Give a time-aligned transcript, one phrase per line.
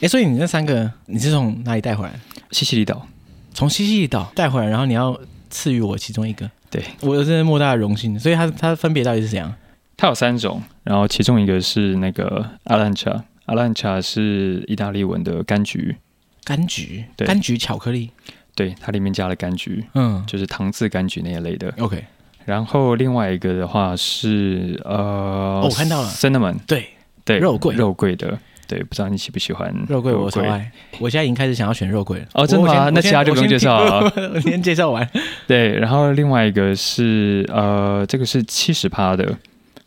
[0.00, 2.12] 哎，所以你那三个你是从哪里带回来？
[2.50, 3.06] 西西里岛，
[3.52, 5.18] 从西西里岛带回来，然后你要
[5.50, 6.50] 赐予我其中一个。
[6.70, 8.18] 对，我真的莫大的荣幸。
[8.18, 9.54] 所以它它分别到底是怎样？
[9.96, 15.96] 它有三种，然后其中一个是那个阿兰茶，阿兰茶是意大利文的柑橘，
[16.44, 18.10] 柑橘，对，柑橘巧克力，
[18.54, 21.74] 对，它里面加了柑橘，嗯，就是糖渍柑橘那一类的。
[21.78, 22.04] OK，
[22.44, 26.86] 然后另外一个的话是呃，哦，我看到了，cinnamon，对
[27.24, 28.38] 对，肉桂，肉桂的，
[28.68, 32.26] 对，不知道你喜不喜欢肉桂，我超爱，我现在已经开始想要选肉桂了。
[32.34, 32.90] 哦，真的吗？
[32.90, 35.10] 那其他就不用介绍了， 我先介绍完。
[35.46, 39.36] 对，然后另外一个是呃，这个是七十趴的。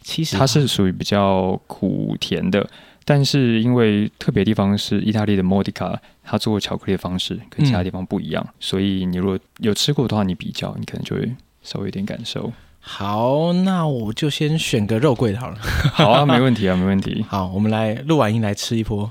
[0.01, 2.67] 七十它是属于比较苦甜的，
[3.05, 12.51] 但是因为特别地方是意大利的莫迪卡，它做巧克力的方式跟其他地方不一样，嗯、所以你如果有吃过的话，你比较你可能就会稍微有点感受。
[12.83, 15.57] 好，那我就先选个肉桂的好了。
[15.93, 17.23] 好啊，没问题啊，没问题。
[17.29, 19.09] 好，我们来录完音来吃一波。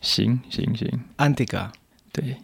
[0.00, 1.70] 行行行，安迪哥，
[2.10, 2.36] 对，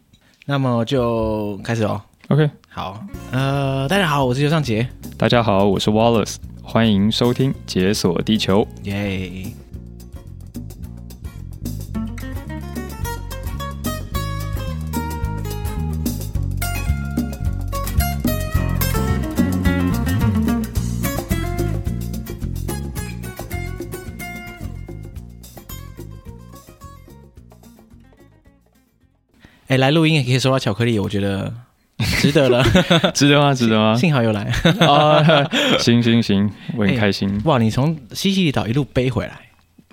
[0.46, 2.00] 那么就开始哦。
[2.28, 3.02] OK，好，
[3.32, 4.86] 呃，大家好，我是尤尚杰。
[5.16, 6.36] 大家好，我是 Wallace。
[6.62, 9.50] 欢迎收听《解锁地球》耶！
[29.68, 31.52] 哎，来录音也可以收到巧克力，我觉得。
[32.20, 32.62] 值得了，
[33.12, 33.52] 值得吗？
[33.52, 33.92] 值得吗？
[33.96, 34.42] 幸好有来
[34.86, 35.20] 啊！
[35.80, 37.40] 行行行，我很开心。
[37.44, 39.36] 哇，你从西西里岛一路背回来？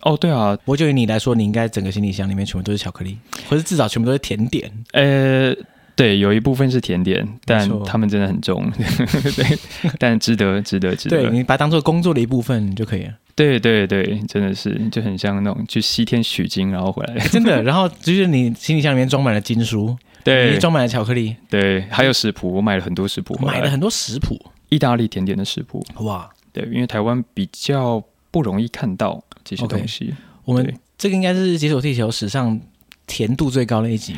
[0.03, 0.55] 哦，对啊。
[0.57, 3.17] 不过就以你来说，你应该整个行李箱里面全部都是巧克力，
[3.49, 4.71] 或者至少全部都是甜点。
[4.93, 5.51] 呃，
[5.95, 8.69] 对，有一部分是甜点，但他们真的很重。
[9.35, 9.57] 对，
[9.97, 11.21] 但值得，值得，值得。
[11.21, 13.13] 对，你把它当做工作的一部分就可以了。
[13.33, 17.17] 对对对，真的是就很像那种去西天取经然后回来。
[17.27, 19.97] 真的，然后就是你行李箱里面装满了经书。
[20.23, 21.35] 对，装满了巧克力。
[21.49, 24.35] 对，还有食谱，我买了很多食谱，买了很多食谱，
[24.69, 25.85] 意大利甜点的食谱。
[25.99, 30.05] 哇，对，因为台湾比较不容易看到这些东西。
[30.05, 30.13] Okay,
[30.45, 32.59] 我们这个应该是解锁地球史上
[33.05, 34.15] 甜度最高的一集，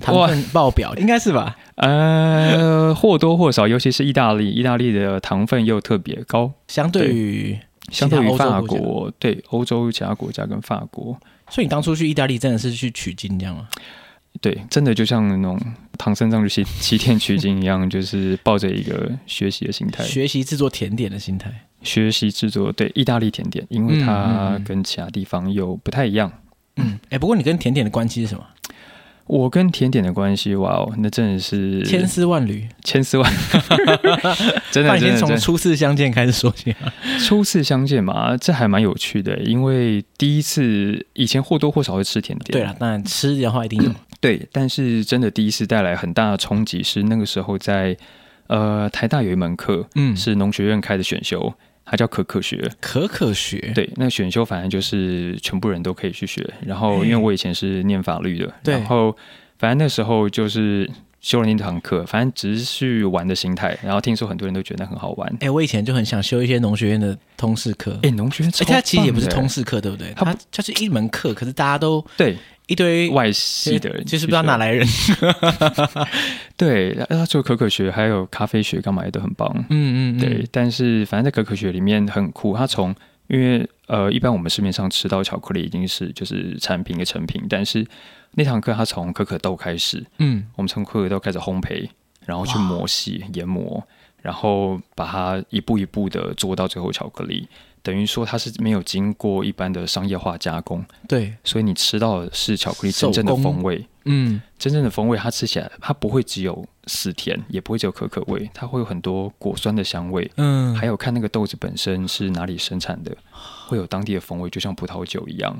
[0.00, 1.56] 糖分爆表，应该是吧？
[1.76, 7.58] 呃，或多或少，尤其是意大利，意大利的糖分又特别高，相对于
[7.90, 11.18] 相对于法国，对欧洲其他国家跟法国。
[11.50, 13.68] 所以你当初去意大利真的是去取经，这样吗？
[14.40, 15.58] 对，真的就像那种
[15.96, 21.50] 唐三藏去西西天取经一样，就是抱着一个学习的心态，学习制作甜点的心态，
[21.82, 26.30] 学习制作对意大利甜点，因为它跟其他地方又不太一样。
[26.76, 28.44] 嗯，哎、欸，不过你跟甜点的关系是什么？
[29.28, 33.32] 我跟甜点的关系，哇哦，那真的是千丝万缕，千丝万
[34.72, 34.98] 真的。
[34.98, 36.74] 先从初次相见开始说起。
[37.20, 42.52] 初次相见嘛，这还蛮有趣的，因为第一次以前或多或少会吃甜点。
[42.52, 43.92] 对了，当然吃的话一定有。
[44.20, 47.96] 对，但是真的第一次带来很大的冲击是那个时候在
[48.48, 51.52] 呃台大有一门课，嗯，是农学院开的选修，
[51.90, 52.70] 它叫可可学。
[52.80, 56.48] 可可学，对，那选修反正就是全部人都可以去学。
[56.64, 59.16] 然后因为我以前是念法律的，然后
[59.58, 60.88] 反正那时候就是
[61.20, 63.76] 修了那堂课，反正只是去玩的心态。
[63.82, 65.36] 然后听说很多人都觉得很好玩。
[65.40, 67.98] 哎，我以前就很想修一些农学院的通识课。
[68.02, 70.12] 哎，农学院，哎，它其实也不是通识课，对不对？
[70.16, 72.36] 它它是一门课，可是大家都对。
[72.68, 74.86] 一堆外系的人，就是不知道哪来人。
[76.54, 79.50] 对，他做可可学，还有咖啡学，干嘛也都很棒。
[79.70, 80.46] 嗯，嗯嗯，对。
[80.52, 82.94] 但是反正在可可学里面很酷，他从
[83.28, 87.86] 因为呃，一般我们市面上吃到巧克力已经是就是产品的成品，但是
[88.32, 91.88] 那堂课他从可可豆开始，嗯，我们从可可豆开始烘焙，
[92.24, 93.82] 然后去磨细、研磨，
[94.22, 97.48] 然后把它一步一步的做到最后巧克力。
[97.80, 113.16] 等于说它是没有经过一般的商业化加工，对，所以你吃到的是巧克力真正的风味，嗯，真正的风味，它吃起来它不会只有死甜，也不会只有可可味，它会有很多果酸的香味，嗯，还有看那个豆子本身是哪里生产的，
[113.68, 115.58] 会有当地的风味，就像葡萄酒一样，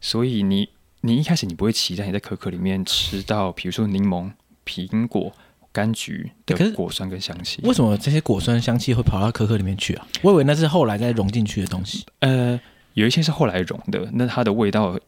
[0.00, 0.68] 所以你
[1.02, 4.32] 你一开始你不会期待你在可可里面吃到，比如说柠檬、
[4.64, 5.32] 苹果。
[5.74, 10.06] 柑橘的果酸跟香气，为什么这些果酸香气会跑到可可里面去啊？
[10.20, 12.04] 我以为那是后来再融进去的东西。
[12.18, 12.60] 呃，
[12.92, 15.00] 有一些是后来融的，那它的味道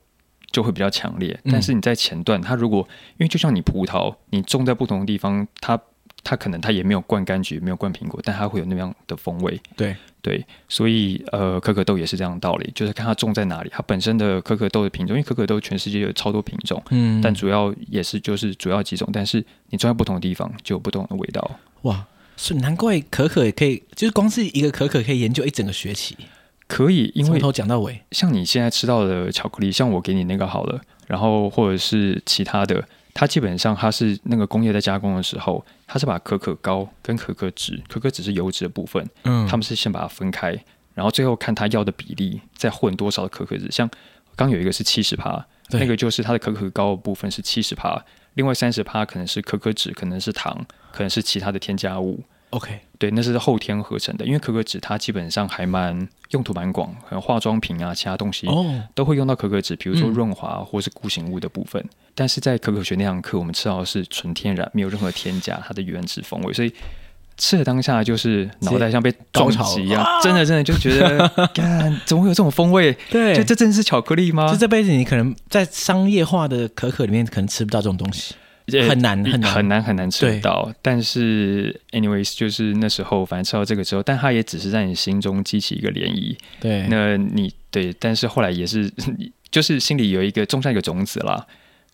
[0.52, 1.38] 就会比较强烈。
[1.52, 2.88] 但是你在前段，它如果
[3.19, 5.79] 因为就像你葡萄，你种在不同的地方，它。
[6.26, 9.61] 它可能它也没有灌柑橘，没有灌苹果，但它会有那样的风味。
[9.76, 9.94] 对
[10.25, 21.59] 对，所以呃，可可豆也是这样的道理，就是看它种在哪里，它本身的可可豆的品种，因为可可豆全世界有超多品种，嗯，但主要也是就是主要几种，但是你种在不同的地方就有不同的味道。
[21.82, 22.06] 哇，
[22.38, 26.17] 是难怪可可也可以，就是光是一个可可可以研究一整个学期。
[26.67, 32.82] 可以，因为从头讲到尾，像你现在吃到的巧克力，像我给你那个好了，然后或者是其他的，
[33.14, 40.50] 它基本上它是那个工业在加工的时候，它是把可可膏跟可可脂，可可脂是油脂的部分，嗯，他们是先把它分开，
[40.94, 43.70] 然后最后看它要的比例，再混多少的可可脂。
[43.70, 43.88] 像
[44.34, 52.20] 刚有一个是七十帕，那个就是它的可可膏的部分是七十帕，另外三十帕可能是可可脂，可能是糖，可能是其他的添加物。
[52.55, 58.47] OK，对，那是后天合成的，因为可可脂它基本上还蛮用途蛮广，可能化妆品啊，其他东西
[58.95, 61.83] 都会用到可可脂，比如说润滑或是固形物的部分。
[61.83, 66.73] 嗯、但是在可可学那堂课，我们吃到的是纯天然，没有任何添加，它的原汁风味，所以
[67.37, 72.97] 吃的当下就是脑袋像被撞击一样，真的真的就觉得，干怎么会有这种风味？
[73.11, 74.47] 对，就这真的是巧克力吗？
[74.47, 78.37] 就这辈子你可能在商业化的可可里面，可能吃不到这种东西。
[78.88, 86.37] 很难很难很难很难吃到，但是 anyways 就是那时候反正吃到这个之后，但它也只是在你心中激起一个涟漪。
[86.61, 88.90] 对，那你对，但是后来也是
[89.50, 91.46] 就是心里有一个种下一个种子啦。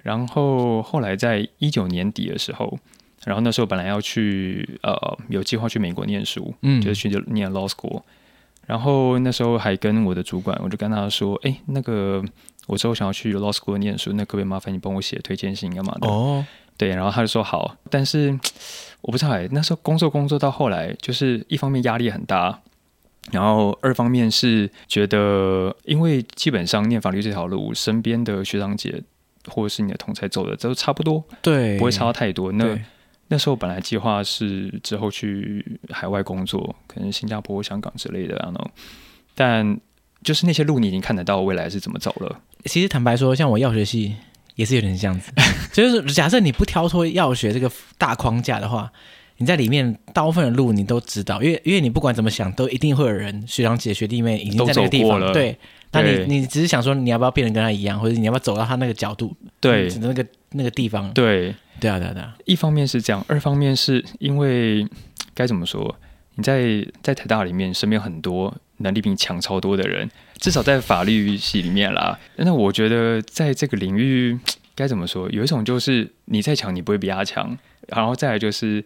[0.03, 2.79] 然后后来在一九年底的时候，
[3.25, 8.03] 然后那时候本来要去呃有计划去美国念书，嗯，就是去念 law school。
[8.67, 12.25] 然后那时候还跟我的主管，我就跟他说，哎，那个
[12.69, 16.07] 我之后想要去 law school 念书，那可不可以麻烦你帮我写推荐信干嘛的？
[16.09, 16.47] 哦。
[16.81, 18.31] 对，然后他就说好，但是
[19.03, 22.59] 我不知道哎，那时候工作工作到后来，就是一方面压力很大，
[23.31, 29.03] 然后二方面是觉得，因为基本上念法律这条路，身边的学长姐
[29.47, 32.51] 或者是你的同侪走的都差不多，对，不会差到太多。
[32.53, 32.79] 那
[33.29, 38.71] 那时候本来计划是之后去海外工作，可能新加坡、香港之类的，然后
[39.35, 39.79] 但
[40.23, 42.41] 就是那些路你已经看得到未来是怎么走了。
[42.65, 44.17] 其实坦白说，像我药学系。
[44.61, 45.33] 也是有点这样子，
[45.73, 48.93] 就是假设你不跳脱药学这个大框架的话，
[49.39, 55.33] 你在里面大部分的路你都知道，因为因为你不管怎么想，都一定会有人学长姐学弟妹已经在那个地方了。
[55.33, 55.57] 对，
[55.93, 59.35] 那你你只是想说你要不要变得跟他一样，或者你要不要走到他那个角度？
[59.61, 61.11] 对，那个那个地方。
[61.15, 62.37] 对，对啊，对啊，对啊。
[62.45, 64.87] 一方面是这样，二方面是因为
[65.33, 65.97] 该怎么说？
[66.35, 70.11] 你在在台大里面身边很多能力比你强超多的人。
[70.41, 74.37] 至少在法律系里面啦，那我觉得在这个领域
[74.75, 75.29] 该怎么说？
[75.31, 77.57] 有一种就是你再强，你不会比他强。
[77.89, 78.83] 然后再来就是，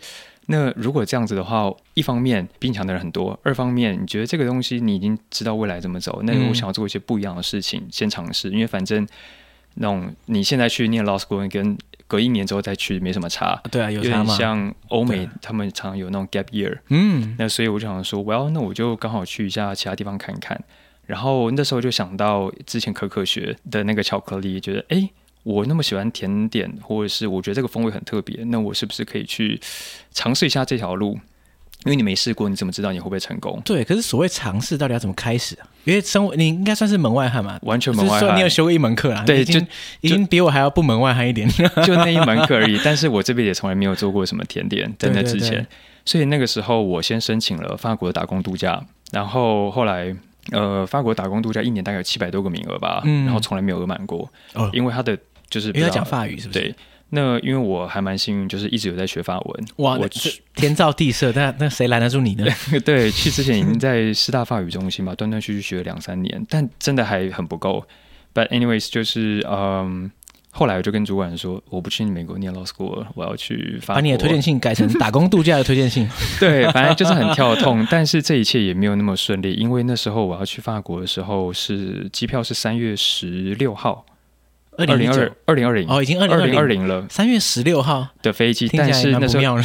[0.46, 8.50] 那如果这样子的话，一方面比你强的人很多，二方面你觉得这个东西你已经知道未来怎么走，那我想要做一些不一样的事情，嗯、先尝试。
[8.50, 9.06] 因为反正
[9.74, 13.60] 那种你现在去念 law school 跟隔一年之后再去没什么差。
[13.70, 14.34] 对啊，有差吗？
[14.36, 20.60] 像欧美他们常有那种 gap year，嗯，那所以我就想说，我要那我就刚好去一下其他地方看一看。
[21.06, 25.08] 然后那时候就想到之前可可学的那个巧克力，觉得哎，
[25.42, 29.60] 我那么喜欢甜点，或者是我觉得这个风味很特别，那我是不是可以去
[30.12, 31.18] 尝试一下这条路？
[31.84, 33.60] 因为你没试过，你怎么知道你会不会成功？
[33.62, 35.68] 对，可是所谓尝试到底要怎么开始啊？
[35.84, 38.34] 因为生活你应该算是门外汉嘛，完全门外汉。
[38.34, 39.22] 你有修过一门课啊？
[39.26, 39.60] 对，就
[40.00, 41.46] 已经比我还要不门外汉一点，
[41.84, 42.80] 就那一门课而已。
[42.82, 45.66] 但是我这边也从来没有做过什么甜点，在那之前，对对对，
[46.06, 50.16] 所以那个时候我先申请了法国的打工度假，然后后来。
[50.52, 54.30] 呃，法国打工度假一年大概有七百多个名额吧，嗯、然后从来没有额满过。
[54.54, 55.18] 哦，因为他的
[55.48, 56.60] 就是因为他讲法语，是不是？
[56.60, 56.74] 对。
[57.10, 59.64] 那因为我还蛮幸运，就是一直有在学法文。
[59.76, 60.08] 哇，我
[60.54, 62.44] 天造地设，那那谁拦得住你呢？
[62.84, 67.86] 对，去之前已经在师大法语中心嘛，断断续续学了两三年，但真的还很不够。
[68.34, 70.10] But anyways，就是嗯。
[70.56, 73.96] 后来我就跟主管说，我不去美国念 law school 了，我要去法国。
[73.96, 76.08] 把你的推荐信改成打工度假的推荐信。
[76.38, 84.06] 对，反正就是很跳痛，但是这一切也没有那么顺利，因为那时候我要去法国的时候是机票是三月十六号，
[84.78, 85.66] 二零二二零。
[85.66, 86.86] 二零哦，已经二零二零。
[86.86, 88.06] 了，三月十六号。
[88.22, 89.58] 的飞机，但是那时候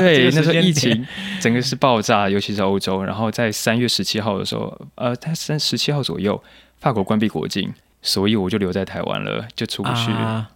[0.00, 1.06] 对 那时候疫情
[1.40, 6.42] 整个是爆炸，尤其是欧洲，然后在三月十七号的时候，呃，他三十七号左右，
[6.80, 7.72] 法国关闭国境。
[8.06, 10.10] 所以我就留在台湾了，就出不去。
[10.12, 10.48] 啊、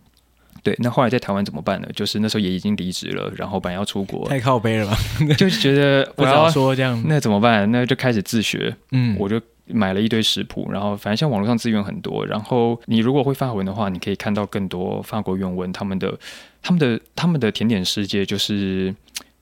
[0.63, 1.89] 对，那后来在台湾怎么办呢？
[1.95, 4.97] 就是那时候也已经离职了，然后本来要出国，太靠背了吧？
[5.37, 7.71] 就觉得 我要说这样，那怎么办？
[7.73, 8.75] 那就开始自学。
[8.93, 12.25] 嗯，我就买了一堆食谱，然后反正像网络上资源很多。
[12.25, 16.19] 然后你如果会法文的话，你可以看到更多法国原文，他们的、
[16.63, 18.95] 他们的、他们的甜点世界就是。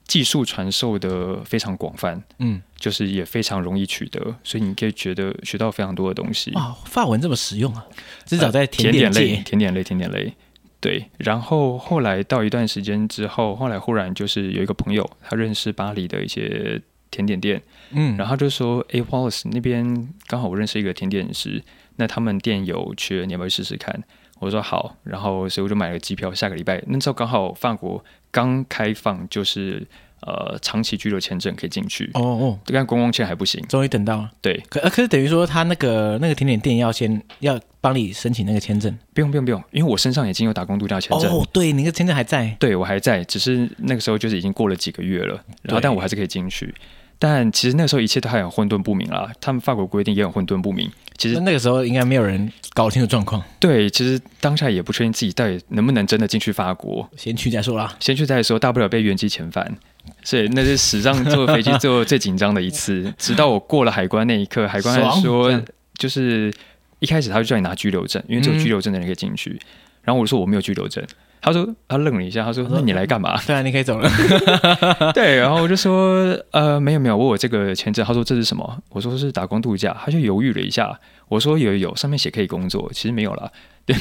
[0.09, 6.51] 技术传授的非常广泛，嗯，就是也非常容易取得，所以你可以觉得学到非常多的东西。
[6.53, 7.87] 哇，法文这么实用啊！
[8.25, 10.33] 至少在甜点类、呃、甜点类、甜点类，
[10.81, 11.05] 对。
[11.19, 21.63] 然后后来到一段时间之后，后来忽然就是有一个朋友，他认识巴黎的一些甜点店，嗯，然后他就说：“哎，Wallace 那边刚好我认识一个甜点师，
[21.97, 24.03] 那他们店有缺，你要不要试试看？”
[24.41, 29.87] 我说好，然后所以我就买了机票，下个礼拜那时候刚好法国刚开放，就是
[30.21, 32.11] 呃长期居留签证可以进去。
[32.15, 33.65] 哦哦，但观光签还不行。
[33.69, 34.31] 终于等到了。
[34.41, 38.97] 对，可可是等于说他那个那个甜点店要先要帮你申请那个签证。
[39.15, 41.31] 不用不用不用，因为我身上已经有打工度假签证。
[41.33, 42.55] 哦，对，你那个签证还在。
[42.59, 46.75] 对，我还在，只是那个时候就是已经过了几个月了，然后但我还是可以进去。
[47.19, 50.91] 但其实那个时候一切都还很混沌不明啦，他们法国规定也很混沌不明。
[51.17, 53.43] 其实那个时候应该没有人搞清楚状况。
[53.59, 57.11] 对，其实当下也不确定自己到底能不能真的进去法国。
[57.17, 59.77] 先去再说啦，先去再说，大不了被原机遣返。
[60.23, 63.13] 所以那是史上坐飞机坐最紧张的一次。
[63.19, 65.61] 直到我过了海关那一刻，海关还说，
[65.99, 66.55] 就是
[67.01, 69.61] 一开始他就叫你拿居留证，因为只有居留证的人可以进去。
[70.03, 71.05] 然后我就说我没有居留证。
[71.41, 74.11] 他说他愣了一下，他说：“那你来干嘛？” 对啊，你可以走了。
[75.15, 80.99] 对，然后我就说：“呃，没有没有，我有这个签证。”他说：“这是什么？”我说：“是打工度假。”他就犹豫了一下。
[81.29, 83.51] 我说：“有有，上面写可以工作，其实没有啦。”
[83.87, 83.97] 对。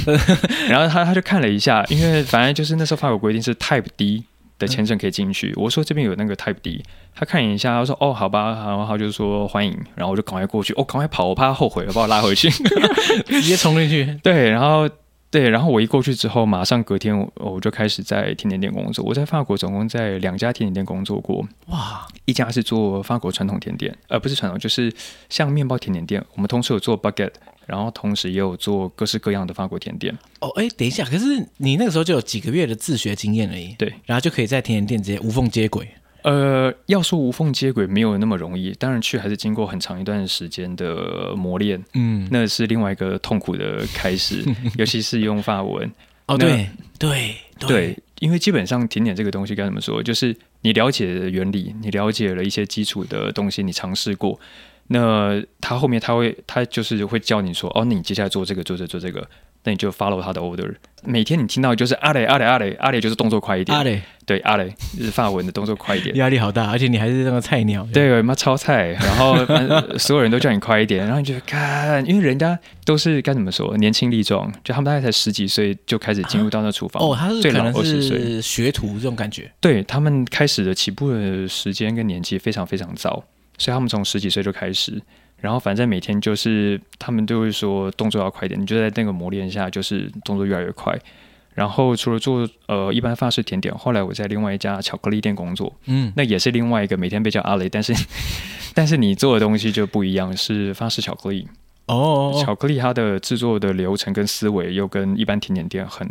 [0.70, 4.24] 然后他他就看了一下，因为反正就是那时候法国规定是 Type D
[4.58, 5.54] 的签证可以进去。
[5.56, 12.50] 我说：“这边有那个 Type D。”他看了一下，他说：“哦，好吧。”然后他就说：“欢迎。”然后我就赶快过去，哦，赶快跑，我怕他后悔，把我拉回去，
[13.28, 14.20] 直接冲进去。
[14.24, 14.90] 对，然后。
[15.30, 19.04] 对，然后我一过去之后，马上隔天我我就开始在甜点店工作。
[19.04, 21.46] 我在法国总共在两家甜点店工作过。
[21.68, 24.92] 哇，一家是做法国传统甜点，呃、不是传统，就是
[25.30, 26.24] 像面包甜点店。
[26.36, 27.34] 我们同时有做 baguette，
[27.66, 30.18] 然后同时也有做各式各样的法国甜点。
[30.40, 33.76] 哦，哎，等一下，可是你那个时候就有几个月的自学经验而已。
[33.78, 35.90] 对，然后就可以在甜点店直接无缝接轨。
[36.30, 44.44] 呃，要说无缝接轨没有那么容易，当然去还是经过很长一段时间的磨练，嗯，那是另外一个痛苦的开始，
[44.78, 45.90] 尤其是用法文。
[46.26, 46.68] 哦，对
[47.00, 54.38] 对对，因为基本上甜点这个东西该怎么说，就是你了解的原理，你了解了一些基础的东西，你尝试过，
[54.88, 59.26] 那他后面他会他就是会教你说，哦，那你接下来做这个，做这个，做这个。
[59.64, 60.76] 那你就 follow 他的 order。
[61.04, 63.78] 每天你听到就是阿雷阿雷阿雷阿雷，就是动作快一点。
[63.78, 66.14] 阿雷对阿雷就是法文的动作快一点。
[66.18, 67.88] 压力好大，而且你还是那个菜鸟。
[67.94, 69.38] 对，妈超菜，然后
[69.98, 77.02] 所有人都叫你快一点，然后你就看，因为人家都是该怎么说，年轻力壮，就他们大概才十几岁就开始进入到那厨房。
[77.02, 79.50] 哦，他是可能是学徒这种感觉。
[79.62, 83.24] 对，他们开始的起步的时间跟年纪非常非常早，
[83.58, 85.02] 所以他们从十几岁就开始。
[85.40, 90.98] 然后反正每天就是他们都会说动作要快一点，你就在那个磨练下，就是动作越来越快。
[91.54, 97.94] 然后除了做呃一般法式甜点，后来我在另外一家巧克力店工作，嗯，那也是另外一个每天被叫阿雷，但是
[98.74, 101.48] 但是你做的东西就不一样，是法式巧克力
[101.88, 106.08] 哦，巧克力它的制作的流程跟思维又跟一般甜点店很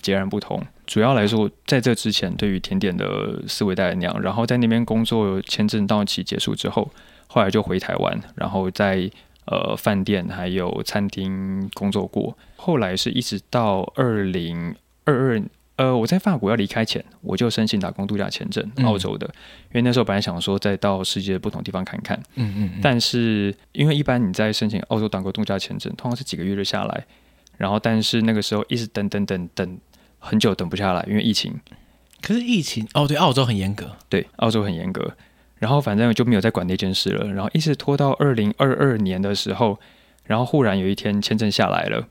[0.00, 0.62] 截然不同。
[0.86, 6.90] 主要来说，在这之前对于甜点的思维带那样，然后在那边工作签证到期结束之后。
[7.28, 9.08] 后来就回台湾，然后在
[9.44, 12.36] 呃饭店还有餐厅工作过。
[12.56, 15.42] 后来是一直到二零二二，
[15.76, 19.26] 呃，我在法国要离开前，我就申请打工度假签证，澳洲的。
[19.28, 22.80] 嗯、因为那时候本来想说再到世界不同地方看看，嗯嗯，嗯。
[22.82, 27.06] 但是因为一般你在申请澳洲打工度假签证，通常是几个月就下来。
[27.56, 29.78] 然后但是那个时候一直等等等等
[30.18, 31.54] 很久等不下来，因为疫情。
[32.20, 35.16] 可是疫情哦，对，澳洲很严格，对，澳洲很严格。
[35.58, 39.78] 然后反正就没有再管那件事了，然后一直拖到二零二二年的时候，
[40.24, 42.06] 然后忽然有一天签证下来了，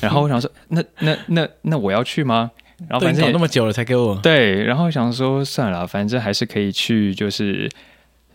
[0.00, 2.50] 然后我想说，那 那那那我要去吗？
[2.88, 4.16] 然后反正搞那么久了才给我。
[4.16, 7.68] 对，然后想说算了，反正还是可以去，就是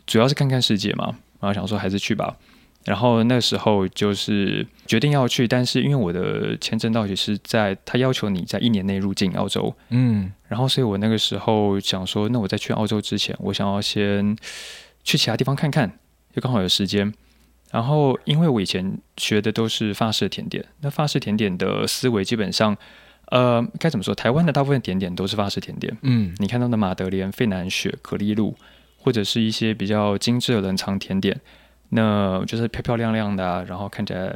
[0.05, 1.05] 主要是看看世界嘛，
[1.39, 2.36] 然后想说还是去吧。
[2.85, 14.35] 然后那时候就是决定要去，但是因为我的签证到期是在他要求你在一年内入境澳洲，嗯，然后所以我那个时候想说，那我在去澳洲之前，我想要先
[15.03, 15.97] 去其他地方看看，
[16.35, 17.13] 就刚好有时间。
[17.71, 22.77] 然后因为我以前学的都是法式甜点，那法式甜点的思维基本上，
[23.31, 24.13] 呃，该怎么说？
[24.13, 28.53] 台湾的大部分甜点都是法式甜点，嗯，你看到的马德莲、费南雪、可丽露，
[28.97, 31.39] 或者是一些比较精致的冷藏甜点。
[31.95, 34.31] 那就是漂漂亮亮的，啊，然后看起来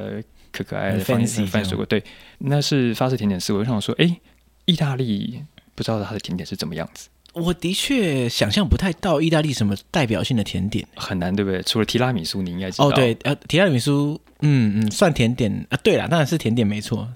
[0.51, 1.85] 可可爱爱的，番番水果。
[1.85, 2.03] 对，
[2.37, 3.59] 那是法式甜点思维。
[3.59, 4.19] 我想说，哎，
[4.65, 5.41] 意大利
[5.73, 7.09] 不知道它的甜点是怎么样子。
[7.33, 11.61] 我的确想象不太到意大利什么代表性的甜点，很难，对不对？
[11.63, 12.87] 除了提拉米苏，你应该知道。
[12.87, 15.77] 哦，对，呃，提拉米苏，嗯嗯，算甜点啊。
[15.83, 17.07] 对了，当然是甜点没错，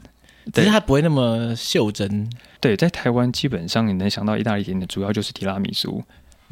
[0.53, 2.29] 只是它不会那么袖珍。
[2.59, 6.03] 对，在台湾基本上你能想到意大利甜点，主要就是提拉米苏。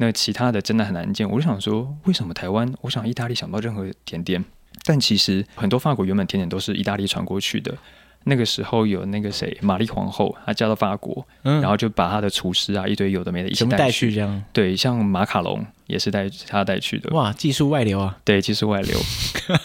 [0.02, 2.72] 那其他的真的很难见，我就想说，为什么台湾？
[2.80, 4.42] 我想意大利想不到任何甜点，
[4.86, 7.76] 但其实很多法国原本甜点都是意大利传过去的。
[8.24, 14.42] 那个时候有那个谁，玛丽皇后，她嫁到法国，嗯，然后就把她的厨师啊，一堆有的没的一起带去，这样。
[14.52, 17.10] 对，像马卡龙也是带她带去的。
[17.14, 18.18] 哇，技术外流啊！
[18.24, 18.98] 对，技术外流。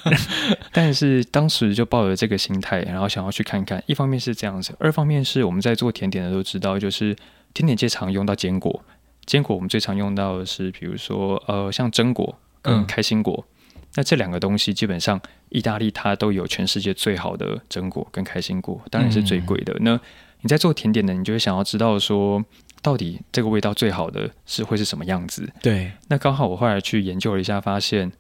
[0.72, 3.82] 但是当时就抱着这个心态，然后想要去看看。
[3.88, 7.14] 一方面是这样子，二方面是我们在做甜点的都知道，就是
[7.54, 8.82] 甜点界常用到坚果。
[9.26, 13.46] 坚果我们最常用到的是，比如说呃，像榛果跟开心果。
[13.76, 19.74] 嗯、那这两个东西基本上，意大利它都有全世界最好的榛果跟开心果，当然是最贵的。
[19.80, 20.00] 嗯、那
[20.42, 22.44] 你在做甜点的，你就会想要知道说，
[22.82, 25.52] 到底这个味道最好的是会是什么样子？
[25.62, 25.92] 对。
[26.08, 28.12] 那刚好我后来去研究了一下，发现，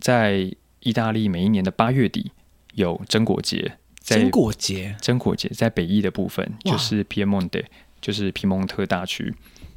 [0.00, 2.32] 在意大利每一年的八月底
[2.74, 3.78] 有榛果节。
[4.04, 7.64] 榛果节，榛果节在北意的部分，就是 Piemonte，
[8.02, 9.34] 就是皮蒙特大区。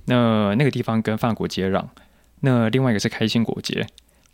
[0.07, 1.85] 那那个地方跟法国接壤。
[2.41, 3.85] 那另外一个是开心果节。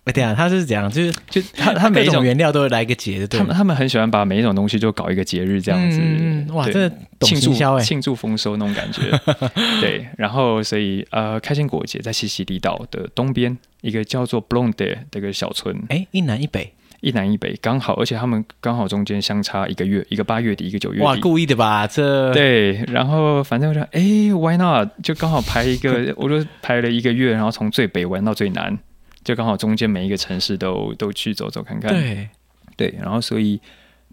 [0.06, 3.39] 哎，对啊，他是这样，就是就他他每一种原料都会来一个节的，对。
[3.39, 5.98] 他们他们很喜欢把每一种东西就搞一个节日这样子。
[6.01, 6.89] 嗯，哇，这
[7.22, 9.03] 庆祝庆祝丰收那种感觉。
[9.80, 15.82] 对，然后所以呃，开心果节在西西里岛的东边一个叫做 Blonde 的一个小村。
[15.88, 16.74] 哎，一南一北。
[17.03, 21.03] 一南一北刚好，而且他们刚好中间相差一个月，一个八月底，一个九月底。
[21.03, 21.86] 哇，故意的吧？
[21.86, 24.01] 这对，然后反正我就哎
[24.33, 24.88] ，Why not？
[25.03, 28.79] 就刚好排一个，我就排了一个月，然后从最北玩到最南，
[29.22, 31.91] 就刚好中间每一个城市都都去走走看看。
[31.91, 32.29] 对
[32.77, 33.60] 对，然后所以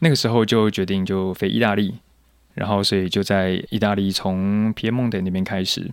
[0.01, 1.95] 那个时候就决定就飞意大利，
[2.55, 5.89] 然后所以就在意大利从皮埃蒙特那边开始。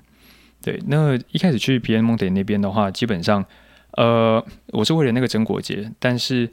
[0.63, 3.45] 对，那一开始去皮埃蒙特那边的话，基本上
[3.91, 6.49] 呃，我是为了那个榛果节，但是。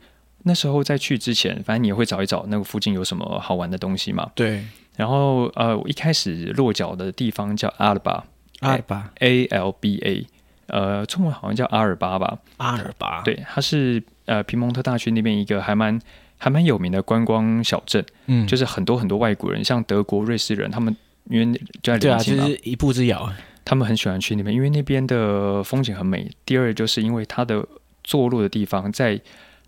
[0.46, 4.30] 那时候在去之前，反正你也会找一找那个附近有什么好玩的东西嘛。
[4.34, 4.62] 对。
[4.94, 8.24] 然后呃，我一开始落脚的地方叫阿尔巴，
[8.60, 10.26] 阿尔巴 A L B A，
[10.68, 12.38] 呃，中文好像叫阿尔巴吧。
[12.58, 13.22] 阿尔巴。
[13.22, 15.98] 对，它是呃皮蒙特大区那边一个还蛮
[16.36, 18.04] 还蛮有名的观光小镇。
[18.26, 18.46] 嗯。
[18.46, 20.94] 就是很多很多外国人，像德国、瑞士人，他们
[21.30, 23.28] 因为就在对啊，就是一步之遥。
[23.64, 26.30] 他们很喜欢去那边，因为那边的风景很美。
[26.44, 27.66] 第二，就是因为它的
[28.04, 29.18] 坐落的地方在。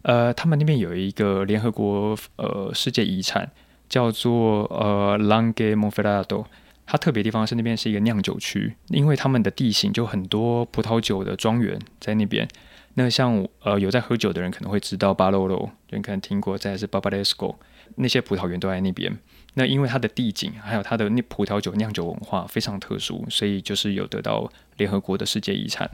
[0.06, 3.50] 呃，他们那边有一个联合国呃世界遗产，
[3.88, 6.44] 叫做呃 Langhe Monferrato。
[6.86, 12.46] 它特别地方是那边是一个酿酒区，因为他们的地形就很多葡萄酒的庄园在那边。
[12.94, 17.56] 那像呃有在喝酒的人可能会知道巴洛洛，人可能听过，再是 Barbaresco，
[17.96, 19.18] 那些葡萄园都在那边。
[19.54, 25.90] 那因为它的地景还有它的那葡萄酒酿酒文化非常特殊，所以就是有得到联合国的世界遗产。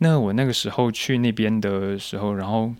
[0.00, 2.74] 那我那个时候去那边的时候，然后。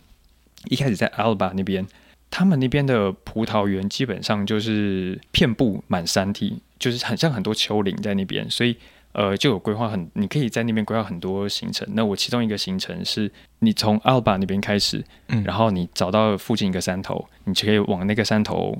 [0.69, 1.87] 一开始在阿尔巴那边，
[2.31, 8.77] 他们那边的葡萄园基本上就是遍布满山地，就是很像很多丘陵在那边，所以
[9.13, 11.89] 呃就有规划很，你可以在那边规划很多行程。
[11.93, 18.77] 那我其中一个行程是，你从阿尔巴那边开始，嗯，然后你找到附近一个山头，你就可以往那个山头，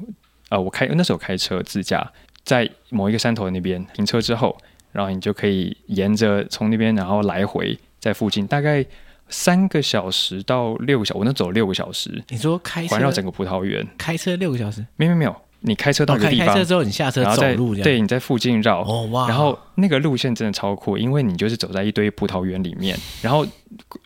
[0.51, 2.13] 呃，我开那时候开车自驾，
[2.45, 4.57] 在某一个山头那边停车之后，
[4.93, 8.85] 然后你就可以沿着从那边然后来回在附近大概。
[9.29, 12.23] 三个小时到六个小时，我能走六个小时。
[12.29, 14.85] 你说开车环绕整个葡萄园，开车六个小时？
[14.97, 18.83] 没有没有，你开车到一个地方，开车之后你下车走路这样，对，你在附近绕。
[18.83, 19.29] 哦哇！
[19.29, 22.99] 然后那个路线真的超酷，因为你就是走在一堆葡萄园里面。
[23.23, 23.47] 然后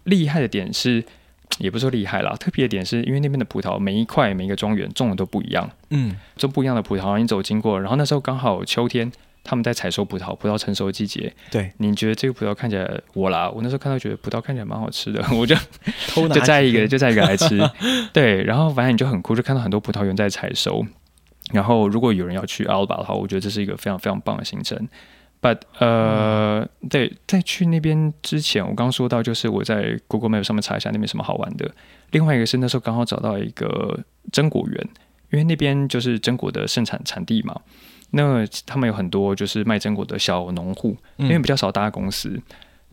[0.04, 1.04] 厉害的点是，
[1.58, 9.12] 也不是说厉害啦，特别的点是因为那边的葡萄每一块每一个庄园种的都不一样，嗯，种不一样的葡萄，你走经过，然后那时候刚好秋天。
[9.44, 11.32] 他们在采收葡萄，葡萄成熟的季节。
[11.50, 15.54] 对，你觉得这个葡萄看起来，我啦，我那时候看到觉得葡萄看起来蛮好吃的， 我就
[16.08, 17.58] 偷拿就摘一个，就摘一个来吃。
[18.12, 20.84] 对，然后反正你就很酷，就看到很多葡萄园在采收。
[21.52, 24.88] 然后如果有人要去阿尔巴的话，我觉得这是一个非常非常棒的行程。
[25.42, 31.68] But 呃，嗯、对，在去那边之前，我刚刚说到，就是我在 Google Map 上面查一下那边什么好玩的。
[32.12, 33.98] 另外一个是那时候刚好找到一个
[34.30, 34.88] 榛果园，
[35.32, 37.60] 因为那边就是榛果的盛产产地嘛。
[38.12, 42.28] 那他们有很多就是卖榛果的小农户，因为比较少大公司。
[42.28, 42.42] 嗯、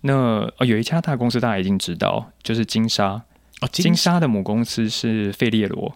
[0.02, 0.14] 那
[0.58, 3.22] 哦有一家大公司大家已经知道，就是金沙。
[3.62, 5.94] 哦，金沙的母公司是费列罗，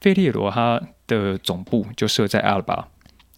[0.00, 2.88] 费列罗它的总部就设在阿尔巴。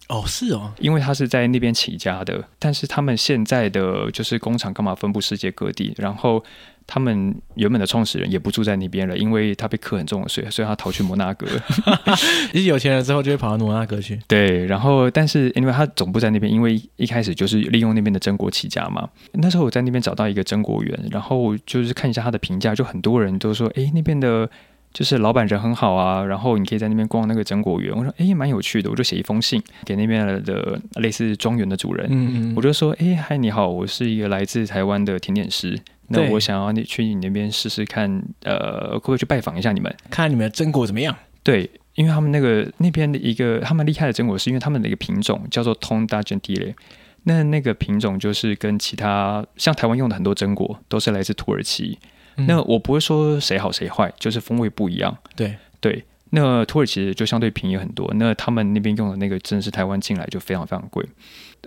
[0.07, 6.43] 哦，是哦，因为他是在那边起家的，但是他们现在的就是工厂干嘛分布世界各地，然后。
[6.89, 11.45] 他们原本的创始人也不住在那边了，因为他被课很重的税，所以他逃去摩纳哥。
[12.53, 14.17] 其实有钱了之后就会跑到摩纳哥去。
[14.25, 19.09] 对，然后但是因为他总部在那边，因为一开始就是利用那边的榛果起家嘛。
[19.33, 24.49] 那时候我在那边找到一个榛果园，然后就是看一下他的评价，就很多人都说，哎，那边的
[24.97, 27.95] 就是老板人很好啊，然后你可以在那边逛那个榛果园。
[27.95, 35.79] 我说，哎，蛮有趣的，我就写一封信给那边的类似庄园的主人，嗯嗯，我就说，哎，嗨，你好，我是一个来自台湾的甜点师。
[36.07, 41.15] 那我想要你去你那边试试看，呃，会不会去拜访一下你们，看你们的榛果怎么样？
[41.43, 46.73] 对，因为他们那个那边的一个他们厉害的榛果，是因为他们的一个品种叫做 Tonda Gentile。
[47.25, 51.99] 那那个品种就是跟其他像台湾用的很多榛果都是来自土耳其。
[52.37, 55.17] 嗯、那我不会说谁好谁坏，就是风味不一样。
[55.35, 58.11] 对对，那土耳其就相对便宜很多。
[58.15, 61.05] 那他们那边用的那个真的是台湾进来就非常非常贵。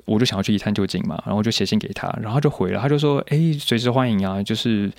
[0.05, 4.91] 我就想要去一探究竟嘛，然后就写信给他，然后他就回了，他就说：“哎，随时欢迎啊，就是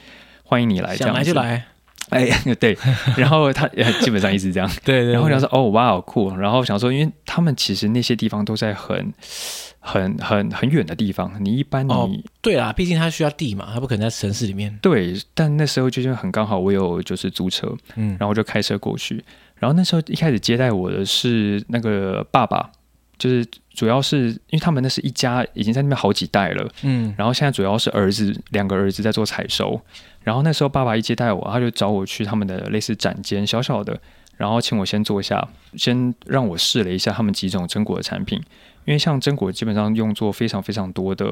[0.43, 1.23] 欢迎你来，这样子。
[1.23, 1.65] ”想来就来。
[2.09, 2.27] 哎，
[2.59, 2.77] 对，
[3.15, 3.65] 然后他
[4.01, 5.13] 基本上一直这样，对，对对。
[5.13, 9.13] 然后想说：“哦，哇，好酷。”然后想说，因为他们其实那些地方都在很、
[9.81, 12.09] 很、很、很远的地方，你一般你、哦、
[12.41, 14.79] 对啊，毕竟他需要地嘛，他不可能在城市里面。
[14.81, 19.21] 对，但那时候就是很刚好，我有就是租车，嗯，然后就开车过去。
[19.57, 22.71] 然后那时候一开始接待我的是那个爸爸。
[23.17, 29.79] 就是主要是因为他们那是一家已经在那边好几代了，嗯，然后现在主要是儿子两个儿子在做采收，
[30.23, 34.01] 然后那时候爸爸一接待我，他就找我去他们的类似展间小小的，
[34.37, 38.41] 然后请我先坐下，先让我试了一下他们几种榛果的产品，
[38.85, 41.25] 因为像榛果基本上用作非常非常多的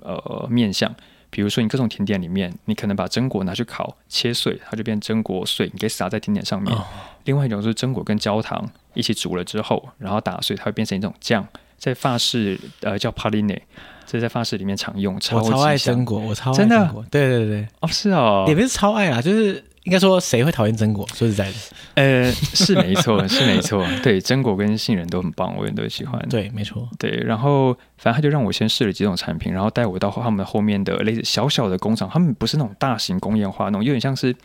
[0.00, 0.94] 呃面相。
[1.32, 6.74] 比如说，你各种甜点里面，你可能把榛果拿去烤，切碎，它就变榛果碎，你可以撒在甜点上面。
[6.74, 6.84] 哦、
[7.22, 11.46] 另外一种是榛果跟焦糖一起煮了之后，然后打碎，它会变成一种酱，
[11.78, 13.60] 在法式呃叫 praline，
[14.04, 15.20] 这在法式里面常用。
[15.20, 19.62] 超我超爱榛果，我超爱榛果，对对对，哦是哦，也不是超爱啊，就是。
[19.84, 21.08] 应该说，谁会讨厌榛果？
[21.14, 21.56] 说实在的，
[21.94, 23.82] 呃，是没错， 是没错。
[24.02, 26.20] 对，榛果跟杏仁都很棒，我也都喜欢。
[26.28, 26.86] 对，没错。
[26.98, 34.36] 对，然后反正他就让我先试了几种产品，然后带我到他们后面的类似小小的工厂，他们不是那种大型工业化那种，有点像是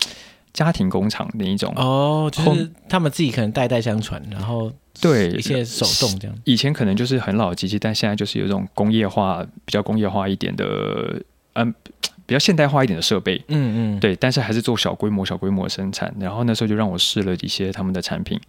[0.54, 1.74] 家庭工厂的一种。
[1.76, 4.72] 哦，就是他们自己可能代代相传，然后
[5.02, 6.38] 对一些手动这样。
[6.46, 11.22] 以前可能就是很老的机器，但现在就是有一种工业化，比较工业化一点的，
[11.54, 11.76] 嗯。
[12.26, 16.14] 比较现代化一点的设备，嗯嗯，对，但是还是做小规模、小规模的生产。
[16.20, 18.40] 然后那时候就让我试了一些他们的产品，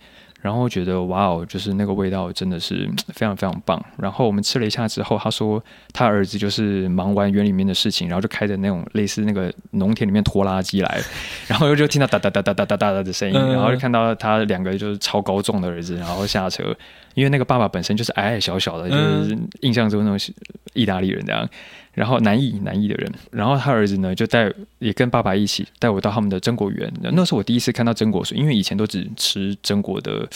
[0.41, 3.85] 然后觉得哇哦，就是那个味道真的是 非常非常棒。
[3.99, 5.63] 然后我们吃了一下之后，他说
[5.93, 11.01] 他儿子就是忙完园里面的事情，然后就开着那种类似那个农田里面拖拉机来，
[11.47, 16.75] 然后又就听到哒哒哒哒哒哒哒的声音，然后就看到他两个就是超高壮的儿子，然后下车，
[17.15, 20.35] 因为那个爸爸本身就是矮矮小小的，就是印象中那种
[20.77, 21.49] 意大利人这样。
[21.95, 30.29] 然后南裔南裔的人，然后他儿子呢就带也跟爸爸一起带我到他们的榛果园，那是我第一次看到榛果树，因为以前都只吃榛果的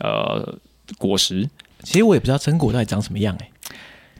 [0.00, 0.58] 呃
[0.96, 1.46] 果实。
[1.82, 3.50] 其实我也不知道榛果到底长什么样哎，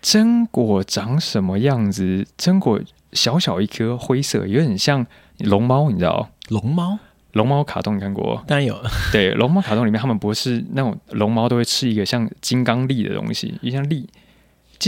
[0.02, 2.26] 榛果长什么样子？
[2.36, 2.78] 榛果
[3.14, 5.06] 小小一颗灰色，有点像
[5.38, 6.28] 龙猫，你知道？
[6.50, 6.98] 龙猫？
[7.32, 8.44] 龙猫卡通你看过？
[8.46, 8.78] 当然有。
[9.10, 13.82] 对，龙猫卡通里面他们不是那种龙猫都会吃一个像金刚粒的东西，一像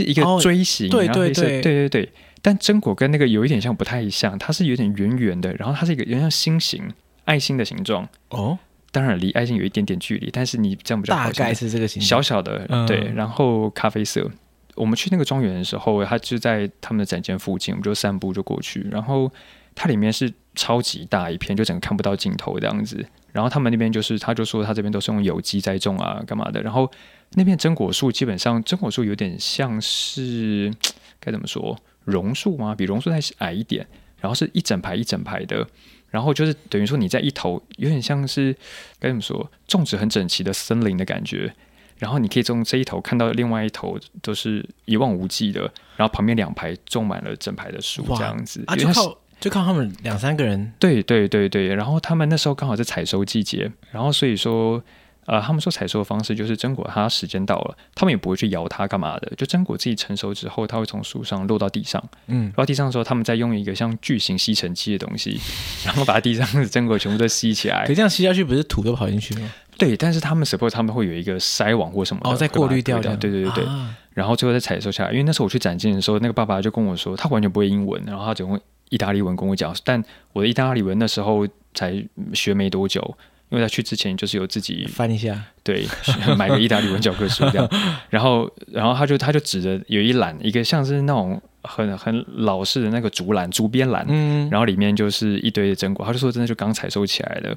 [0.02, 0.06] 粒。
[0.06, 6.82] 是一个锥形，对对对对对对，但榛果跟那个有一点像，不太像，它是有点圆圆的，然后它是一个有点像心形、
[7.24, 8.08] 爱心的形状。
[8.30, 8.58] 哦，
[8.90, 13.12] 当然离爱心有一点点距离，但是你这样比较大概是这个形，小小的，对。
[13.14, 14.28] 然后咖啡色，
[14.74, 19.30] 我们去那个庄园的时候，它就在他们的展间附近，我们就散步就过去，然后
[19.74, 23.04] 它里面是超级大一片，就整个看不到尽头这样子。
[23.34, 26.90] 然后他们那边就是，他就说他这边都是用有机栽种啊，干嘛的，然后。
[27.36, 30.72] 那片榛果树基本上，榛果树有点像是
[31.18, 32.76] 该怎么说，榕树吗？
[32.76, 33.84] 比榕树再矮一点，
[34.20, 35.66] 然后是一整排一整排的，
[36.10, 38.54] 然后就是等于说你在一头，有点像是
[39.00, 41.52] 该怎么说，种植很整齐的森林的感觉。
[41.98, 45.62] 然后你可以从这一头看到另外一头都是一望无际的，
[45.96, 48.62] 然后旁边两排种满了整排的树，这样子。
[48.68, 50.72] 啊，就靠就靠他们两三个人。
[50.78, 54.82] 对对对对，然后他们那时候刚好是采收季节，然后所以说。
[55.26, 65.40] 呃，他们说采收的方式就是榛果，它时间到了，他们也不会去摇它干嘛的，就榛果自己成熟之后，它会从树上落到地上，嗯，落到地上的时候，他们再用一个像巨型吸尘器的东西，
[65.82, 67.86] 然后把地上的榛果全部都吸起来。
[67.86, 69.50] 可这样吸下去，不是土都跑进去吗？
[69.78, 75.10] 对，但是他们 suppose 他们会有一个筛网或什么的，哦，再过滤掉，掉，对对对对，啊、然后最后再采收下来。
[75.10, 78.60] 因为那时候我去展厅的时候，那个爸爸就跟我说，他完全不会英文，然后他只会
[78.94, 80.02] 意大利文跟我讲，但
[80.32, 83.16] 我的意大利文那时候才学没多久。
[83.50, 85.86] 因为他去之前就是有自己翻一下，对，
[86.36, 87.68] 买个意大利文教科书这样，
[88.10, 97.56] 然后，然后他就他就指着有一栏，一个像是那种很很老式的那个竹篮，竹编篮，嗯，然后里面就是一堆的榛果，他就说真的就刚采收起来的。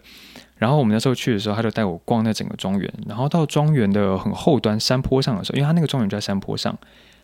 [0.58, 6.78] 然后我们那时候去的时候，他就带我逛那整个庄园，然后到庄园的很后端山坡上的时候，因为他那个庄园就在山坡上，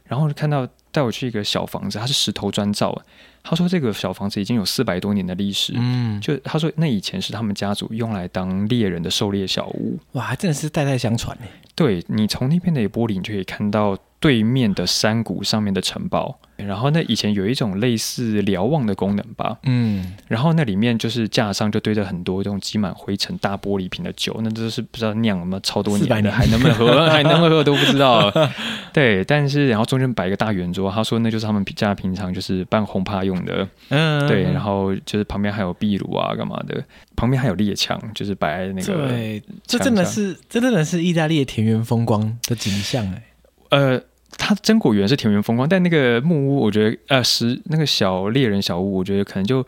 [0.06, 3.06] 然后就看到带我去一个小房子，它是石头砖造的。
[3.46, 5.74] 他说：“这个小房子已经有四百多年的历史。
[5.76, 10.00] 嗯，就他说，那以前是他们家族用来当猎人的狩猎小屋。
[10.14, 11.46] 哇，真的是代代相传呢。
[11.76, 28.32] 对，你从那边的玻璃，你就可以看到对面的山谷上面的城堡，然后那以前有一种类似瞭望的功能吧，嗯，然后那里面就是架上就堆着很多这种积满灰尘大玻璃瓶的酒，那都是不知道酿了么超多年的，还能不能喝，还能不能喝都不知道。
[28.94, 36.84] 对，但是然后中间摆一个大圆桌，他说那就是他们家平常就是办轰趴用的，嗯，对，然后就是旁边还有壁炉啊，干嘛的，
[37.16, 43.24] 旁边还有猎枪，就是摆在那个，对，这真的是，这真的是意大利的田园风光的景象哎，
[43.70, 44.02] 呃。
[44.38, 49.64] 它真果园是田园风光，但那个木屋，我觉得呃，是那个小猎人小屋，我觉得可能就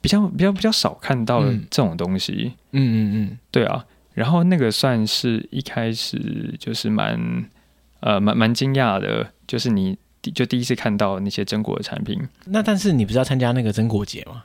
[0.00, 2.52] 比较比较比较少看到这种东西。
[2.72, 3.84] 嗯嗯嗯，对啊。
[4.14, 7.18] 然后那个算是一开始就是蛮
[8.00, 9.96] 呃蛮蛮惊讶的，就是你
[10.34, 12.20] 就第一次看到那些榛果的产品。
[12.46, 14.42] 那但是你不是要参加那个榛果节吗？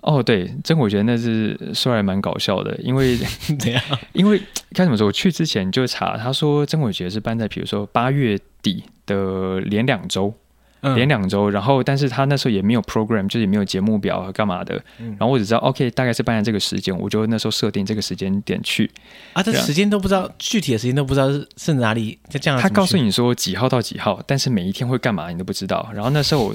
[0.00, 3.16] 哦，对，榛果节那是说来蛮搞笑的，因为
[3.58, 3.82] 怎样？
[4.12, 4.38] 因为
[4.72, 5.06] 该怎么说？
[5.06, 10.32] 我去之前就查，他说榛果节是办在比如说八月底的连两周，
[10.80, 11.50] 嗯、连两周。
[11.50, 14.74] 然后，但是他那时候也没有 program，就是也没有节目表和干嘛的。
[14.98, 18.90] 嗯、然后我只知道，OK，大概是办在这个时间，我就那时候设定这个时间点去。
[19.32, 22.18] 啊，这时间都不知道，具体的时间都不知道是是哪里。
[22.28, 25.88] 就这样，他告诉你说几号到几号，但是每一天会干嘛你都不知道。
[25.94, 26.54] 然后那时候我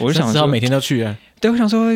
[0.00, 1.16] 我就想说，每天都去啊？
[1.40, 1.88] 对，我想说。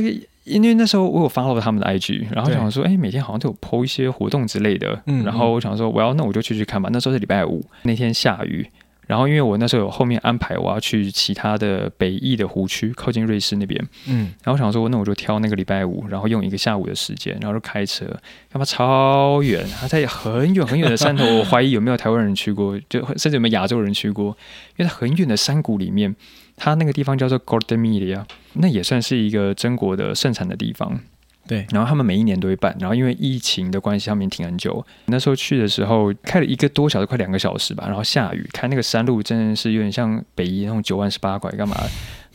[0.44, 5.00] 因为那时候我有 follow 他们的 IG，然后想说，哎对，每天好像都有 po 一些活动之类的。
[5.06, 6.90] 嗯，然后我想说，我要那我就去去看吧。
[6.92, 8.68] 那时候是礼拜五，那天下雨。
[9.06, 13.84] 然后因为我那时候有后面安排，我要去其他的北翼的湖区，靠近瑞士那边。
[14.06, 18.06] 嗯，然后我想说，那我就挑那个礼拜五，然后用一个下午的时间，然后就开车，
[18.48, 21.24] 他妈超远，他在很远很远的山头。
[21.24, 24.36] 我怀疑有没有台湾人去过，就甚至有没有亚洲人去过，
[24.76, 26.14] 因为它很远的山谷里面。
[26.54, 31.00] 它那个地方叫做 Corte Emilia，那也算是一个真果的盛产的地方。
[31.46, 34.84] 对，然后他们每一年都会办，然后因为疫情的关系，他们停很久。
[35.06, 41.76] 那时候去的时候，开了一个多小时，快两个小时吧，然后下雨，开那个山路真的是有点像北一那种九弯十八拐，干嘛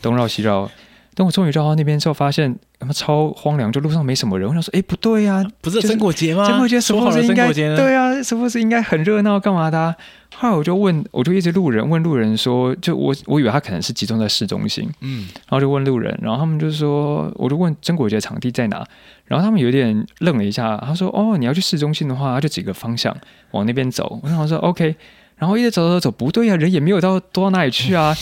[0.02, 0.70] 东绕西绕。
[1.18, 4.48] 等我终于绕到那边之后，发现他妈超荒凉，就路上没什么人。
[4.48, 6.46] 我想说，哎，不对呀、啊，不是真果节吗？
[6.46, 8.22] 真果节是不是应该对啊？
[8.22, 9.40] 是不是应该很热闹？
[9.40, 9.92] 干嘛的、啊？
[10.36, 18.86] 后来我就问，我就一直路人问路人说，就我我以为他可能是集中在市中心，嗯，然后就问路人，然后他们就说，我就问真果节场地在哪？
[19.24, 23.12] 然后他们有点愣了一下，他说，哦，你要去市中心的话，就几个方向
[23.50, 24.20] 往那边走。
[24.22, 24.94] 我想说 OK，
[25.34, 28.16] 然后一直走走走，不对呀、啊，人也没有到多到哪里去啊。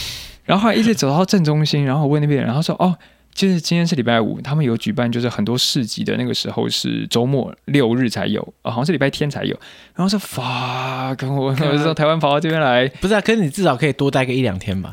[0.46, 2.96] 然后后来一直走到正中心，然后我问那边人，然后说哦，
[3.34, 9.54] 就是今天是礼拜五，他们有举办，就是很多市集的那个时候是周末六日才有，哦，好像是礼拜天才有。
[9.94, 13.20] 然后说 fuck，我我是从台湾跑到这边来，不是啊？
[13.20, 14.90] 可是你至少可以多待个一两天吧？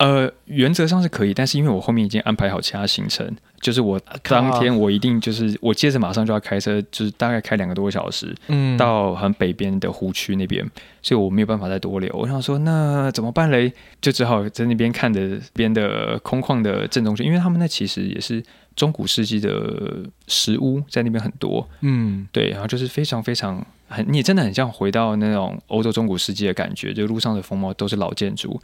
[0.00, 10.66] 呃，原则上是可以，但是因为我后面已经安排好其他行程，就是我当天我一定就是我接着马上就要开车，就是大概开两个多小时，嗯，到很北边的湖区那边，
[11.02, 12.10] 所以我没有办法再多留。
[12.16, 13.70] 我想说，那怎么办嘞？
[14.00, 18.42] 就只好在那边看着边的空旷的正中心，因为他们那其实也是
[18.74, 28.58] 中古世纪的石屋，在那边很多，嗯，对，然后就是非常非常很，你也真的很像回到那种欧洲中古世纪的感觉，就路上的风貌都是老建筑。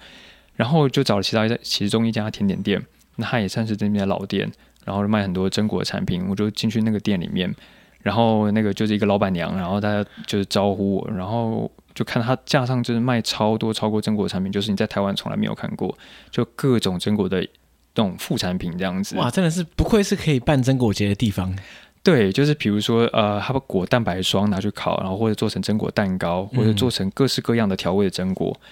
[0.56, 2.82] 然后就找了其他一其中一家甜点店，
[3.16, 4.50] 那他也算是这边的老店，
[4.84, 6.26] 然后卖很多榛果的产品。
[6.28, 7.54] 我就进去那个店里面，
[8.00, 15.96] 然后那个就是一个老板娘，然后大家就是招呼我，然后就看他架上就是卖超多超过榛果的产品，就是你在台湾从来没有看过，
[16.30, 17.40] 就各种榛果的
[17.94, 19.16] 那种副产品这样子。
[19.16, 21.54] 哇，真的是不愧是可以办榛果节的地方。
[22.02, 28.56] 对，就是比如说呃，他把果蛋白霜拿去烤，然后或者做成榛果蛋糕，或者做成各式各样的调味的榛果。
[28.60, 28.66] 嗯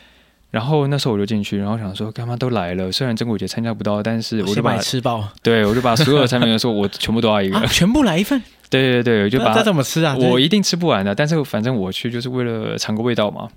[0.55, 5.29] 然后那时候我就进去，然后想说干嘛都来了，虽然真果节参加不到，但是我就把吃爆。
[5.43, 8.41] 对，我就把所有的产品都说，我全部都要一个，啊、全部来一份。
[8.71, 10.15] 对对对，我就把这怎么吃啊？
[10.17, 13.49] 我一定吃不完的，但是反正我去就是为了尝个味道嘛。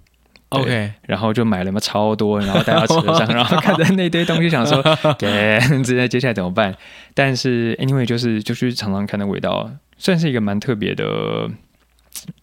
[0.49, 4.81] OK，然后就买了嘛超多，然后带到车上， 然后看着那堆东西，想说，
[5.19, 6.75] 对，直接接下来怎么办？
[7.13, 11.47] 但是 anyway 就是就去尝尝看那味道，算是一个蛮特别的，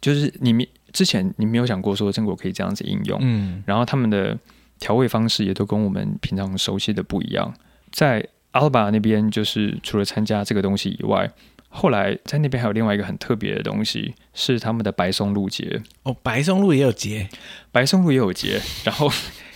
[0.01, 0.65] 就是你们。
[0.95, 4.39] 之前你没有想过说真果可以这样子应用，嗯，然后他们的
[4.79, 7.53] 调味方式也都跟我们平常熟悉的不一样。
[7.91, 11.29] 在阿拉巴那边，就是除了参加这个东西以外，
[11.69, 15.83] 后来在那边还有另外一个很特别的东西，是他们的白松露节。
[16.05, 17.29] 哦，白松露也有节，
[17.73, 18.61] 白松露也有节。
[18.85, 19.11] 然后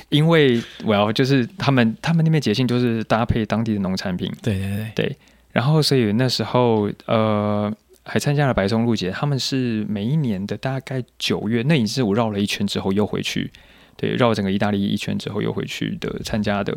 [0.08, 5.16] 因为我要就是他们他们那边节庆就是搭配当地的农产品，对对对对。
[5.52, 7.72] 然后所以那时候呃。
[8.08, 13.52] 还参加了白松露节，他们是每一年的大概九月，那也是我绕了一圈之后又回去，
[13.96, 16.76] 对，绕整个意大利一圈之后又回去的参加的。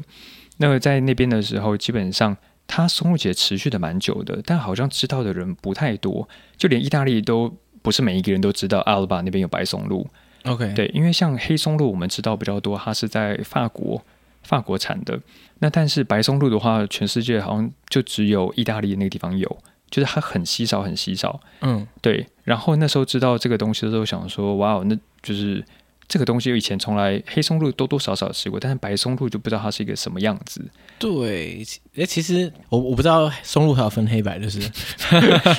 [0.57, 2.35] 那么在那边的时候，基本上
[2.67, 10.07] 它松露节持续的蛮久的，但好像知道的人不太多，就连意大利都不是每一个人都知道阿尔巴那边有白松露。
[10.43, 14.03] OK，对，因为像黑松露，我们知道比较多，它是在法国
[14.43, 15.19] 法国产的。
[15.59, 19.57] 那但是白松露的话，全世界好像就只有意大利那个地方有，
[19.91, 21.39] 就是它很稀少，很稀少。
[21.61, 22.25] 嗯，对。
[22.43, 25.63] 然后那时候知道这个东西的时候，想说哇哦，那就是。
[26.07, 30.61] 这个东西我以前从来黑松露多多少少吃过，但是白松露就不知道它是一个什么样子。
[30.99, 34.59] 对，哎，其实我我不知道松露还有分黑白， 就是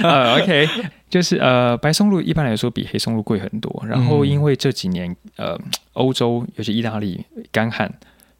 [0.03, 0.69] 呃，OK，
[1.09, 3.83] 就是呃，白松露一般来说比黑松露贵很多。
[3.87, 5.59] 然后因为这几年呃，
[5.95, 7.91] 欧洲尤其意大利干旱，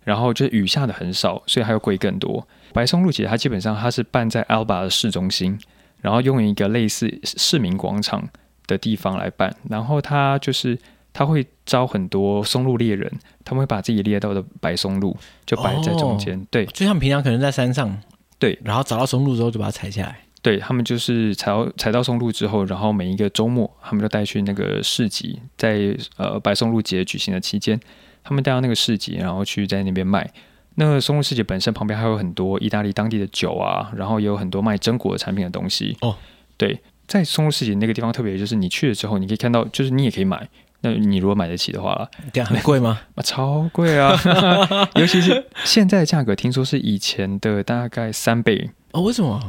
[0.05, 2.47] 然后就是雨下的很少，所以它要贵更多。
[2.75, 5.59] 白松露其实它基本上它是办在 Alba 的市中心，
[6.03, 8.29] 然后用一个类似市民广场
[8.67, 10.79] 的地方来办，然后他就是。
[11.15, 13.13] 他会招很多松露猎人，
[13.45, 17.95] 他们会把自己猎到的白松露就摆在中间，哦、对，就像平常可能在山上，
[18.39, 27.79] 对，然后找到松露之后就把它采下来，对，他们就是采到采到松露之后，然后每一个周末他们就带去那个市集，在呃白松露节举行的期间，
[28.25, 30.33] 他们带到那个市集，然后去在那边卖。
[30.77, 36.17] 那个松露世界本身旁边还有很多意大利当地的酒啊，然后也有很多卖榛果产品的东西哦，
[36.57, 40.49] 对，在松露世界那个地方特别就是你去了之后，你可以看到，就是你也可以买。
[40.85, 43.01] 那你如果买得起的话，这样很贵吗？
[43.15, 44.19] 啊，超贵啊！
[44.97, 49.03] 尤其是现在的价格，听说是以前的大概三倍哦。
[49.03, 49.41] 为什么？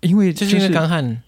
[0.00, 1.22] 因为就是因为干旱，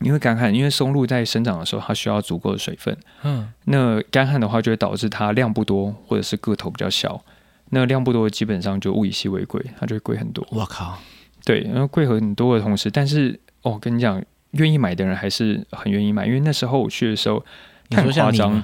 [0.00, 2.96] 因为干旱，因为松露在生长的时候，它需要足够的水分。
[3.22, 7.22] 嗯，那干旱的话，就会导致它量不多，或者是个头比较小。
[7.70, 10.46] 那量不多，基本上就物以稀为贵，它就会贵很多。
[10.50, 10.98] 我靠！
[11.44, 17.44] 对，然后贵很多的同时，但是哦，跟你讲，愿意买的人还是很愿意买，因为那时候我去的时候，
[17.88, 18.62] 太夸张。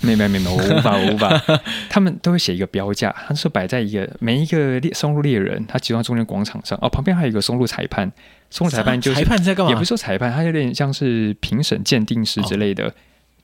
[0.00, 1.40] 没没没没，我无法我 无法。
[1.88, 8.10] 他们都会写一个标价，他是摆在一个每一个猎松露猎人，他集中中间广场上哦，旁边还有一个松露裁判，
[8.50, 9.70] 松露裁判就是裁判在干嘛？
[9.70, 12.88] 也不是说裁判，他有点像是评审鉴定师之类的。
[12.88, 12.92] 哦、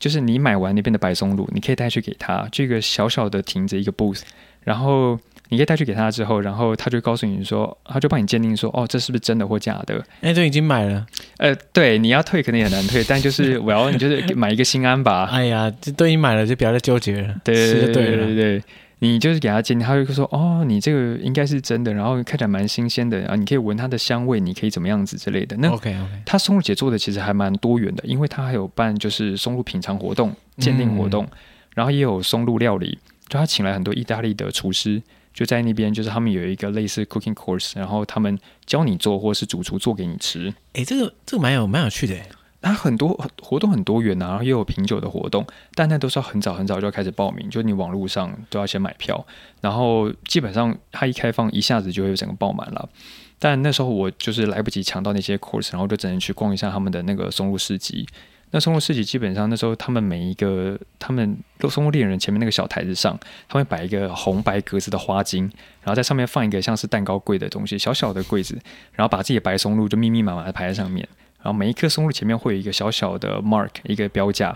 [0.01, 4.23] 就是你买完那边的白松露，你可以带去给他，这个小小的亭子一个 booth，
[4.63, 5.19] 然后。
[5.53, 10.01] 你可以带去给他之后，然后他就告诉你说，他就帮你鉴定说，哦，这是不是真的或假的？
[10.21, 11.05] 哎，都已经买了。
[11.39, 15.25] 呃，对，你要退肯定也很难退，但就是我要你就是买一个心安吧。
[15.35, 17.35] 哎呀，这都已经买了，就不要再纠结了。
[17.43, 18.63] 对对对对对对，
[19.01, 25.57] 你就是给他鉴定，他会说，哦，你这个应该是真的，然后看起来蛮新鲜的，然后你可以闻它的香味，你可以怎么样子之类的。
[25.57, 31.37] 那 OK OK，他松露姐做的其实还蛮多元的，因为他还有办就是松露品尝活动、鉴定活动，嗯、
[31.75, 32.97] 然后也有松露料理，
[33.31, 35.03] 就他请来很多意大利的厨师。
[35.33, 40.53] 就在那边，就是他们有一个类似 cooking course，然后他们教你做，或是主厨做给你吃。
[40.73, 42.17] 哎，这个这个蛮有蛮有趣的。
[42.61, 43.09] 它很多
[43.41, 49.25] 活动很多元啊，然后又有品酒的活动，但那都是要很早很早就要开始报名，就你网络上都要先买票，
[49.61, 52.89] 然后基本上它一开放一下子就会有整个爆满了。
[53.39, 58.07] 但那时候我就是来不及抢到那些 course，然后就只能去逛一下他们的那个松露市集。
[58.53, 63.17] 那松露市集基本上那时候，他们每一个他们都松露猎人前面那个小台子上，
[63.49, 65.43] 他会摆一个红白格子的花巾，
[65.83, 68.59] 然后在上面放一个像是蛋糕柜的东西，小小的柜子，
[68.93, 71.09] 然后把自己的白松露就密密麻麻的排在上面，
[71.39, 74.49] 然后每一颗松露前面会有一个小小的 mark，一个标价，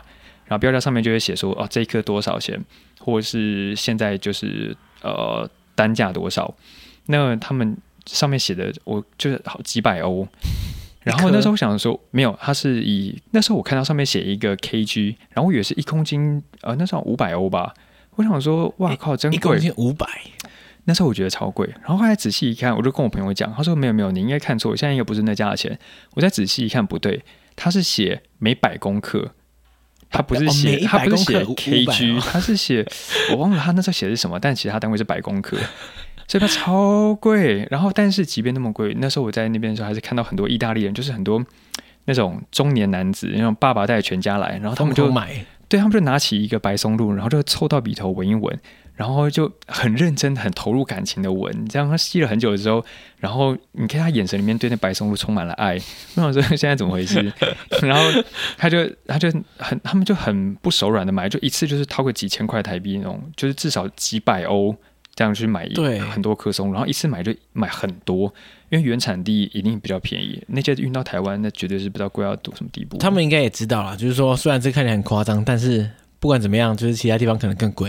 [0.46, 2.60] 然后标价上面就会写说哦，这一颗多少钱，
[2.98, 6.52] 或者是现在就是呃单价多少，
[7.06, 7.76] 那他们
[8.06, 10.26] 上面写的我就是好几百欧。
[11.04, 17.74] 然后那时候我想说，没有，它是以那时候我看到上面写一个 kg，然后我以为是一公斤，呃，那时候五百欧吧。
[18.16, 19.36] 我想说，哇靠，真贵！
[19.36, 20.06] 一公斤五百，
[20.84, 21.68] 那时候我觉得超贵。
[21.82, 25.78] 然后后来仔细一看，我就跟我朋友讲，他说没有没有，你应该看错，现在应该不是那价钱。
[26.12, 27.22] 我再仔细一看，不对，
[27.54, 29.32] 他是写每百公克，
[30.08, 32.86] 他不是写，他不是写 kg，他是写，
[33.32, 35.58] 我忘了他那时候写的是什么，但其他单位是百公克。
[36.26, 41.44] 所以它超贵，然后但是即便那么贵，那时候我在那边的时候还是看到很多意大利人，就是很多
[42.06, 48.58] 那种中年男子，那种爸爸带全家来，然后他们就买，对，他们就拿起一个白松露，然后就凑到笔头闻一闻，
[48.94, 52.84] 然后就很认真、很投入感情的闻，这样他吸了很久之后，
[53.18, 55.74] 然后你看他眼神里面对那白松露充满了爱，
[56.16, 57.32] 我想说现在怎么回事？
[57.82, 58.22] 然后
[58.56, 64.74] 他就他就很他们就很不手软的买，就一次就是掏个几千块台币那种，就是至少几百欧。
[65.14, 65.68] 这样去买
[66.10, 68.32] 很多棵松，然后一次买就买很多，
[68.68, 70.42] 因为原产地一定比较便宜。
[70.48, 72.98] 那些运到台湾，那绝对是不知道贵到多什么地步。
[72.98, 77.88] 他们应该也知道啦，就是说虽然这看起来很夸张，但是不管怎么样，就是其他地方可能更贵。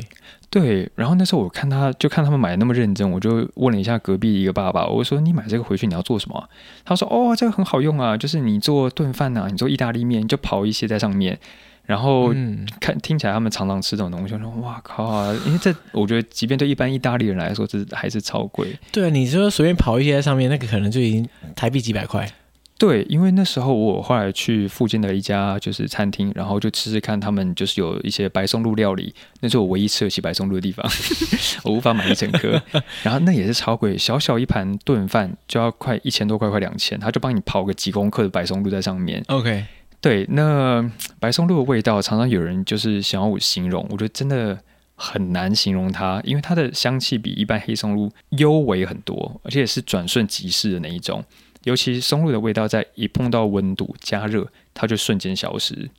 [0.51, 6.49] 对，然后那时候我看他就看他们买的那么认真，我就问了一下隔壁一个爸爸，我说：“你买这个回去你要做什么？”
[6.85, 11.37] 他说：“哦，这个很好用啊，就是你做炖饭啊，你做意大利面，你就刨一些在上面。”
[11.85, 12.33] 然后
[12.79, 15.33] 看听起来他们常常吃这种东西，我说哇靠啊！
[15.45, 18.77] 因为这我觉得，即便对一般意大利人来说，这还是超贵。
[18.91, 22.29] 对啊，你说随便跑一些在上面，那个可能就已经台币几百块。
[22.77, 30.85] 对，因为那时候我后来去附近的一家就是餐厅，然后就吃吃看，他们就是有一些白松露料理，那是我唯一吃得起白松露的地方，
[31.63, 32.61] 我无法买一整颗。
[33.01, 39.23] 然后那也是超贵，小小一盘炖饭就要快一千多块，快两千，他就帮你刨个几公克的白松露在上面。
[39.27, 39.63] OK，
[40.05, 40.87] 对，那
[41.19, 44.55] 白松露的味道，常常有人就是想要我形容，我觉得真的
[44.93, 51.23] 很难形容它，因为它的香气比一般黑松露幽微很多，而且是转瞬即逝的那一种。
[51.63, 55.89] 尤其松露的味道，在一碰到温度加热，它就瞬间消失。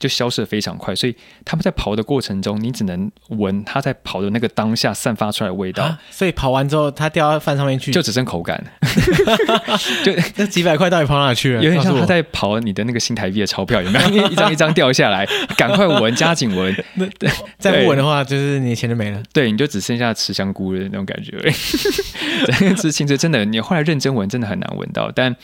[0.00, 5.96] 就消失的非常快，所以他们在刨的过程中，你只能闻它在刨的那个当下散发出来的味道。
[6.10, 8.60] 所以刨完之后，它掉到饭上面去，就只剩口感。
[10.02, 11.62] 就那几百块到底跑哪去了？
[11.62, 14.26] 有点像他在刨你的那个新台币的钞票，有没有？
[14.28, 15.26] 一张一张掉下来，
[15.56, 16.74] 赶快闻，加紧闻。
[17.18, 19.22] 对，再不闻的话，就是你的钱就没了。
[19.32, 21.38] 对，你就只剩下吃香菇的那种感觉。
[22.80, 25.12] 吃青菜真的，你后来认真闻，真的很难闻到。
[25.14, 25.36] 但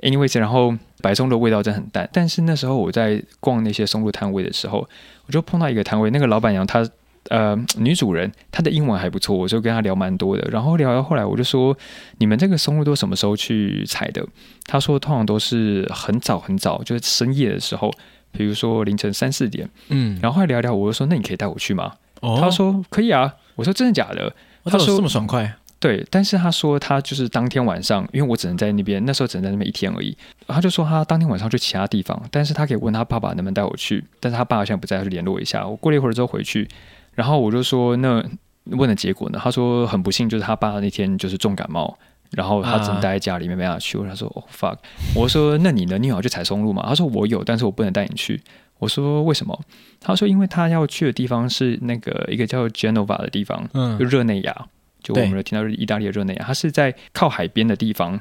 [0.00, 0.74] anyways，然后。
[1.00, 4.78] 白松露的味道真的很淡，但是那时候我在逛那些松露摊位的时候，
[5.26, 6.84] 我就碰到一个摊位，那个老板娘她
[7.28, 10.42] 呃女主人，她的英文还不错，我就跟她聊蛮多的。
[10.50, 11.78] 然后聊到后来，我就说
[12.18, 14.26] ：“你们这个松露都什么时候去采的？”
[14.66, 17.92] 她说：“通常都是很早很早，就是深夜的时候，
[18.32, 21.92] 比如说凌晨三四点。”嗯，然后后来聊聊，我就说：“那你可以带我去吗？”
[22.22, 24.34] 哦，她说：“可以啊。”我说：“真的假的？”
[24.66, 30.16] 她说：“这么爽快。”对，但是他说他就是当天晚上，因为我只能在那边，那时候只能在那边一天而已。
[30.48, 35.64] 他就说他当天晚上去其他地方，但是他可以问他爸爸能不能带我去，但是他爸爸现在不在，他去联络一下。
[35.64, 36.66] 我过了一会儿之后回去，
[37.14, 38.24] 然后我就说那
[38.64, 39.38] 问的结果呢？
[39.40, 41.96] 他说很不幸，就是他爸那天就是重感冒，
[42.32, 43.96] 然后他只能待在家里面没办法去。
[43.98, 44.78] 他说哦 fuck，
[45.14, 45.96] 我说那你呢？
[45.96, 46.84] 你有要去采松露吗？
[46.88, 48.42] 他说我有，但是我不能带你去。
[48.80, 49.56] 我说为什么？
[50.00, 54.66] 他说因为他要去的地方是那个一个叫 Genova 的地方，嗯，就热内亚。
[55.14, 58.20] 就我们有听到意大利的热内亚，它是在靠海边的地方。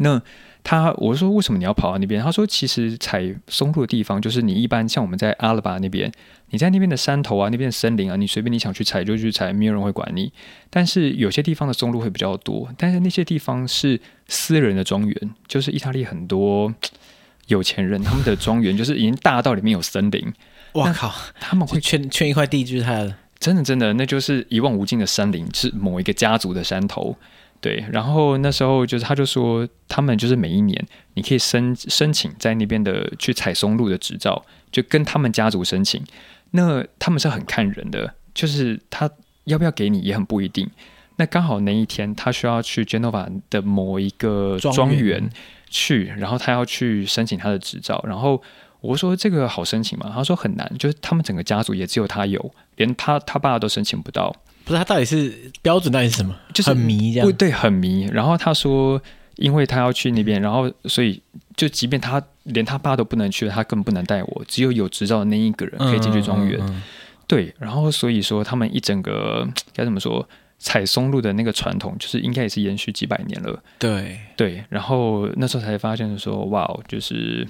[0.00, 0.20] 那
[0.62, 2.22] 他我说为什么你要跑到那边？
[2.22, 6.12] 他说其实采松露的地方就是你一般像我们在阿拉巴那边，
[6.50, 10.30] 你在那边的山头啊，那边的森林啊，你随便你想去采就去采，没有人会管你。
[10.68, 16.72] 但是有些地方的松露会比较多，但是那些地方是私人的庄园，就是意大利很多
[17.48, 20.32] 有钱人他们的庄园就是已经大到里面有森林。
[20.74, 21.12] 哇靠！
[21.40, 23.14] 他们会圈圈一块地就是他的。
[23.40, 27.16] 真的，真的，那就是一望无尽的山林，是某一个家族的山头，
[27.60, 27.84] 对。
[27.92, 36.02] 然后那时候就是，他就说，他们就是每一年，你可以申申请在那边的去采松露的执照，就跟他们家族申请。
[36.50, 39.08] 那他们是很看人的，就是他
[39.44, 40.68] 要不要给你也很不一定。
[41.16, 45.30] 那刚好那一天，他需要去 Genova 的某一个庄园
[45.70, 48.42] 去，然后他要去申请他的执照，然后。
[48.88, 50.10] 我说这个好申请吗？
[50.14, 54.34] 他说很难，就是他们整个家族也只有他有，连他他爸都申请不到。
[54.64, 56.34] 不是他到底是标准到底是什么？
[56.54, 57.32] 就是很迷这样。
[57.32, 58.08] 对，很迷。
[58.10, 58.98] 然后他说，
[59.36, 61.22] 因为他要去那边，然后所以
[61.54, 64.44] 就即便他连他爸都不能去，他更不能带我。
[64.48, 66.58] 只有有执照的那一个人可以进去庄园。
[66.58, 66.82] 嗯嗯嗯、
[67.26, 70.26] 对，然后所以说他们一整个该怎么说，
[70.58, 73.62] 采松露的那个传统，就是应该也是延续几百年了。
[73.78, 77.46] 对对，然后那时候才发现说，哇，就是。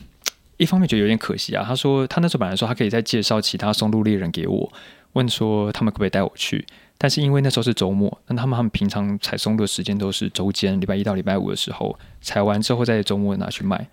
[0.59, 4.71] 一方面觉得有点可惜啊，他说他那时候本来说他可以再介绍其他松露猎人给我，
[5.15, 6.67] 问说他们可不可以带我去，
[6.99, 13.87] 但是因为那时候是周末，那他们他们平常采松露的时间都是周间，礼拜一到礼拜五的时候采完之后在周末拿去卖。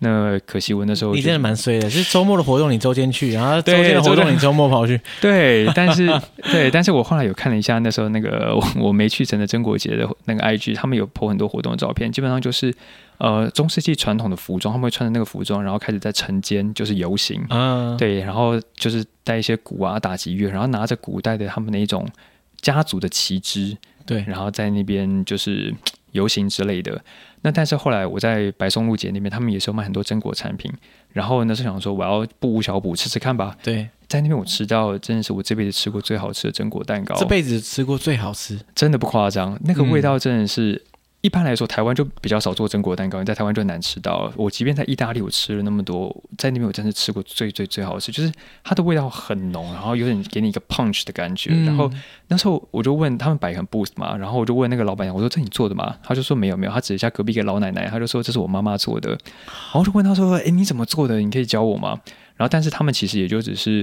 [0.00, 5.00] 那可惜我那时候你真的蛮衰的， 是周末的活动你周间去，然后周间的活动你周末跑去。
[5.20, 6.06] 对， 但是
[6.50, 12.74] 对，但是我后来有看了一下那时候那个 我没去成的曾国杰的那个 IG，他们有 po 很多活动的照片，基本上就是
[13.18, 22.06] 呃中世纪传统的服装，他们会穿着那个服装，然后开始在晨间就是游行，嗯，对，然后就是带一些鼓啊打击乐，然后拿着古代的他们那一种
[22.60, 25.74] 家族的旗帜，对，然后在那边就是
[26.12, 27.00] 游行之类的。
[27.42, 30.72] 那但是后来我在白松露节那边，他们也是有卖很多榛果产品。
[31.12, 33.54] 然后那时候想说，我要不无小补吃吃看吧。
[33.62, 37.14] 对，在那边我吃到真的是我这辈子吃过最好吃的榛果蛋糕。
[37.16, 40.82] 这辈子吃过最好吃，真的不夸张，那个味道真的是。
[41.24, 44.30] 嗯一般来说，台湾就比较少做榛果蛋糕，你在台湾就难吃到。
[44.36, 48.30] 我即便在意大利，我吃了那么多，在那边我真的吃过最最最好吃，就是
[48.62, 51.48] 它的味道很浓，然后有点给你一个 punch 的感觉。
[51.54, 51.90] 嗯、然后
[52.28, 55.96] 那时候我就问他们摆很 boost 嘛，然后我就问那个老板娘，我说这你做的吗？
[56.02, 59.08] 他就说没有没有，他指一下隔壁一个老奶奶，他就说这是我妈妈做的。
[59.08, 59.18] 然
[59.70, 61.18] 后我就问他说，哎，你怎么做的？
[61.20, 61.98] 你可以教我吗？
[62.36, 63.82] 然后但是他们其实也就只是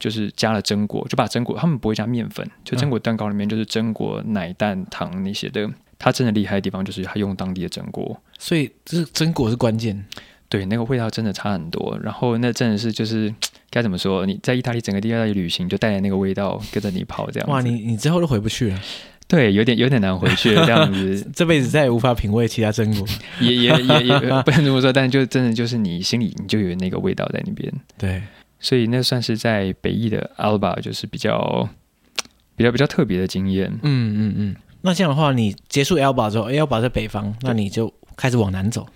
[0.00, 5.70] 就是加了榛果，就把榛果，他们不会加面粉，就榛果蛋糕里面就是榛果、奶蛋、糖那些的。
[6.00, 10.04] 它真的厉害的地方就是它用当地的榛果，所以这榛果是关键。
[10.48, 11.96] 对，那个味道真的差很多。
[12.02, 13.32] 然后那真的是就是
[13.70, 14.26] 该怎么说？
[14.26, 17.48] 你在意大利整个意大利旅行就带着那个味道跟着你跑这样。
[17.48, 18.80] 哇，你你之后都回不去了。
[19.28, 23.06] 对，有点有点难回去这样子， 这辈子再也无法品味其他榛果，
[23.40, 27.72] 也也也也不能这么说，但就真的就是你心里你就有那个味道在那边。
[27.96, 28.20] 对，
[28.58, 31.68] 所以那算是在北意的 Alba 就是比较
[32.56, 33.70] 比较比较特别的经验。
[33.84, 34.56] 嗯嗯嗯。
[34.82, 38.86] 那这样的话，你结束 Alba 之后，Alba 在北方，那你就开始往南走。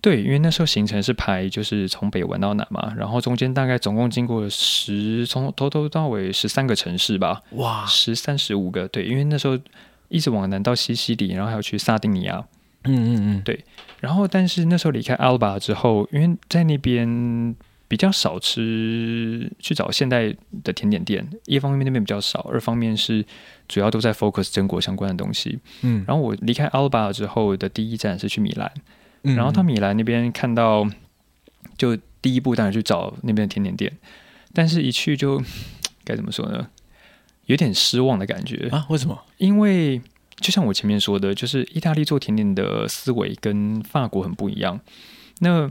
[0.00, 8.86] 对，因为那时候行程是排就是从北玩到南嘛，然后中间大概总共经过十从头头到尾十三个城市吧，哇，十三十五个。
[8.88, 9.58] 对，因为那时候
[10.08, 12.44] 一直往南到西西里，然后还要去萨丁尼亚。
[12.84, 13.64] 嗯嗯嗯，对。
[13.98, 17.56] 然后但是那时候离开 Alba 之后，因为在那边
[17.88, 20.34] 比较少吃去找现代
[20.64, 23.24] 的甜点店，一方面那边比较少，二方面是
[23.68, 25.58] 主要都在 focus 榛果相关的东西。
[25.82, 28.72] 嗯，然后我离开 Alba 之后的第一站是去米兰。
[29.22, 30.88] 然后到米兰那边看到，
[31.76, 33.92] 就第一步当然去找那边的甜点店，
[34.52, 35.42] 但是一去就
[36.04, 36.68] 该怎么说呢？
[37.46, 38.86] 有点失望的感觉啊？
[38.88, 39.20] 为什么？
[39.38, 40.00] 因为
[40.36, 44.80] 就像我前面说的，就是意大利做甜点的思维跟法国很不一样。
[45.40, 45.68] 那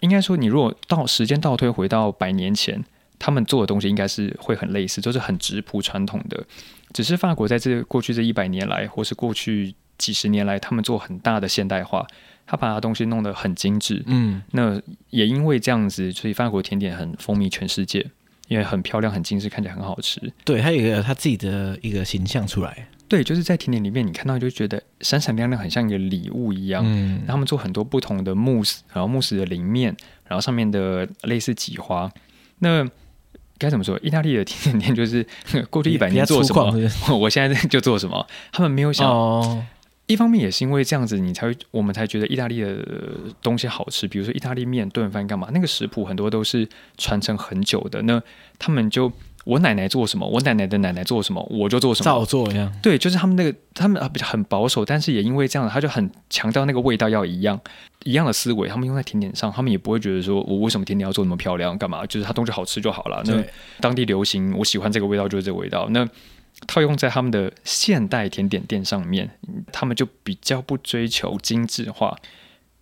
[0.00, 2.84] 应该说，你如果到时间倒推回到百年前，
[3.18, 6.44] 他们做的东西应该是会很类似，就是很质朴传统的。
[6.92, 12.06] 只是法国在这过去这一百年来，或是过去几十年来，他们做很大的现代化。
[12.50, 14.80] 他把他东西弄得很精致，嗯，那
[15.10, 18.06] 也因为这样子，所以法国甜点很风靡全世界，
[18.48, 20.32] 因为很漂亮、很精致，看起来很好吃。
[20.46, 22.88] 对，他有一个他自己的一个形象出来。
[23.08, 26.82] 对，就是在甜点里面，你看到就觉得闪闪亮亮，很像一个礼物一样。
[26.86, 29.96] 嗯，他们做很多不同的慕斯，然后慕斯的淋面，
[30.26, 32.10] 然后上面的类似几花。
[32.58, 32.86] 那
[33.56, 33.98] 该怎么说？
[34.02, 35.26] 意大利的甜点店就是
[35.70, 36.72] 过去一百年做什么，
[37.16, 38.26] 我现在就做什么。
[38.52, 39.08] 他们没有想。
[39.08, 39.64] 哦
[40.08, 42.82] 一方面也是因为这样子，你才会我们才觉得意大利的
[43.42, 44.08] 东西好吃。
[44.08, 48.00] 比如说意大利面、炖饭干嘛，那个食谱很多都是传承很久的。
[48.00, 48.18] 那
[48.58, 49.12] 他们就
[49.48, 52.70] 我奶奶做什么，我奶奶的奶奶做什么，我就做什么，照做一样。
[52.82, 57.58] 对，就是他们那个他们啊比较很保守，但是也因为这样，他就很强调那个味道要一样，
[58.04, 58.68] 一样的思维。
[58.68, 62.04] 他们用在甜点上，他们也不会觉得说我为什么甜点要做那么漂亮干嘛？
[62.04, 63.22] 就是它东西好吃就好了。
[63.24, 63.42] 那
[63.80, 65.88] 当地流行，我喜欢这个味道就是这个味道。
[65.92, 66.06] 那
[66.66, 69.30] 套用在他们的现代甜点店上面，
[69.72, 72.14] 他们就比较不追求精致化。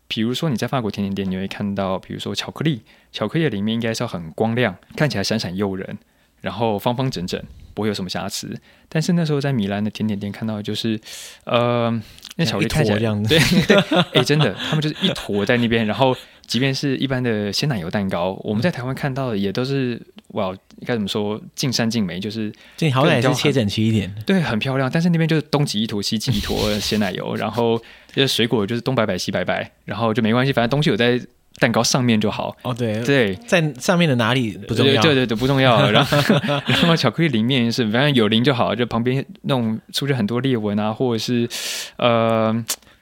[0.08, 5.98] 比如说你在法国甜点店，你会看到，比如说巧克力，巧克力里面应该是要很光亮，看起来闪闪诱人，
[6.46, 7.42] 然后方方整整。
[7.74, 10.98] 不会有什么瑕疵，但是那时候在米兰的甜点店看到的就是，
[11.44, 11.90] 呃，
[12.36, 16.16] 那巧克力看起来这样子，对对， 哎、欸，真的，他们就是一坨在那边，然后
[16.46, 27.78] 即便是一般的鲜奶油蛋糕，我们在台湾看到的也都是，哇，该怎么说，尽善尽美，就是这好歹是切整齐一点，对，很漂亮，但是那边就是东挤一坨，西挤一坨鲜奶油，然后
[28.14, 31.20] 这水果就是东摆摆西摆摆，然后就没关系，反正东西有在。
[31.58, 35.80] 蛋糕上面就好哦，对对，在上面的哪里不重要，对对对，不重要。
[35.90, 36.18] 然后
[36.66, 41.48] 然后巧克力里面是反正有零就好，就旁边那种出现很多裂纹啊，或者是
[41.96, 42.54] 呃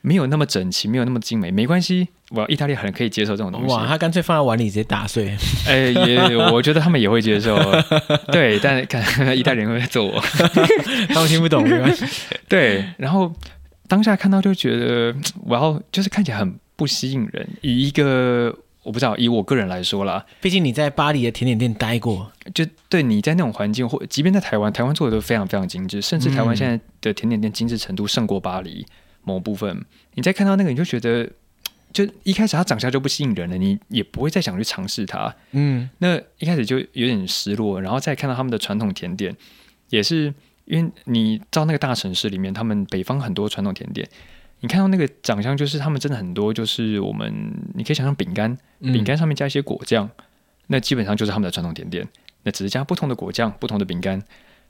[0.02, 3.74] 没有那么整齐，没有那么精美，没关系，我意大利很可以接受这种东西。
[3.74, 5.36] 哇，他干脆放在碗里直接打碎。
[5.66, 7.58] 哎，也我觉得他们也会接受。
[8.30, 10.20] 对，但是看意大利人会揍我，
[11.08, 12.04] 他们听不懂没关系。
[12.48, 13.32] 对，然后
[13.88, 15.12] 当下看到就觉得，
[15.44, 16.54] 我要就是看起来很。
[16.76, 17.48] 不吸引人。
[17.60, 28.84] 以一个我不知道，以我个人来说啦，毕竟你在巴黎的甜点店待过，就对你在那种环境，或即便在台湾，台湾做的都非常非常精致，甚至台湾现在的甜点店精致程度胜过巴黎
[29.22, 29.82] 某部分。
[30.14, 31.26] 你再看到那个，你就觉得，
[31.94, 35.34] 就一开始它长相就不吸引人了，你也不会再想去尝试它。
[35.52, 39.34] 嗯，那一开始就有点失落，然后再看到他们的传统甜点，
[39.88, 40.34] 也是
[40.66, 44.06] 因为你到那个大城市里面，他们北方很多传统甜点。
[44.64, 47.30] 你看到那个长相，就是他们真的很多，就是我们
[47.74, 50.24] 你可以想象饼干，饼干上面加一些果酱，嗯，
[50.68, 52.08] 那基本上就是他们的传统甜点，
[52.44, 54.22] 那只是加不同的果酱，不同的饼干。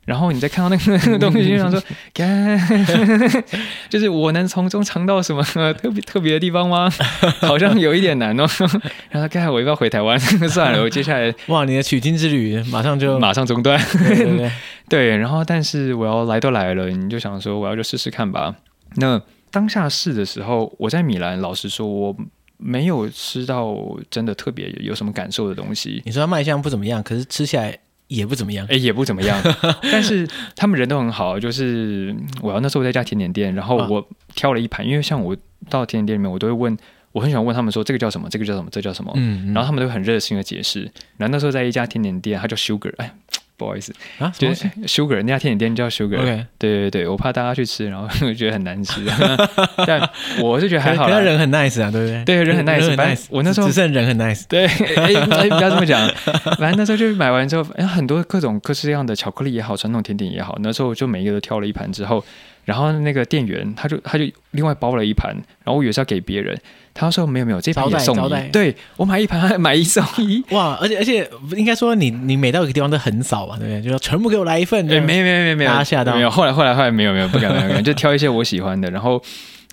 [0.04, 1.80] 然后你再看到那个东西，就想说，
[3.88, 5.40] 就是我能从中尝到什么
[5.74, 6.90] 特别特别的地方吗？
[7.38, 8.44] 好像有一点难哦。
[9.10, 10.18] 然后看我要不要回台湾？
[10.50, 13.80] 算了，我接下来哇，你的取经之旅马上就马上中断。
[13.92, 14.50] 对，对，对，
[14.88, 18.56] 对，然后但是我要来都来了，你就想说我要就试试看吧。
[18.96, 19.22] 那。
[19.54, 22.16] 当下试的时候，我在米兰，老实说，我
[22.56, 23.76] 没有吃到
[24.10, 26.02] 真的特别有什么感受的东西。
[26.04, 27.78] 你说它卖相不怎么样，可是吃起来
[28.08, 29.40] 也不怎么样，哎，也不怎么样。
[29.92, 35.36] 但是他们人都很好，就是我要那时候在一家甜点店，然后我挑了一盘，因为像我
[35.70, 36.76] 到甜点店里面，我都会问，
[37.12, 40.82] 我很喜欢问他们说这个叫什么，这个叫什么，这个叫什么，嗯，嗯，然后他们都很热心的解释。
[41.16, 43.14] 然后那时候在一家甜点店，它叫 Sugar，哎。
[43.56, 46.16] 不好意思啊，就是 Sugar 那家甜点店叫 Sugar.
[46.58, 49.00] 对对对，我怕大家去吃，然后 觉得很难吃。
[49.86, 52.24] 但我是觉得还好，他人很 nice 啊，对不对？
[52.24, 53.26] 对，人很 nice，nice。
[53.30, 56.08] 我那时候只剩人很 nice，对， 哎哎，不要这么讲。
[56.58, 62.24] 反正那时候就买完之后，哎，很多各种各式各样的巧克力也好，传统甜点也好，那时候就每一个都挑了一盘之后，
[62.64, 65.32] 然后那个店员他就他就另外包了一盘，
[65.62, 66.58] 然后我以为是要给别人，
[66.94, 68.48] 他说没有没有，这盘也送你。
[68.52, 70.78] 对，我买一盘还买一送一， 哇！
[70.80, 73.82] 而且而且应该说你你每到一个地方都很少吧，对不对？
[73.82, 74.86] 就说全部给我来一份。
[74.86, 76.30] 对， 没有没有没有没有，大家吓到没有？
[76.30, 78.88] 后来后来后来没有没有不敢不敢，不敢，就挑一些我喜欢的。
[78.92, 79.20] 然后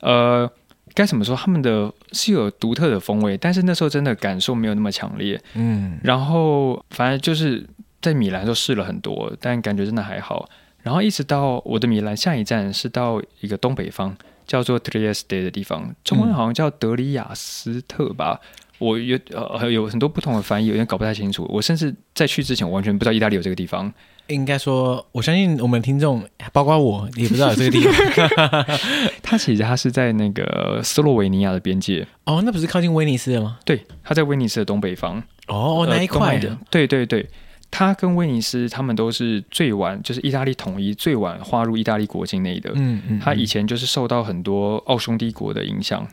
[0.01, 0.49] 呃，
[0.95, 1.35] 该怎么说？
[1.35, 5.39] 他们的是有独特的风味，但是那时候真的感受没有那么强烈。
[5.53, 7.63] 嗯，然后反正就是
[8.01, 10.49] 在米兰都试了很多，但感觉真的还好。
[10.81, 14.17] 然后一直到我的米兰下一站是到一个东北方，
[14.51, 18.37] 叫做 Trieste 的地方，中文好像叫德里亚斯特吧。
[18.41, 21.47] 嗯、我有呃有很多不同的翻译，有点搞不太清楚。
[21.49, 23.89] 我甚至在去之前我完全不知道意大利有这个地方。
[24.27, 26.21] 应该说，我相信我们听众，
[26.51, 28.65] 包括我也不知道有这个地方。
[29.23, 32.05] 它其实它是在那个斯洛维尼亚的边界。
[32.25, 33.57] 哦，那不是靠近威尼斯的吗？
[33.63, 35.23] 对，它在威尼斯的东北方。
[35.47, 36.57] 哦，那一块的。
[36.69, 37.25] 对对对。
[37.71, 42.69] 它跟威尼斯，他们都是最晚，就是意大利统一最晚划入意大利国境内的。
[42.75, 46.05] 嗯嗯，它以前就是受到很多奥匈帝国的影响。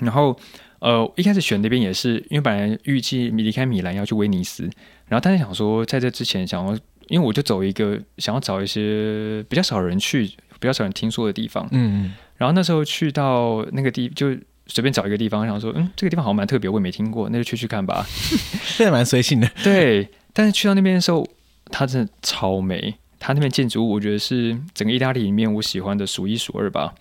[0.00, 0.36] 然后，
[0.80, 4.64] 呃，一开始选那边也是，因为本来预计离开米兰要去威尼斯，
[5.06, 6.74] 然后但是想说在这之前想要，
[7.08, 10.26] 因为我就走一个想要找一些比较少人去、
[10.58, 11.66] 比较少人听说的地方。
[11.70, 12.14] 嗯嗯。
[12.36, 14.34] 然后那时候去到那个地，就
[14.66, 18.06] 随便找一个地方，想说，嗯，这个地方好像蛮特别，我也没听过，那就去去看吧。
[18.78, 19.50] 这蛮随性的。
[19.62, 20.08] 对。
[20.32, 21.26] 但是去到那边的时候，
[21.70, 22.94] 它真的超美。
[23.18, 26.94] 它那边建筑物，我觉得是整个意大利里面我喜欢的数一数二吧。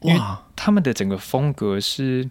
[0.00, 0.12] 哇！
[0.12, 0.20] 因为
[0.54, 2.28] 他们的整个风格是，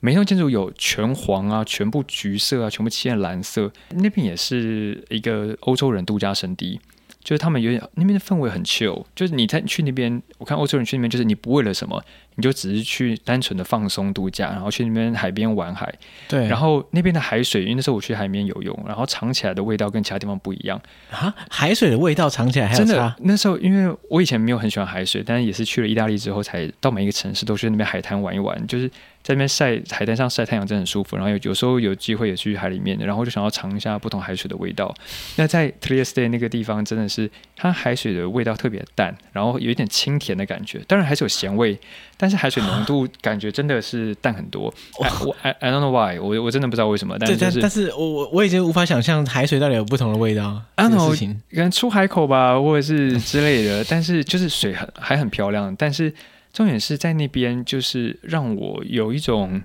[0.00, 3.70] 每栋建筑有全黄啊，全部橘色啊，全部漆成蓝色。
[3.90, 6.80] 那边也是一个欧洲人度假胜地。
[7.22, 12.02] 就是他们有点那边的氛围很 chill，就是你在去那边，我看欧洲人去那边，就是你不为了什么，
[12.36, 15.92] 你就只是去单纯的放松度假，然后去那边海边玩海。
[16.28, 21.34] 对，然后那边的海水，因为那时候我去海边游泳，然后尝起来的味道跟其他地方不一样啊。
[21.48, 22.74] 海水的味道尝起来还？
[22.74, 28.90] 真的，那时候因为我以前没有很喜欢海水，但是也是去了意大利之后，才到每一个城市都去那边海滩玩一玩，就是。
[29.22, 34.94] 在那边晒海滩上晒太阳真的很舒服，然后有有时候有机会也去海里面，然后就想要尝一下不同海水的味道。
[35.36, 41.78] 那在 Trieste 那个地方真的是它海水的味道特别淡，然后有一点清甜的感觉，当然还是有咸味，
[42.20, 44.72] 但是海水浓度感觉真的是淡很多。
[45.26, 50.62] 我 I, I don't know why，我我真的不知道为什么，但是、就是、但是我我我已经无法想象海水到底有不同的味道。
[50.74, 56.12] I don't know，可能出海口吧，或者是之类的，但是就是水很还很漂亮，但是。
[56.52, 59.62] 重点是在那边，就是让我有一种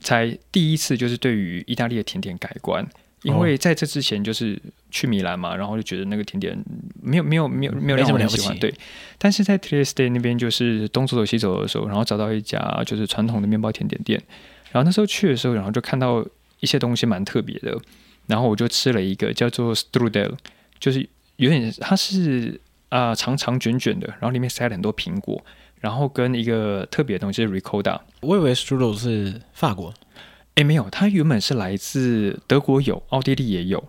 [0.00, 2.86] 才第一次，就是对于意大利的甜点改观。
[3.22, 4.60] 因为在这之前，就是
[4.90, 6.56] 去米兰嘛，然后就觉得那个甜点
[7.02, 8.58] 没有没有没有没有让我很喜欢。
[8.58, 8.72] 对，
[9.18, 14.20] 但是在 Trieste 那边，就是东走走西走的时候，然后找到一家就是传统的面包甜点店。
[14.72, 16.24] 然后那时候去的时候，然后就看到
[16.60, 17.76] 一些东西蛮特别的。
[18.26, 20.34] 然后我就吃了一个叫做 Strudel，
[20.78, 21.06] 就是
[21.36, 25.44] 有点它是啊、呃、长长卷卷的，然后里面塞了很多苹果。
[25.80, 29.94] 然后跟一个特别的东西是 ricotta，我以为 strudel 是法国，
[30.56, 33.82] 诶，没有，它原本是来自德国有，奥地利也有。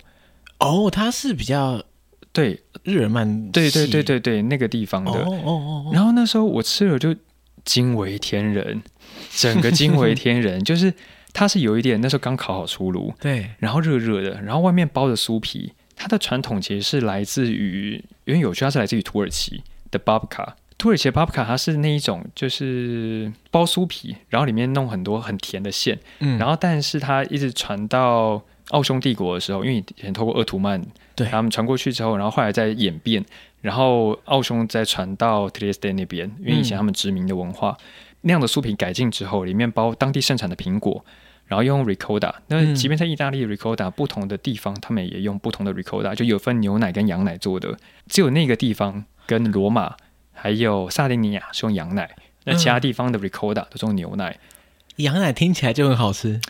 [0.59, 1.83] 哦，它是比较
[2.31, 5.11] 对日耳曼，对对对对对那个地方的。
[5.11, 5.91] 哦哦哦。
[5.91, 7.15] 然后那时候我吃了就
[7.65, 8.81] 惊为天人，
[9.35, 10.93] 整个惊为天人， 就是
[11.33, 20.53] 它是有一点那时候刚烤好出炉，对，然后热热的，然后外面包着酥皮，它的传统其实是来自于，因为有趣，它是来自于土耳其的 babka。
[20.81, 30.81] 土耳其巴布卡，它是那一种，就是包酥皮，然后里面弄很多很甜的馅，嗯，然后但是它一直传到奥匈帝国的时候，因为以前透过鄂图曼，
[31.15, 33.23] 对，他们传过去之后，然后后来再演变，
[33.61, 37.77] 然后奥匈再传到 Trieste 那边，因为以前他们殖民的文化，
[38.21, 41.05] 那样的酥皮改进之后，里面包当地盛产的苹果，
[41.45, 47.77] 然后用 Ricotta，那即便在意大利 Ricotta 不同的地方，他们也用不同的 Ricotta，就有分牛奶跟羊奶做的，
[48.07, 49.95] 只有那个地方跟罗马。
[50.41, 52.09] 还有萨丁尼亚是用羊奶，
[52.45, 54.39] 那其他地方的 Ricotta 都是用牛奶。
[54.95, 56.41] 羊奶听起来就很好吃，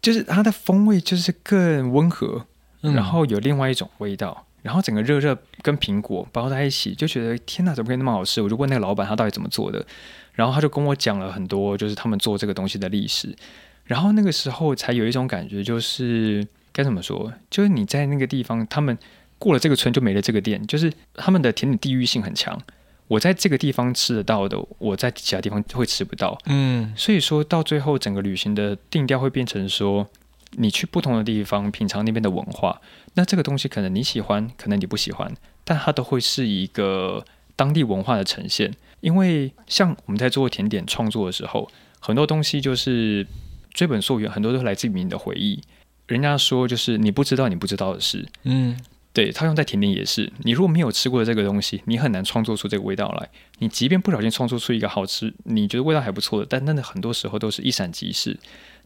[0.00, 2.46] 就是它的风味就是更温和，
[2.80, 8.40] 嗯、然后有另外一种味道，然后整个热热跟苹果包在一起，就觉得天哪，怎么可以那么好吃？
[8.40, 9.84] 我就问那个老板他到底怎么做的，
[10.32, 13.36] 然后他就跟我讲了很多，就是他们做这个东西的历史。
[13.84, 17.30] 然后那个时候才有一种感觉，就是该怎么说？
[17.50, 18.96] 就是你在那个地方，他们
[19.38, 22.60] 过了这个村就没了这个店，就是他们的甜点地域性很强。
[23.08, 26.38] 我在这个地方吃得到的，我在其他地方会吃不到。
[26.44, 30.06] 嗯，所以说到最后，整个旅行的定调会变成说，
[30.52, 32.80] 你去不同的地方品尝那边的文化，
[33.14, 35.34] 那这个东西可能你喜欢，可能你不喜欢，
[35.64, 37.24] 但它都会是一个
[37.56, 38.74] 当地文化的呈现。
[39.00, 43.26] 因为像我们在做甜点创作的时候，很多东西就是
[43.72, 45.62] 追本溯源，很多都来自于你的回忆。
[46.08, 48.28] 人家说就是你不知道你不知道的事。
[48.44, 48.78] 嗯。
[49.12, 53.28] 对，套用在甜点也是，你如果没有吃过这个东西，你很难创作出这个味道来。
[53.58, 58.38] 你即便不小心创作出一个好吃，你觉得味道还不错的，但那很多时候都是一闪即逝。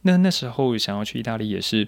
[0.03, 1.87] 那那时候想要去意大利也是，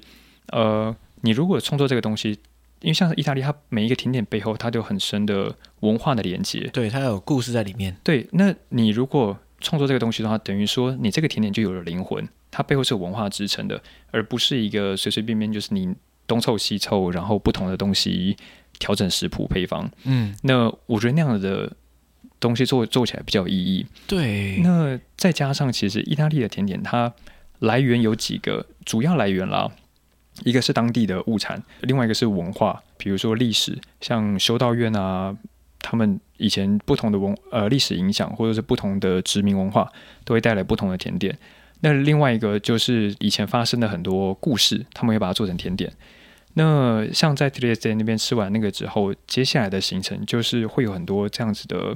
[0.48, 2.38] 呃，你如果创作这个东西，
[2.80, 7.96] 因为像是意大利，它每一个甜点背后它都有很深的文化的连接，对，它有故事在里面。
[8.04, 15.94] 对，那你如果创作这个东西的话，等于说你这个甜点就有了灵魂，它背后是有文化支撑的，而不是一个随随便便就是你。
[16.26, 18.36] 东凑西凑，然后不同的东西
[18.78, 19.90] 调整食谱配方。
[20.04, 21.72] 嗯，那我觉得那样的
[22.40, 23.86] 东西做做起来比较有意义。
[24.06, 27.12] 对，那再加上其实意大利的甜点，它
[27.60, 29.70] 来源有几个主要来源啦，
[30.44, 35.34] 一个是当地的物产，另外一个是文化，比如说历史，像修道院啊，
[35.80, 39.90] 他们以前不同的文呃历史影响，或者是不同的殖民文化，
[40.24, 41.38] 都会带来不同的甜点。
[41.80, 45.92] 那另外一个就是以前发生的很多故事，他们会把它做成甜点。
[46.54, 51.94] 那像在 Trieste 那边吃完那个之后，接下来的行程就是会有很多这样子的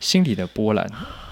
[0.00, 0.86] 心理的波澜，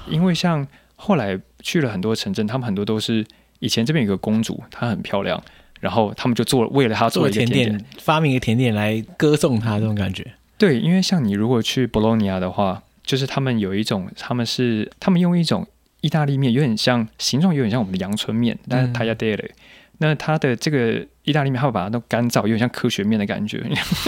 [0.09, 3.25] 因为像后来去了很多城镇，他们很多都是
[3.61, 5.43] 以前这边有个公主，她很漂亮，
[5.81, 10.33] 然后他们就做为了她做一个甜点，发明一个甜点来歌颂她这种感觉。
[10.59, 15.67] 对，因为像你如果去博洛尼亚的话，就是他们有一种，他们是他们用一种。
[16.03, 19.51] 意大利面有点像，形状有点像我们的阳春面，但是 tagliatelle。
[19.99, 23.63] 那它的这个意大利面，它会把它弄干燥，有点像科学面的感觉，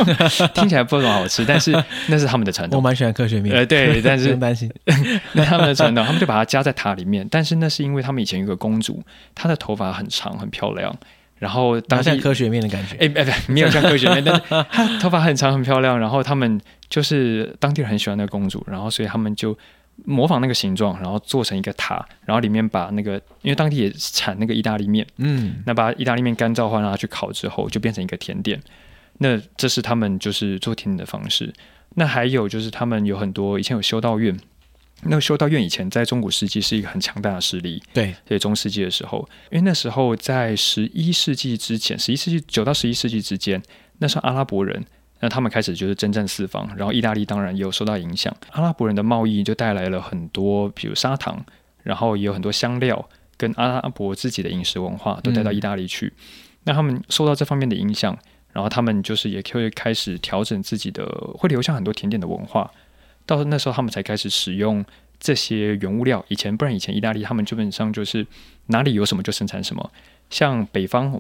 [0.55, 1.73] 听起来不怎么好吃，但是
[2.09, 2.77] 那是他们的传统。
[2.77, 4.71] 我蛮喜欢科学面，呃，对，但是 担心，
[5.33, 7.27] 那他们的传统，他们就把它加在塔里面。
[7.31, 9.03] 但是那是因为他们以前有个公主，
[9.35, 10.95] 她的头发很长，很漂亮，
[11.39, 12.95] 然后当像科学面的感觉。
[12.97, 15.99] 哎哎，不，没有像科学面，但是她头发很长，很漂亮。
[15.99, 16.61] 然后他们
[16.91, 19.57] 就是当地人很喜欢那个公主，然后所以他们就。
[20.05, 28.61] 模仿那个形状，然后做成一个塔，然后里面把那个，因为当地也产那个意大利面，嗯，那把意大利面干燥化让它去烤之后，就变成一个甜点。
[29.19, 31.53] 那这是他们就是做甜点的方式。
[31.97, 34.39] 那还有就是他们有很多以前有修道院，
[35.03, 43.61] 那个修道院以前在中古世纪是一个很强大的势力，对，在中世纪的时候，因为那时候在十一世纪之前，十一世纪九到十一世纪之间，
[43.99, 44.85] 那时候阿拉伯人。
[45.21, 48.35] 那他们开始就是征战四方，然后意大利当然也有受到影响。
[48.53, 51.45] 阿拉伯人的贸易就带来了很多，比如砂糖，
[51.83, 56.13] 然后也有很多香料，跟阿拉伯自己的饮食文化都带到意大利去。
[56.65, 58.17] 那他们受到这方面的影响，
[58.53, 61.05] 然后他们就是也会开始调整自己的，
[61.37, 62.71] 会留下很多甜点的文化。
[63.27, 64.85] 到那时候，他们才开始使用
[65.19, 66.25] 这些原物料。
[66.29, 68.27] 以前不然，以前意大利他们基本上就是
[68.67, 69.91] 哪里有什么就生产什么。
[70.31, 71.11] 像北方，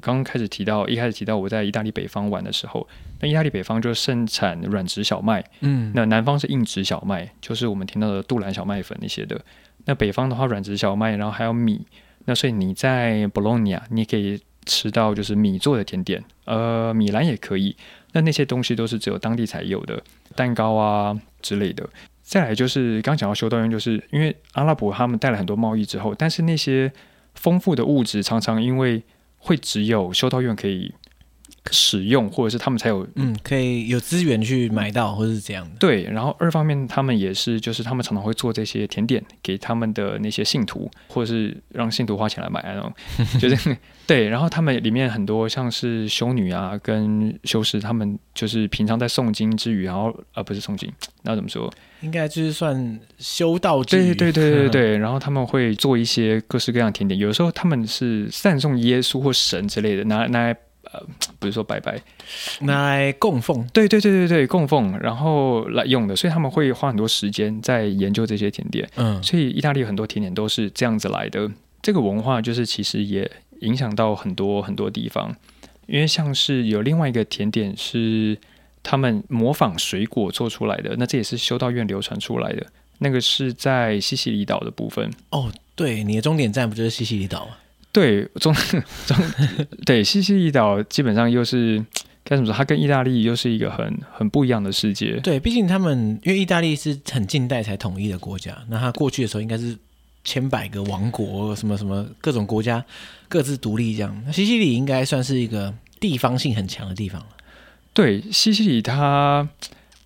[0.00, 2.88] 刚刚开始提到，一开始提到我在意大利北方玩的时候，
[3.20, 9.38] 那意大利北方就盛产软质小麦，嗯，那南方是硬质小麦，就是我们听到的杜兰小麦粉那些的。
[9.84, 11.86] 那北方的话，软质小麦，然后还有米，
[12.24, 17.76] 那所以你在博洛尼亚，你可以吃到就是米做的甜点，呃，米兰也可以。
[18.12, 20.02] 那那些东西都是只有当地才有的
[20.34, 21.86] 蛋糕啊之类的。
[22.24, 26.92] 再来就是刚讲到修道院，就是因为阿拉伯他们带了很多贸易之后，但是那些。
[27.34, 29.02] 丰富的物质常常因为
[29.38, 30.94] 会只有修道院可以
[31.70, 35.76] 使用，或者是他们才有嗯，可以有资源去买到，或者是这样的。
[35.78, 42.92] 对，然后二方面他们也是，就是他们常常会做这些甜点给他们的那些信徒，或者是让信徒花钱来买那种，
[43.40, 43.76] 就是
[44.06, 44.28] 对。
[44.28, 50.92] 然后他们里面很多像是修女啊跟修士，他们就是平常在诵经之余，然后呃不是诵经，
[51.22, 51.72] 那怎么说？
[52.02, 60.56] 应该就是算修道之对对对对 对，然后他们会做一些各式各样的甜点，有的时候他们是赞颂耶稣或神之类的，拿拿来
[60.92, 61.00] 呃，
[61.38, 62.00] 不是说拜拜，
[62.60, 68.88] 拿来供奉，对对对对对，供奉，然后来用的，所以他们会花很多时间在研究这些甜点。
[68.96, 71.50] 嗯，所以意大利有很多甜点都是这样子来的。
[71.82, 73.30] 这个文化就是其实也
[73.60, 75.34] 影响到很多很多地方，
[75.86, 78.38] 因为像是有另外一个甜点是。
[78.86, 82.66] 他们模仿水果做出来的，那这也是修道院流传出来的。
[82.98, 85.10] 那个是在西西里岛的部分。
[85.30, 87.52] 哦，对，你的终点站不就是西西里岛吗？
[87.94, 88.52] 对，中
[89.06, 89.16] 中
[89.86, 91.80] 对西西里岛基本上又是
[92.24, 92.52] 该怎么说？
[92.52, 95.12] 它跟意大利又是一个很很不一样的世界。
[95.20, 99.78] 对，毕竟他们因为意大利是很近代才统一的国家，那它过去的时候应该是
[100.24, 102.84] 千百个王国，什么什么各种国家
[103.28, 104.22] 各自独立这样。
[104.26, 107.24] 那西西里应该算是一个地方性很强的地方。
[107.92, 109.48] 对，西西里它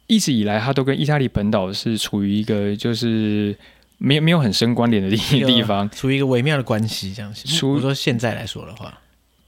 [0.08, 3.56] 一直以来，它都跟意大利本岛是处于一个就是
[3.98, 7.44] 没有没有很深关联的地 地方，处于一个微妙的关系，这样子。
[7.60, 9.00] 如果说现在来说的话，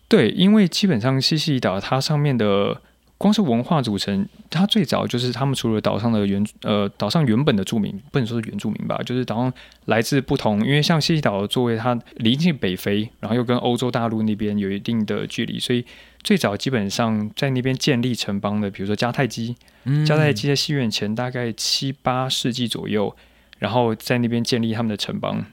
[0.09, 2.81] 对，因为基本上西西里岛它上面的
[3.17, 9.53] 光是文化组成，它最早就是他们除了岛上的原呃岛上原本的住民，不能说是原住民吧，就是岛上
[9.85, 15.85] 来自不同，因为像西西岛作为它临近北非，然后又跟欧洲大陆那边有一定的距离，所以
[16.23, 23.15] 最早基本上在那边建立城邦的，比如说迦太基，嗯、迦太基在西元前大概七八世纪左右，
[23.61, 25.45] 然后在那边建立他们的城邦，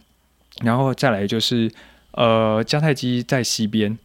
[0.63, 1.71] 然后再来就是
[2.13, 3.95] 呃迦太基在西边，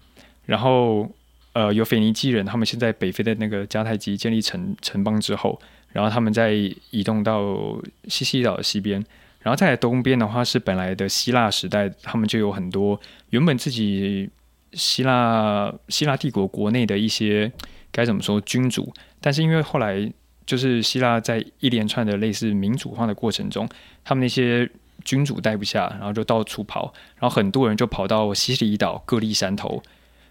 [0.44, 1.10] 然后。
[1.54, 6.50] 呃，有腓尼基人，他们先在北非的那个迦太基建立城城邦之后，然后他们再
[6.88, 7.78] 移动到
[8.08, 9.04] 西西里岛的西边，
[9.42, 12.98] 然后再来东边的话是本来的希腊时代，他们就有很多
[13.28, 14.30] 原本自己
[14.72, 17.52] 希腊希腊帝国国内的一些
[17.90, 18.90] 该怎么说君主，
[19.20, 20.10] 但是因为后来
[20.46, 23.68] 就是希腊在一连串的类似民主化的过程中，
[24.04, 24.68] 他们那些
[25.04, 29.82] 君主待不下，然后就到处跑，然后很多人就跑到西西里岛各立山头。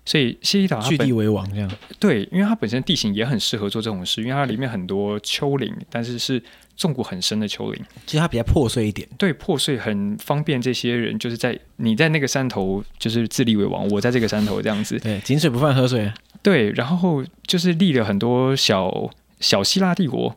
[0.03, 6.41] 所以西西里岛它据地为王这样，对，因为它本身地形也很适合做这种事，因为它里面很多丘陵，但是是
[6.75, 9.07] 纵谷很深的丘陵，其实它比较破碎一点。
[9.15, 14.97] 对，破碎很方便这些人，就是在你在那个山头就是自立为王，我在这个山头这样子。
[14.97, 16.11] 对，井水不犯河水。
[16.41, 19.07] 对，然后就是立了很多小
[19.41, 20.33] 小希腊帝国。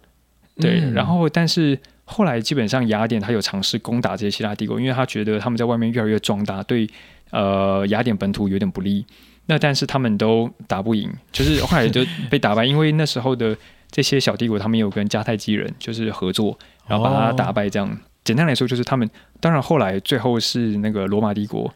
[0.57, 6.89] 对，嗯、然后但是后来基本上雅典他有尝试攻打这些希腊帝国，因为他觉得他们在外面越来越壮大，对
[7.31, 9.05] 呃雅典本土有点不利。
[9.47, 12.01] 那但是他们都打不赢，就是后来就
[12.31, 13.55] 被打败，因为那时候的
[13.91, 17.69] 这些小帝国，他们有跟迦太基人就是合作，然后把他打败。
[17.69, 17.93] 这样、哦、
[18.25, 19.07] 简单来说，就是他们
[19.41, 21.71] 当然后来最后是那个罗马帝国，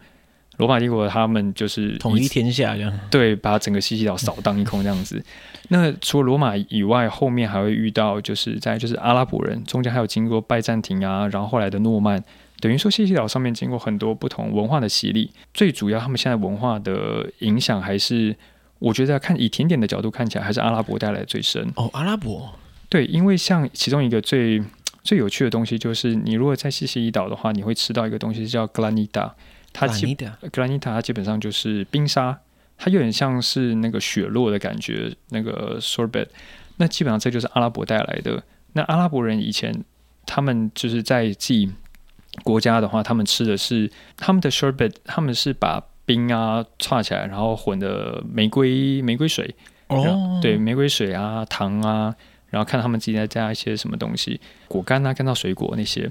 [0.59, 5.25] 罗马帝国他们就是统一天下这样，对，把整个西西岛扫荡一空这样子。
[5.71, 12.23] 那除了罗马以外，后面还会遇到就是在就是阿拉伯人，中间还有经过拜占庭啊，然后后来的诺曼。
[12.61, 18.35] 等于说，西西岛上面经过很多不同文化的洗礼，最主要他们现在文化的影响还是，
[18.81, 21.71] 我觉得看以甜点的角度看起来，还是阿拉伯带来的最深。
[21.77, 22.53] 哦，阿拉伯。
[22.89, 24.61] 对，因为像其中一个最
[25.05, 29.31] 最有趣的东西，就是你如果在西西里岛的话，你会吃到一个东西叫 granita，
[29.79, 30.15] 它基
[30.53, 32.39] granita 它基本上就是冰沙，
[32.77, 36.27] 它有点像是那个雪落的感觉，那个 sorbet。
[36.79, 38.43] 那基本上这就是阿拉伯带来的。
[38.73, 39.85] 那阿拉伯人以前
[40.27, 41.73] 他们就是在自己
[42.45, 49.55] 国家的话，他们吃的是他们的 sherbet，他们是把冰啊串起来，然后混的玫瑰玫瑰水
[49.89, 52.15] 哦，对，玫瑰水啊糖啊，
[52.51, 56.11] 然后看他们自己再加一些什么东西，果干啊干燥水果那些。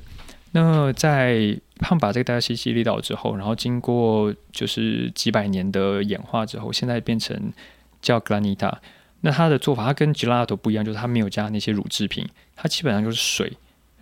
[0.51, 7.51] 那在他们把这个带到西西里岛之后，然后经过就是几百年的演化之后，现在变成
[8.01, 8.73] 叫 granita。
[9.21, 12.23] 那它的做法，它跟 gelato 不一样，就是它没有加那些乳制品，
[12.55, 13.51] 它基本上就是水，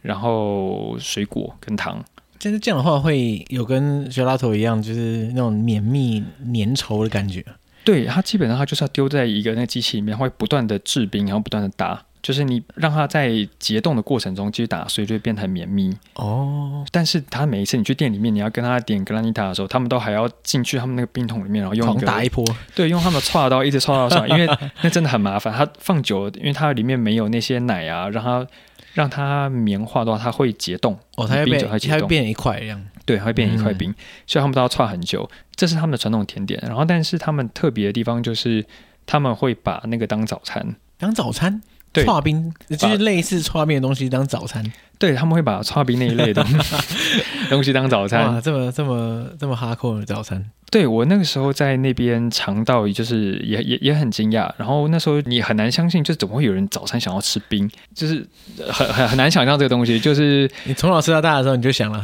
[0.02, 2.04] 然后水果跟糖。
[2.38, 6.20] 但是这样的话，会有跟 gelato 一样，就是那种绵密
[6.54, 7.44] 粘稠的感觉。
[7.86, 15.96] 对，它基本上它就是要丢在一个那个机器里面，会不断的制冰，然后不断的打，就是你让它在结冻的过程中继续打，所以就会变得很绵密。
[16.16, 16.84] 哦。
[16.92, 22.44] 但是它每一次你去店里面，你要跟他点格兰尼塔的时候，他们都还要进去他们那个冰桶里面，然后用打一波。
[22.74, 24.50] 对，用他们的銼刀一直銼到上，因为
[24.82, 25.54] 那真的很麻烦。
[25.54, 28.48] 它放久了，因为它里面没有那些奶啊，让它。
[28.96, 32.82] 让它棉化的话，它会结冻哦，它会变，它会变一块一样。
[33.04, 33.96] 对，它会变一块冰，嗯、
[34.26, 35.30] 所以他们都要剉很久。
[35.54, 36.58] 这是他们的传统甜点。
[36.64, 38.66] 然后，但是他们特别的地方就是，
[39.06, 41.62] 他们会把那个当早餐，当早餐，
[41.96, 44.64] 对，剉冰就是类似剉冰的东西当早餐。
[44.98, 46.76] 对，他们会把剉冰那一类的东西
[47.50, 48.34] 东西当早餐。
[48.34, 50.44] 哇，这么这么这么哈扣的早餐。
[50.72, 54.50] 对，我那个时候在那边尝到，就是也也也很惊讶。
[54.58, 58.26] 然后那时候你很难相信，就怎么会有人早餐想要吃冰，就是
[58.70, 60.00] 很很很难想象这个东西。
[60.00, 62.04] 就是你从小吃到大的时候，你就想了，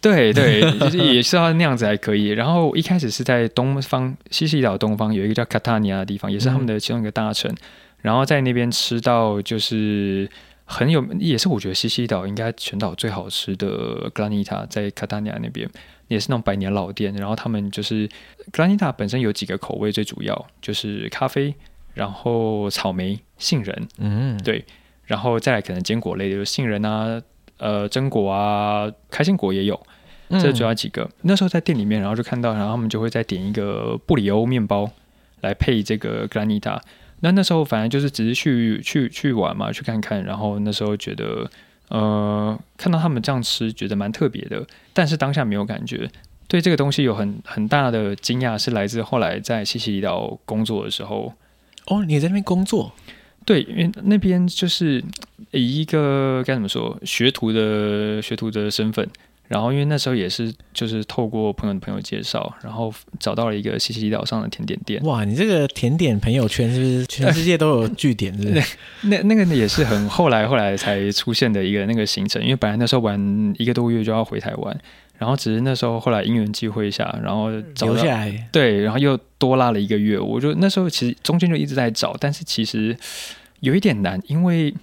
[0.00, 2.28] 对对， 就是也是要那样子还可以。
[2.28, 7.50] 然后一开始是在东方西西里岛东方有一个叫卡塔尼亚的地方，也是他们的其中一个大城。
[7.50, 7.56] 嗯、
[8.00, 10.30] 然后在那边吃到就是。
[10.70, 15.66] 很有，也是我觉得西西岛应该全岛最好吃的 granita，在卡塔尼亚那边
[16.08, 17.10] 也是那种百年老店。
[17.14, 18.06] 然后他们就是
[18.52, 21.54] granita 本身有几个口味，最主要就是咖啡，
[21.94, 24.62] 然后草莓、杏仁，嗯，对，
[25.06, 27.18] 然后再来可能坚果类的，就是杏仁啊，
[27.56, 29.86] 呃，榛果啊，开心果也有，
[30.28, 31.02] 这主要几个。
[31.02, 34.90] 嗯、那时候在店里面，然后就看到，然后他们就会再点一个布里欧面包
[35.40, 36.78] 来配这个 granita。
[37.20, 40.22] 那那时候反正就是只是去去去玩嘛，去看看。
[40.24, 41.50] 然后那时候觉得，
[41.88, 44.66] 呃，看到他们这样吃，觉得蛮特别的。
[44.92, 46.08] 但是当下没有感觉，
[46.46, 51.32] 对这个东西有很很大的惊讶，是来自后来在西西里岛工作的时候。
[51.86, 52.92] 哦，你在那边工作？
[53.44, 55.02] 对，因为那边就是
[55.52, 59.08] 以一个该怎么说学徒的学徒的身份，
[59.48, 65.02] 然后因为那时候也是就是透过朋友的朋友介绍，然后找到了一个西西里岛上的甜点店。
[65.04, 68.30] 哇，你这个甜点朋友圈是不是全世界都有据点？
[68.36, 68.76] 是不是？
[69.08, 74.78] 那那个也是很后来后来才出现的一个那个行程，因为本来那时候玩一个多月就要回台湾，
[75.16, 78.48] 然后只是那时候后来因缘际会下，然后留下来。
[78.52, 80.18] 对，然后又多拉了一个月。
[80.18, 82.94] 我就那时候其实中间就一直在找，但是其实
[83.60, 84.74] 有一点难，因为。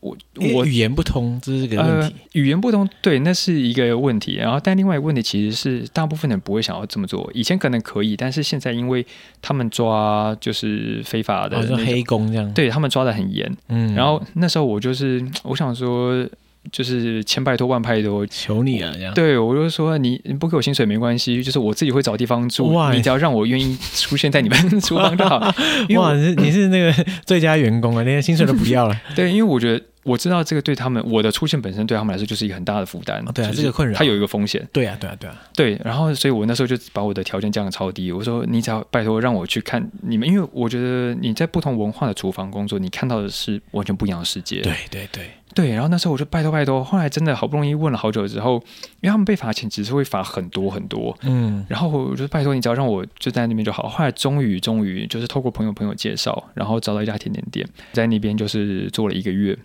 [0.00, 0.16] 我
[0.54, 2.06] 我语言不通，这是个问题。
[2.06, 4.36] 呃，语言不通，对，那是一个问题。
[4.36, 7.30] 然后，但另外一个问题其实是，大部分人不会想要这么做。
[7.34, 9.04] 以前可能可以，但是现在因为
[9.42, 13.54] 他们抓就是非法的，像黑工这样，对他们抓的很严。
[13.68, 16.26] 嗯，然后那时候我就是我想说。
[16.70, 18.92] 就是千拜托万拜托，求你啊！
[18.94, 22.70] 这样对我就说你，你不给我薪水没关系，就是我自己会找地方住。
[22.74, 25.38] 哇，你只要让我愿意出现在你们厨房就好。
[25.96, 26.92] 哇，你是你是那个
[27.24, 29.00] 最佳员工啊，连薪水都不要了。
[29.16, 33.24] 对，因为我觉得我知道这个对他们，我的出现本身对他们来说就是一个很大的负担。
[33.34, 34.66] 对啊，这个困扰，他有一个风险。
[34.72, 35.36] 对啊，对啊，对啊。
[35.54, 38.10] 对，然后所以我那时候就把我的条件降得超低。
[38.10, 44.60] 我说你只要拜托让我去看你们，因为我觉得你在不同文化的厨房工作，你看到的是完全不一样的世界。
[44.62, 45.30] 对对对。
[45.52, 48.62] 对，然后那时候我就拜托拜托，后来真的好不容易问了好久之后，
[49.00, 53.88] 因为他们被罚钱只是会罚很多很多，嗯，然后我就拜托你只要让我就在那边就好。
[53.88, 59.58] 后来终于终于就是透过朋友朋友介绍，然后找到一家甜点店，在那边就是做了一个月，哇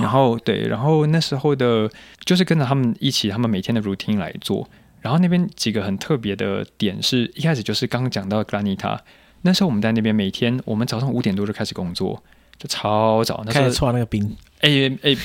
[0.00, 1.90] 然后对，然后那时候的
[2.24, 4.68] 就是跟着他们一起，他们每天的 routine 来做，
[5.00, 9.00] 然后那边几个很特别的点是一开始就是刚刚讲到格兰尼塔
[9.42, 12.22] 那时候我们在那边每天我们早上五点多就开始工作。
[12.58, 14.68] 就超早，那时候开始搓那个冰，哎
[15.02, 15.16] 哎，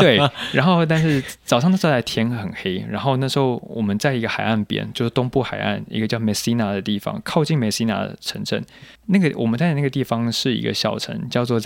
[0.00, 0.16] 对，
[0.54, 8.64] 然后但是早上的时候还天很黑，然后那时候我们在一个海岸边，就是东部海岸一个叫 Messina 的地方，靠近 Messina 的城镇。
[9.08, 11.60] 那个我们在那个地方是一个小城，叫做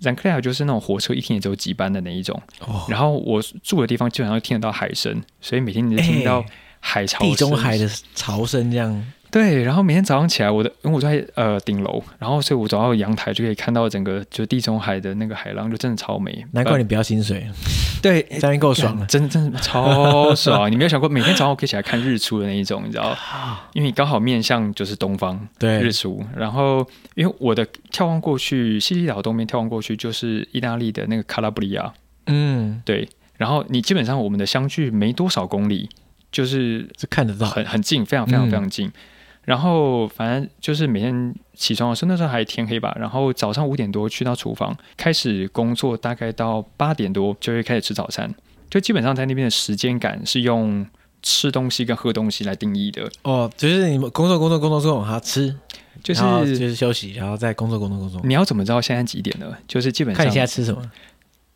[0.00, 2.40] Zanclea，Zanclea 就是那种火车一天也只有几班的那一种。
[2.60, 6.44] 哦，然后我住的地方基本上听得到海声，所以每天你就听到
[6.80, 9.12] 海潮、地中海的潮声这样。
[9.30, 16.44] 对，然后每天早上起来，我的因为我在呃顶楼，然后所以我走到阳台就可以看到整个就地中海的那个海浪，就真的超美。
[16.52, 17.46] 难怪你不要薪水，
[18.00, 20.70] 对，这样够爽了，真的真的超爽。
[20.70, 23.16] 你没有想过每天早上我可以起来看日出的那一种，你知道？
[23.74, 26.24] 因为你刚好面向就是东方，对，日出。
[26.36, 31.92] 然后因为我的眺望过去，西西岛东边眺望过去就是意大利的那个卡拉布里亚，
[32.26, 33.08] 嗯，对。
[33.36, 35.90] 然后你基本上我们的相距没多少公里，
[36.32, 38.86] 就是是看得到，很很近，非常非常非常近。
[38.88, 38.92] 嗯
[39.46, 42.94] 然后反正就是每天起床的时候，那时候还天黑吧。
[43.00, 48.34] 然后早上五点多去到厨房开始工作，大概到八点多就会开始吃早餐。
[48.68, 50.84] 就基本上在那边的时间感是用
[51.22, 53.08] 吃东西跟喝东西来定义的。
[53.22, 55.54] 哦，就是你们工作工作工作之后，哈吃，
[56.02, 56.20] 就是
[56.58, 58.20] 就是休息，然后再工作工作工作。
[58.24, 59.56] 你要怎么知道现在几点呢？
[59.68, 60.82] 就是基本上看你现在吃什么。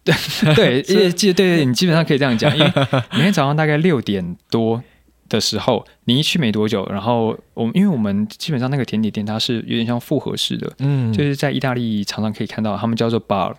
[0.04, 0.14] 对
[0.54, 0.82] 对，
[1.12, 2.72] 记得对对，你基本上可以这样讲，因为
[3.10, 4.80] 每天早上大概六点多。
[5.30, 13.54] 的时候，你一去没多久，然后我们因为我们基本上那个甜点店它是有点像复合式的，嗯，就是在意大利常常可以看到，他们叫做 bar，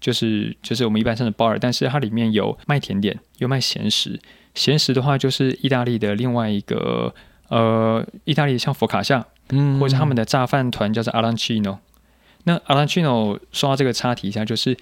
[0.00, 4.18] 就是就是我们一般称的 bar，但是它里面有卖甜点，有卖咸食，
[4.54, 7.14] 咸食的话就是意大利的另外一个
[7.48, 11.78] 呃，意大利像佛卡夏，嗯，或者他们的炸饭团叫做 arancino。
[12.44, 14.74] 那 arancino 说到这个插题一下，就是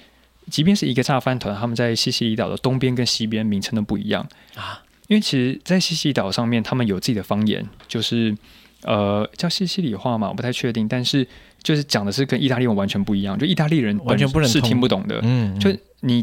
[0.48, 4.24] 即便是一个炸饭团，他们在西西里岛的东边跟西边名称都不一样
[4.54, 4.80] 啊。
[5.08, 8.36] 因为其实，在西西里岛上面，他们有自己的方言，就是
[8.82, 10.86] 呃叫西西里话嘛，我不太确定。
[10.86, 11.26] 但是
[11.62, 15.18] 就是讲的是跟意大利文完全不一样，就意大利人完全不能是听不懂的。
[15.22, 16.22] 嗯，嗯，就你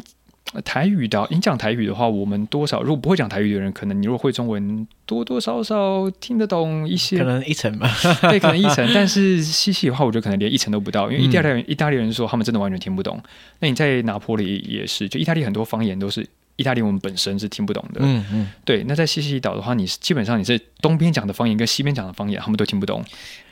[0.63, 7.91] 台语的，你讲台语的话，我们多少如果不会讲台语的人，可能你如果会中文，多多少少听得懂一些，可能一层吧。
[8.21, 8.87] 对，可能一层。
[8.93, 13.19] 但是西西里话，我觉得可能连一层都不到，因为意大利人，嗯、意大利人说他们真的完全听不懂。
[13.59, 16.23] 那你在拿坡里也是，就意大利很多方言都是。
[16.57, 18.83] 意大利文本身是听不懂的，嗯嗯，嗯对。
[18.87, 23.03] 那在西西里岛的话，你是基本上你是东边讲的方言跟西边讲的方言，他们都听不懂。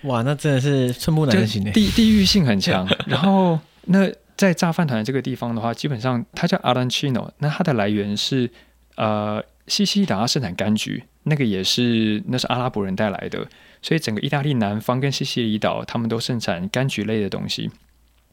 [0.03, 2.87] 哇，那真的是寸步难行的，地地域性很强。
[3.07, 8.49] 然后，那在炸饭团这个地方的话，基本上它叫 Arancino，那它的来源是
[8.95, 13.47] 呃西西里岛要盛产柑橘，那个也是那是阿拉伯人带来的，
[13.81, 17.69] 所以整个意大利南方跟西西里岛他们都盛产柑橘类的东西。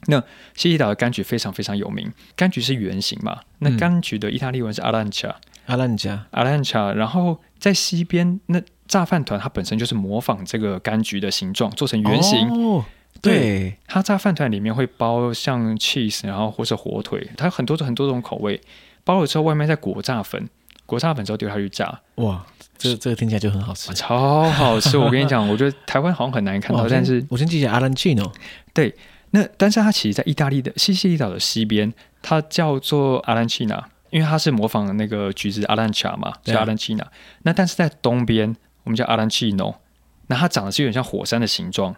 [0.06, 0.18] 那
[0.54, 3.40] 西西岛的柑橘非常非常有名，柑橘是圆形嘛？
[3.58, 6.94] 那柑橘的意大利文是 arancia，arancia，arancia。
[6.94, 12.48] 然后在西边，那炸饭团它本身就是模仿这个柑橘的形状，做成圆形。
[12.48, 12.84] 哦，
[13.20, 18.58] 对，它炸饭团里面会包像 cheese，然后或是火腿，它有很多种很多种口味。
[19.04, 20.48] 包了之后，外面再裹炸粉，
[20.86, 22.00] 裹炸粉之后丢下去炸。
[22.16, 22.44] 哇，
[22.78, 24.96] 这这个听起来就很好吃，超好吃！
[24.96, 28.32] 我跟你讲，我觉得台湾好像很难看到，但是我先记起 arancino，
[28.72, 28.94] 对。
[29.32, 37.06] 那但是它其实，在意大利的西西里岛的西边，它叫做阿兰奇纳，因为它是模仿那个橘子阿兰恰嘛，叫阿兰奇纳。
[37.42, 39.80] 那但是在东边，我们叫阿兰奇诺，
[40.26, 41.94] 那它长得是有点像火山的形状。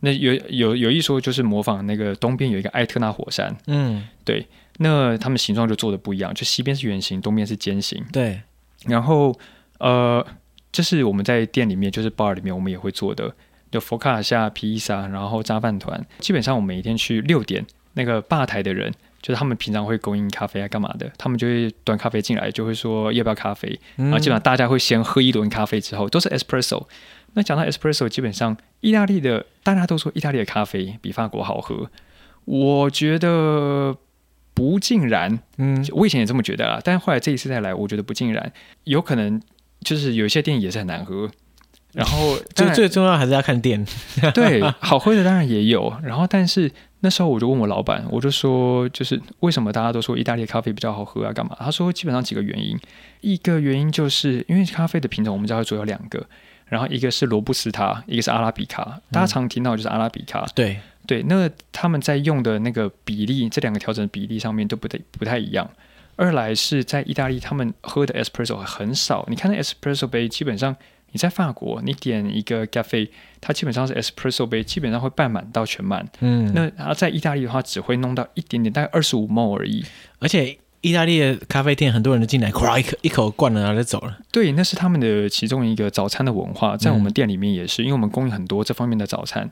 [0.00, 4.46] 那有有有一说就是模仿那个东边有一个埃特纳火山，嗯，对。
[4.78, 8.02] 那它们形状就做的不一样，就西边是圆形，东边是尖形。
[8.10, 8.40] 对。
[8.86, 9.38] 然后
[9.78, 10.26] 呃，
[10.72, 13.30] 这是我们在店里面，就是 bar 里面我们也会做的，
[13.70, 16.04] 就佛卡夏披萨，然后炸饭团。
[16.18, 18.92] 基本上我们每天去六点，那个吧台的人。
[19.22, 21.06] 就是他们平常会供应咖啡啊，干嘛的？
[21.18, 23.78] 他们就会端咖啡进来，就会说要不要咖啡。
[23.98, 26.86] 嗯、然后基本上大家会先喝一轮咖啡，之后都是 espresso。
[27.34, 31.90] 那讲到 espresso，基本上意大利的大家都说意大利的咖啡比法国好喝，
[32.46, 33.94] 我觉得
[34.54, 35.38] 不尽然。
[35.58, 38.50] 嗯，我以前也这么觉得啦，但是后来这一次再来，我觉得不尽然。
[38.84, 39.38] 有可能
[39.80, 41.30] 就是有一些店也是很难喝。
[41.92, 43.84] 然后 就最重要还是要看店。
[44.34, 45.92] 对，好喝的当然也有。
[46.02, 46.70] 然后但是。
[47.02, 51.32] 那时候我就问我老板，我就说，就是为什么大家都说意大利咖啡比较好喝啊？
[51.32, 51.56] 干嘛？
[51.58, 52.78] 他说基本上几个原因，
[53.22, 56.22] 一个原因就是因为咖啡的品种我们家主要两个，
[56.66, 59.00] 然后一个是罗布斯塔，一个是阿拉比卡。
[59.10, 65.66] 大家常听到就是阿拉比卡，嗯、对对，那他们在用的那个比例，这两个调整比例上面都不太不太一样。
[66.16, 70.76] 二来是在意大利，他们喝的 espresso 很少，你看那 espresso 杯基本上。
[71.12, 76.06] 你在法国，你点一个咖啡，它基本上是 espresso 杯，基本上会半满到全满。
[76.20, 79.84] 嗯，那然后在意大利的话，只会弄到一点点，大概二十五 ml 而已。
[80.18, 84.18] 而且意大利的咖啡店，很多人都进来，咵一口一口灌了，然后就走了。
[84.32, 89.48] 对，那是他们的其中一个早餐的文化，在我们店里面也是，嗯、因为我们供应很多这方面的早餐。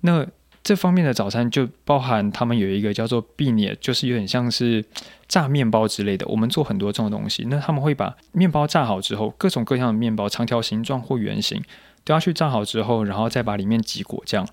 [0.00, 0.26] 那
[0.64, 4.84] 这方面的早餐就包含他们有一个叫做比涅，就是有点像是
[5.26, 6.24] 炸面包之类的。
[6.28, 11.60] 我们做很多这种东西，那他们会把面包炸好之后，各种各样的面包，长条形状或圆形，
[12.04, 14.46] 都要去炸好之后，然后再把里面挤果酱，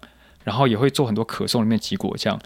[0.43, 2.39] 然后也会做很多可颂里面挤果酱。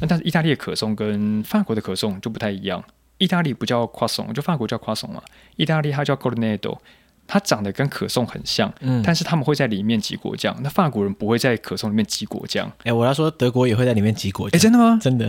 [0.00, 2.84] 那但是意大利的可颂跟法国的可颂就不太一样，
[3.18, 5.20] 意大利不叫 croissant，就法国叫 croissant 嘛，
[5.56, 6.78] 意大利它叫 cornetto。
[7.28, 10.56] 它长得跟可颂很像，嗯，但是他们会在里面挤果酱。
[10.62, 12.66] 那法国人不会在可颂里面挤果酱。
[12.78, 14.56] 哎、欸，我要说德国也会在里面挤果酱。
[14.56, 14.98] 哎、欸，真的吗？
[15.00, 15.26] 真的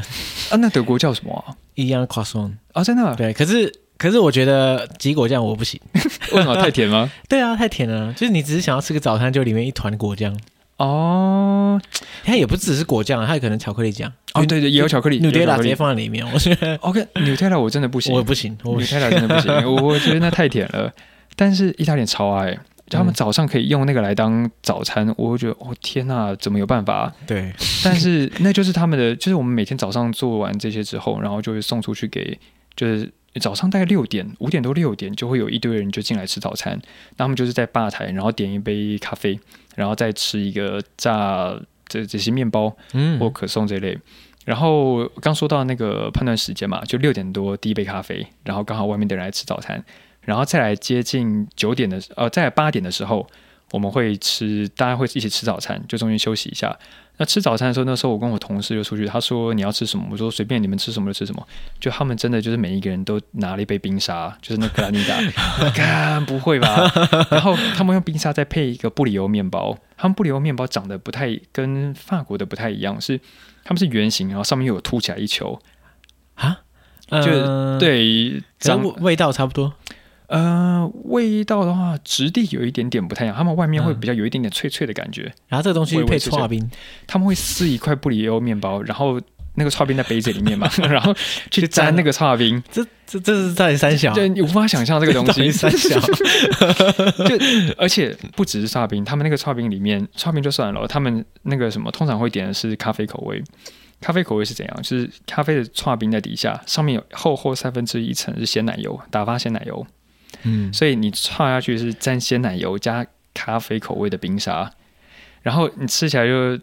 [0.50, 0.56] 啊？
[0.58, 1.54] 那德国叫什么啊？
[1.76, 2.82] 一样的 croissant 啊？
[2.82, 3.14] 真的？
[3.16, 5.78] 对，可是可是我觉得挤果酱我不行。
[6.32, 6.56] 为什么？
[6.56, 7.12] 太甜吗？
[7.28, 8.14] 对啊，太甜了。
[8.14, 10.34] 就是你只是想要吃个早餐，就里面一团果酱。
[10.78, 11.78] 哦，
[12.24, 14.10] 它也不只是果酱，它有可能巧克力酱。
[14.34, 15.20] 哦，对对，也有巧克力。
[15.20, 17.06] 努特拉直接放在里面，我觉得 OK。
[17.16, 20.90] 努特拉我真的 不行，我不行，努特拉真的不行，我我觉得那太甜了。
[21.40, 22.52] 但是意大利超爱，
[22.88, 27.14] 就他们早上可以用那个来当早餐，嗯、我会觉得哦天呐，怎么有办法？
[27.26, 32.38] 对，但是那就是他们的，就是我们每天早上做完这些之后，然后就会送出去给，
[32.76, 33.10] 就是
[33.40, 36.78] 早上大概六点、五点多六点就会有一堆人就进来吃早餐，
[37.16, 39.40] 那他们就是在吧台，然后点一杯咖啡，
[39.78, 43.98] 然后再吃一个炸这这些面包，嗯，或可颂这类。
[44.44, 49.82] 然后刚说到那个判断时间嘛，就六点多第一杯咖啡，然后刚好外面的人来吃早餐。
[50.22, 53.28] 然后再来接近九点的，呃，再来八点的时候，
[53.72, 56.78] 我们会吃，大家会一起吃早餐，就中间休息一下。
[57.22, 60.08] 那吃早餐的时候，那时候我跟我同事就出去，他说你要吃什么？
[60.10, 61.46] 我说随便你们吃什么就吃什么。
[61.78, 65.20] 就他们真的就是每一个人都拿了一杯冰沙，就是那格兰尼达，
[65.72, 66.90] 干不会吧？
[67.30, 73.20] 然后他们用冰沙再配一个布里欧面包，他们布里欧面包长得不太跟法国的不太一样，是
[73.66, 75.62] 他们是圆形，然后上面又有凸起来一球
[76.36, 76.62] 啊，
[77.10, 79.74] 就、呃、对，长味道差不多。
[80.30, 83.36] 呃，味道的话，质地有一点点不太一样。
[83.36, 85.24] 他们外面会比较有一点点脆脆的感觉。
[85.48, 86.70] 然后这个东西配剉冰，
[87.08, 89.20] 他们会撕一块布里欧面包，然后
[89.56, 91.12] 那个剉冰在杯子里面嘛， 然后
[91.50, 92.62] 去沾那个剉冰。
[92.72, 96.00] 这这这是在三小，对，你无法想象这个东西三小。
[97.26, 97.36] 就
[97.76, 103.44] 而且不只是剉冰，他们那个剉冰里面，剉冰就算了，他们那个什么通常会点的是咖啡口味。
[104.00, 104.82] 咖啡口味是怎样？
[104.84, 109.86] 就是咖啡的剉冰在底下，上面有厚厚三分之一层是鲜奶油，打发鲜奶油。
[110.44, 114.72] 嗯，所以你剉下去是沾鲜奶油加咖啡口味的冰沙，
[115.42, 116.60] 然后你吃起来就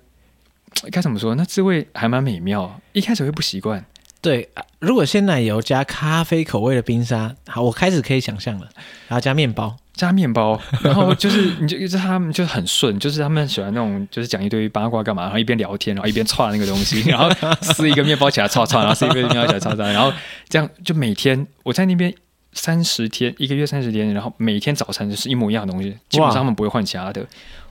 [0.91, 1.35] 该怎么说？
[1.35, 2.81] 那滋味还蛮美妙。
[2.93, 3.85] 一开始会不习惯，
[4.21, 4.49] 对。
[4.79, 8.69] 如果鲜奶油加咖啡口味的冰沙，好，我开始可以想象了。
[9.09, 17.31] 然后加面包，加面包，然后就是你就就是他们就很顺，就是他们喜欢那种就是讲一堆八卦干嘛，然后一边聊天，然后一边串那个东西， 然后
[17.63, 20.13] 撕一个面包起来串串，然后撕一个面包起来串串，然后
[20.49, 22.15] 这样就每天我在那边。
[22.57, 27.25] 三十天，一个月三十天，然后每天早餐就是一模一样的东西，基本上他们不会换其他的。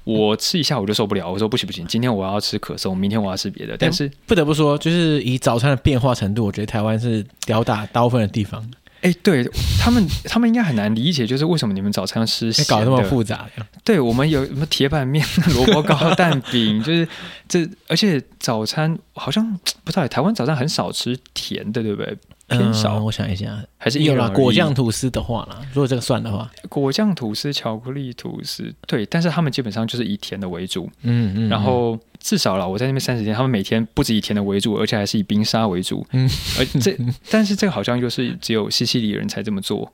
[0.06, 3.76] 我吃一下我就受不了，我说不行不行，今天我要吃可颂，明天我要吃别的。
[3.76, 8.64] 但是不得不说，就是以早餐的变化程度，我觉得台湾是吊打大部分的地方。
[9.02, 9.44] 哎，对
[9.80, 13.48] 他们， 他们应该很难理解，就是为什么你们早餐吃 搞那么复杂？
[13.84, 15.26] 对我们有什么铁板面、
[15.56, 17.07] 萝卜糕、蛋饼，就是
[17.48, 22.16] 这，而且早餐好像不知道，台湾早餐很少吃甜的，对不对？
[22.47, 22.97] 偏少。
[22.97, 24.30] 嗯、我想一下，还是有啦。
[24.30, 30.89] 果酱吐司的话啦，如果这个算的话，果酱吐司、巧克力吐司，对，但是他们基本上就是以甜的为主。
[31.01, 31.49] 嗯嗯。
[31.49, 36.05] 然后至少啦，我在那边三十天，他们每天不止以甜的为主，而且还是以冰沙为主。
[36.11, 36.30] 嗯。
[36.59, 36.97] 而这，
[37.30, 39.91] 但是这个好像就是只有西西里人才这么做。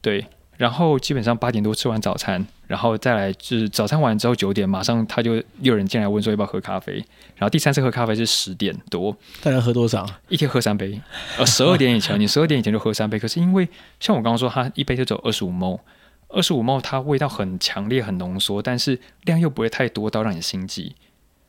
[0.00, 0.24] 对。
[0.60, 6.96] 然后基本上八点多吃完早餐，然后再来就是早餐完之后九点，马上他就有人进来问说要不要喝咖啡。
[7.36, 10.06] 然后第三次喝咖啡是十点多，大概喝多少？
[10.28, 11.00] 一天喝三杯。
[11.38, 13.18] 呃，十二点以前，你十二点以前就喝三杯。
[13.18, 13.66] 可是因为
[14.00, 15.80] 像我刚刚说，它一杯就只有二十五 ml，
[16.28, 20.94] 二十五 ml 它味道很强烈、很浓缩，但是量又不会太多到让你心悸。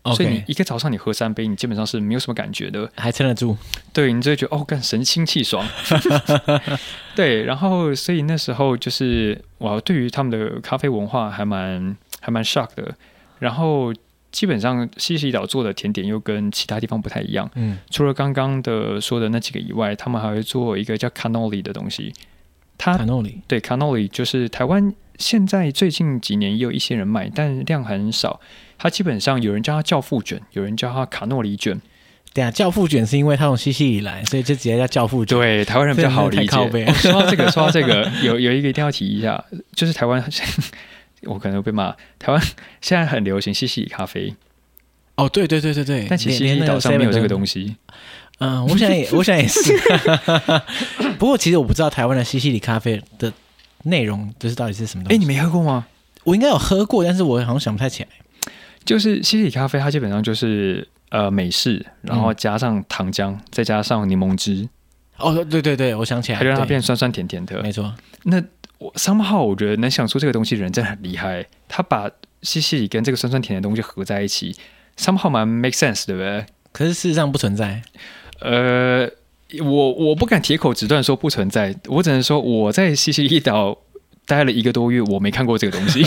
[0.04, 3.56] 所以你一个早上你喝三杯，你基本上是没有什么感觉的，还撑得住。
[3.94, 5.64] 对，你就会觉得哦，干神清气爽。
[7.16, 12.96] 对，然后所以那时候就是我对于他们的咖啡文化还蛮还蛮 shock 的。
[13.38, 13.94] 然后
[14.32, 17.48] 基本上西西里岛做的甜点又跟其他地方不太一样。
[17.54, 22.12] 嗯，除了刚刚的说的那几个以外，他们还会做一个叫 cannoli 的东西。
[22.78, 28.40] 它 cannoli 对 cannoli 就是台湾现在最近几年也有一些人买，但量很少。
[28.82, 31.80] 它基本上有人叫它教父卷，有人叫它卡诺里卷。
[32.34, 35.38] 对啊，教父卷是因为他从西西里来，所以就直接叫教父卷。
[35.38, 36.58] 对，台湾人比较好理解。
[36.58, 39.44] 哦、 说到这个，说到这个，有有一个一定要提一下，
[39.76, 40.24] 就是台湾，
[41.24, 41.96] 我可能会被骂。
[42.18, 42.42] 台湾
[42.82, 44.34] 现在很流行西西里咖啡。
[45.16, 47.76] 哦，对对对对对，但其实西西里岛上没有这个东西。
[48.40, 49.78] 嗯，我想也， 我想也是。
[51.20, 53.32] 不过其实我不知道台湾的西西里咖啡的
[53.84, 55.16] 内容，就是到底是什么东西。
[55.16, 55.86] 哎，你没喝过吗？
[56.24, 58.10] 我应该有喝过，但是我好像想不太起来。
[58.84, 64.68] 就是西西里咖啡，它基本上就是呃美式，然后加上糖浆，嗯、再加上柠檬汁。
[65.18, 67.62] 哦，对对对，我想起来，它就让它变酸酸甜甜的。
[67.62, 67.94] 没错。
[68.24, 68.42] 那
[68.80, 71.46] 我 somehow 我觉得能想出这个东西的人真的很厉害。
[71.68, 72.10] 他把
[72.42, 74.56] 西西里跟这个酸酸甜的东西合在一起
[74.98, 76.46] ，somehow 蛮 make sense，对不对？
[76.72, 77.82] 可是事实上不存在。
[78.40, 79.08] 呃，
[79.64, 83.78] 我我不敢铁口直断说不存在，我只能说我在西西里岛。
[84.32, 86.02] 待了一个多月，我没看过这个东西。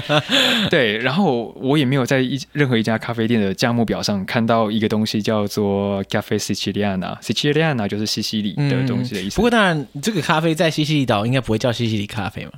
[0.70, 9.34] 对，然后我也没有在一任何一家咖啡店的价目表上看到一个东西叫做 Cafe Siciliana，Siciliana 就是西西里的东西的意思。
[9.34, 12.52] 嗯、不过当然，这个咖啡在西西里岛应该不会叫西西里咖啡嘛，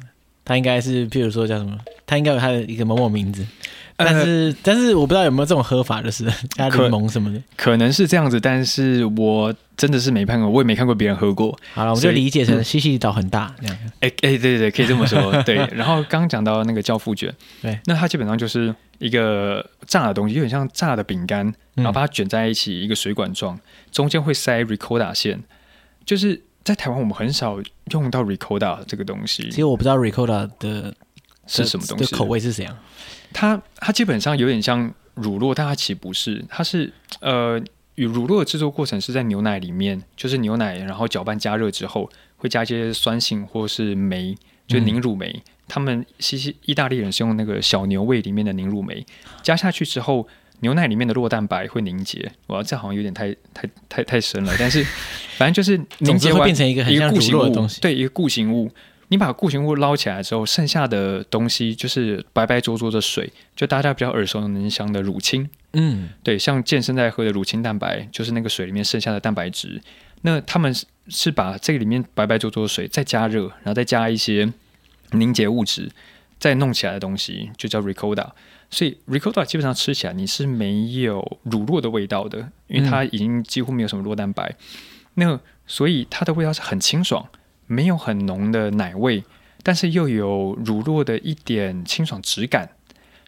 [0.45, 1.77] 它应该是，譬如说叫什么，
[2.07, 3.45] 它应该有它的一个某某名字。
[3.97, 11.57] 但是，呃、但是我不知道有没有这种喝法， 就是加柠檬什么的可，可能是这样子，但是我真的是没看过，我也没看过别人喝过。
[11.75, 13.77] 好了，我们就理解成西西里岛很大这样。
[14.01, 15.33] 哎哎、欸欸，对对对，可以这么说。
[15.45, 23.59] 对，然后刚刚讲到那个教父卷，对，那它基本上就是一个炸的东西，有点像炸的饼干，然后把它卷在一起，一个水管状，
[23.91, 25.41] 中间会塞 ricotta 线。
[26.05, 27.59] 就是在台湾，我们很少
[27.93, 29.45] 用到 ricotta 这个东西。
[29.51, 30.93] 其实我不知道 ricotta，的
[31.47, 32.77] 是什么东西，口味是怎样。
[33.33, 36.45] 它它基本上有点像乳酪，但它其实不是。
[36.49, 37.61] 它是呃，
[37.97, 44.37] 与乳酪的制作过程是在牛奶里面，就是牛奶，然后搅拌加热之后，会加一些酸性或是酶，
[44.67, 45.31] 就凝乳酶。
[45.31, 49.05] 嗯、他们西西意大利人是用那个小牛胃里面的凝乳酶，
[49.43, 50.27] 加下去之后，
[50.61, 52.33] 牛奶里面的酪蛋白会凝结。
[52.47, 54.83] 哇，这好像有点太太太太深了，但是
[55.37, 58.71] 反正就是 凝结会变成一个很像乳酪的东西，对，一个固形物。
[59.13, 65.47] 你把固形物捞起来之后，剩下的东西就是白白浊浊的水，就大家比较耳熟能详的乳清。
[65.75, 69.83] 嗯，对，像健身在喝的乳清蛋白，就是那个水里面剩下的蛋白质。
[70.23, 70.75] 那他们
[71.09, 74.51] 是把这个里面白白浊浊的水再加热，然后再加一些
[75.11, 75.91] 凝结物质，
[76.39, 78.31] 再弄起来的东西就叫 ricotta。
[78.71, 84.49] 所以 ricotta 基本上吃起来你是没有乳酪的味道的，因为它已经几乎没有什么酪蛋白。
[84.49, 84.57] 嗯、
[85.17, 87.29] 那所以它的味道是很清爽。
[87.73, 89.25] 没有很浓的奶味，
[89.63, 92.69] 但是又有乳酪的一点清爽质感。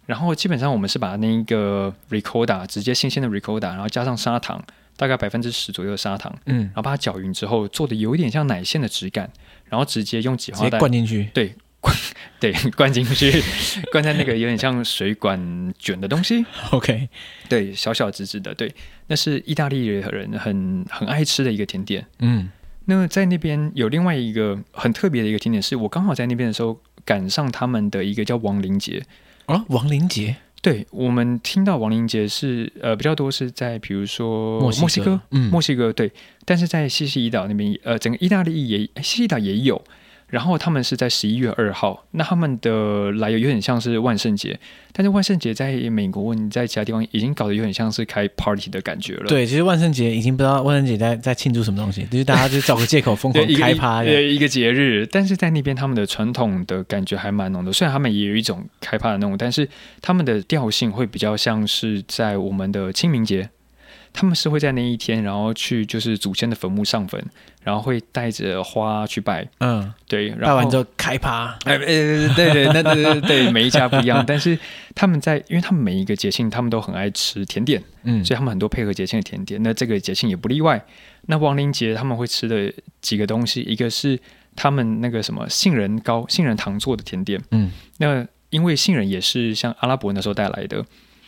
[0.06, 4.62] 然后基本上我们是把那个 ricotta 直接新鲜的 ricotta，然后加上砂糖，
[4.98, 9.30] 大概百分之十左右的砂糖，嗯，然后把它搅匀之后，做的有一点像奶线的质感，
[9.64, 11.96] 然后直接用挤花袋灌进去，对，灌
[12.38, 13.32] 对灌进去，
[13.90, 16.44] 灌在那个有点像水管卷的东西。
[16.72, 17.08] OK，
[17.48, 18.74] 对，小小直直的，对，
[19.06, 22.50] 那是意大利人很很爱吃的一个甜点，嗯。
[22.86, 29.02] 那么在那边有另外一个很特别的一个景点，是我刚好在那边的时候赶上他们的一个叫亡灵节
[29.46, 30.36] 啊，亡灵节。
[30.60, 36.10] 对，我们听到亡灵节是呃比较多是在比如说墨西哥，墨西哥，嗯，墨西哥对，
[36.44, 39.82] 但是在西西里岛那边呃整个意大利也西西里岛也有。
[40.28, 44.58] 然后他们是在十一月二号，那他们的来由有点像是万圣节，
[44.92, 49.26] 但是万圣节在美国，你在其他地方已经搞得有点像是开 party 的感觉了。
[49.26, 55.06] 对，其实万圣节已经不知道万圣节在在庆祝什么东西，就是大家就找个借口疯狂开趴一个节日。
[55.10, 59.68] 但是在那边他们的传统的感觉还蛮浓的，虽然他们也有一种开趴的那种，但是
[60.00, 63.48] 他们的调性会比较像是在我们的清明节。
[64.16, 67.20] 他们是会在那一天，然后去就是祖先的坟墓上坟，
[67.64, 69.44] 然后会带着花去拜。
[69.58, 71.58] 嗯，对，然后拜完之后开趴。
[71.64, 74.56] 哎，对对对，那对对对，每一家不一样， 但是
[74.94, 79.60] 他们在，因为他们每一个节庆，他们都很爱吃甜点，嗯，所以他们很多配合节庆的甜点。
[79.64, 80.80] 那这个节庆也不例外。
[81.22, 84.16] 那亡灵节他们会吃的几个东西，一个是
[84.54, 87.42] 他们那个什么杏仁糕、杏仁糖做的甜点。
[87.50, 90.84] 嗯，那因为杏仁也是像阿拉伯那时候带来的。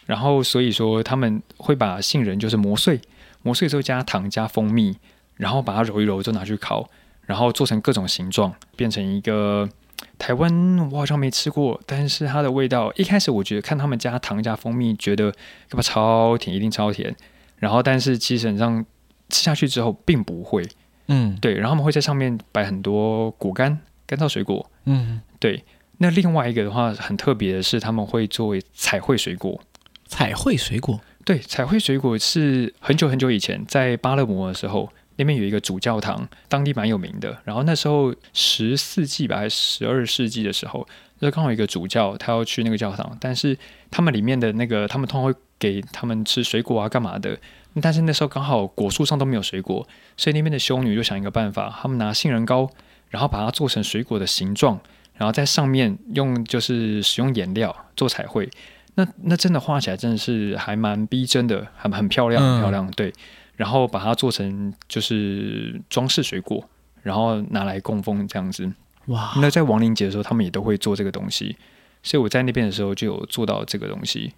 [0.07, 3.01] 然后，所以说他们会把杏仁就是磨碎，
[3.43, 4.97] 磨碎之后加糖加蜂蜜，
[5.35, 6.89] 然后把它揉一揉，就拿去烤，
[7.23, 9.69] 然后做成各种形状，变成一个
[10.17, 15.33] 台湾我好像没吃过，但是它的味道一开始我觉得看他们加糖加蜂蜜，觉得
[15.69, 17.15] 干嘛超甜，一定超甜。
[17.59, 18.85] 然后，但是其实本上
[19.29, 20.63] 吃下去之后并不会，
[21.09, 21.55] 嗯，对。
[21.55, 25.65] 然后他们会在上面摆很多果干、干燥水果，嗯，对。
[25.99, 29.59] 那另外一个的话很特别的是，他们会作为彩绘水果。
[30.07, 37.37] 彩绘水果，对，彩绘水果是很久很久以前在巴勒摩的时候，那边有一个主教堂，当地蛮有名的。
[37.45, 40.87] 然后那时候十四纪吧，还是十二世纪的时候，
[41.21, 43.59] 就刚好有一个主教，他要去那个教堂，但是
[43.91, 47.39] 他们里面的那个，他们通常会给他们吃水果啊，干嘛的？
[47.83, 52.71] 但是那时候刚好果树上都没有水果，所以那边的修女就想一个办法，他们拿杏仁膏，
[53.11, 54.81] 然后把它做成水果的形状，
[55.15, 58.49] 然后在上面用就是使用颜料做彩绘。
[58.97, 62.91] 那那真的画起来真的是还蛮逼真的，很很漂亮，很漂亮。
[62.93, 63.13] 对，
[63.55, 66.69] 然后把它做成就是装饰水果，
[67.03, 68.71] 然后拿来供奉这样子。
[69.07, 69.35] 哇！
[69.37, 71.57] 那在亡灵节的时候，他们也都会做这个东西，
[72.03, 74.33] 所以我在那边的时候就有做到这个东西。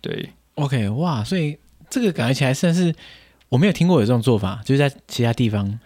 [0.00, 1.22] 对，OK，哇！
[1.22, 1.56] 所以
[1.88, 2.94] 这个感觉起来算是
[3.48, 5.78] 我没有听过有这种做法，就是在其他地方。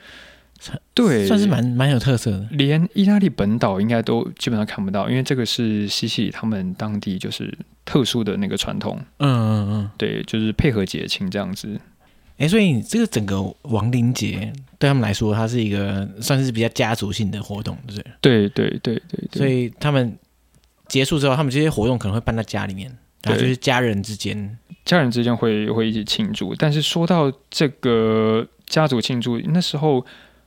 [0.94, 2.46] 对，算是蛮蛮有特色的。
[2.50, 7.52] 连意大利本岛应该都基本上看不到，因为这个是西西里他们当地就是
[7.84, 8.98] 特殊的那个传统。
[9.18, 11.80] 嗯嗯嗯，对，就是配合节庆这样子。
[12.38, 18.12] 哎，所以这个整个亡灵节对他们来说，它是一个算是比较家族性的活动，对不对？
[18.20, 19.38] 对对对对。
[19.38, 20.16] 所以他们
[20.88, 22.90] 结束之后，他们这些活动可能会办在家里面，
[23.22, 26.54] 然后就是家人之间，家人之间会会一起庆祝。
[26.54, 30.04] 但是说到这个家族庆祝，那时候。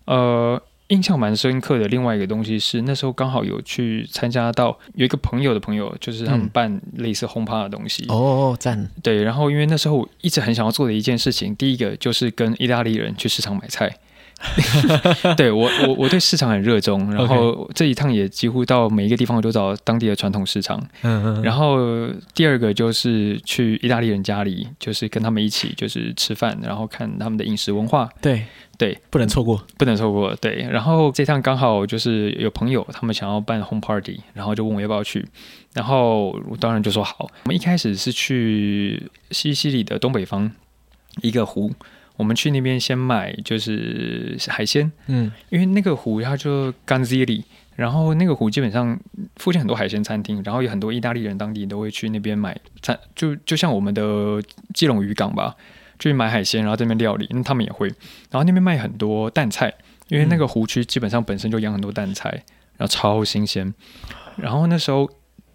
[0.08, 1.88] 呃，印象蛮深刻的。
[1.88, 8.06] 另外一个东西是，那时候刚好有去参加到有一个朋友的朋友，就是他们办类似轰趴的东西。
[8.10, 8.90] 嗯、哦，赞！
[9.04, 13.98] 对，然后因为那时候我一直很想要做的一件事情，第一个就是跟意大利人去市场买菜。
[15.36, 20.80] 对我，我我对市场很热衷，然后这一趟也几乎到每一个地方，我都找当地的传统市场。
[21.02, 21.42] 嗯嗯。
[21.42, 28.08] 然后第二个就是去意大利人家里，就是跟他们一起就是吃饭，然后看他们的饮食文化。
[28.22, 28.46] 对
[28.78, 30.36] 对，不能错过，不能错过。
[30.36, 35.26] 对，然后这趟刚好就是有朋友他们想要办 home party，然后就问我要不要去，
[35.74, 37.28] 然后我当然就说好。
[37.44, 40.52] 我们一开始是去西西里的东北方
[41.24, 41.72] 一个湖。
[42.18, 47.44] 我们去那边先买就是海鲜，嗯，因为那个湖它就 Ganzilli，
[47.76, 49.00] 然后那个湖基本上
[49.36, 54.42] 附近很多海鲜餐厅，然后有很多意大利人当地都会去那边买餐，就就像我们的
[54.74, 55.56] 基隆渔港吧，
[56.00, 57.88] 去买海鲜，然后这边料理，那他们也会，
[58.32, 59.72] 然后那边卖很多淡菜，
[60.08, 62.30] 因为那个湖区基本上本身就养很多淡菜，
[62.78, 63.72] 然后超新鲜，
[64.38, 65.08] 然后那时候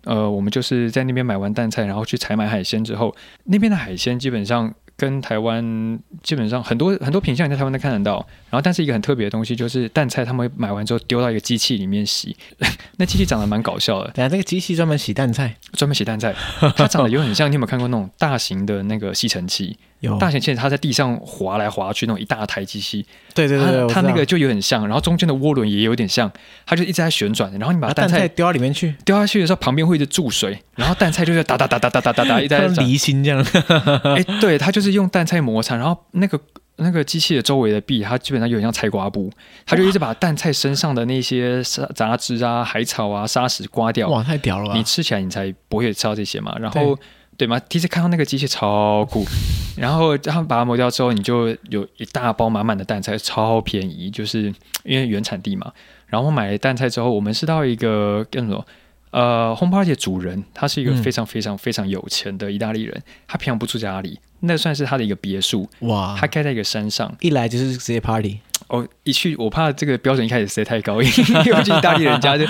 [0.05, 3.13] 呃，我们就是在那边买完淡菜，然后去采买海鲜之后，
[3.47, 4.73] 那边的海鲜基本上。
[4.97, 8.27] 跟台湾基本上很多很多品相，你在台湾都看得到。
[8.51, 12.37] 然后，但是一个很特别的东西就是淡菜，他们会买完之后丢到一个机器里面洗。
[12.99, 14.11] 那机器长得蛮搞笑的。
[14.13, 16.35] 等下，这个机器专门洗淡菜，专门洗淡菜。
[16.77, 19.77] 它长得有很像，你有没有看过那种大型的那个吸尘器？
[20.03, 23.07] 有大型器，它在地上滑来滑去那种一大台机器。
[23.35, 26.31] 对对对，它，它那个就有点像，然后中间的涡轮也有点像，
[26.67, 27.51] 它就一直在旋转。
[27.53, 33.47] 然后你把蛋菜丢到里面去，丢下去的时候旁边会一直注水，然后蛋菜就在哒哒哒哒哒哒哒哒 一直在离心这样。
[34.17, 36.39] 哎，对，它就是用蛋菜摩擦，然后那个
[36.77, 39.31] 那个机器的周围的壁，它基本上有点像菜瓜布，
[39.65, 44.09] 它就一直把蛋菜身上的那些杂杂质啊、海草啊、沙石刮掉。
[44.09, 44.75] 哇，太屌了！
[44.75, 46.57] 你吃起来你才不会吃到这些嘛。
[46.59, 46.99] 然后。
[47.37, 47.59] 对吗？
[47.61, 49.25] 第一次看到那个机器超酷，
[49.77, 54.53] 然后他们把它磨掉之后，你就有一大包满满的蛋菜，超便宜，就是
[54.85, 55.73] 因为原产地嘛。
[56.07, 58.65] 然后我买了蛋菜之后，我们是到一个叫什么
[59.11, 71.15] 呃，home party 的主人，他是一个非常非常非常有钱的意大利人，嗯、他平常不住家里，那算是他的一个别墅哇，他开在一个山上，一来就是直接 party 哦，一去我怕这个标准一开始设太高，因为
[71.47, 72.45] 因为意大利人家就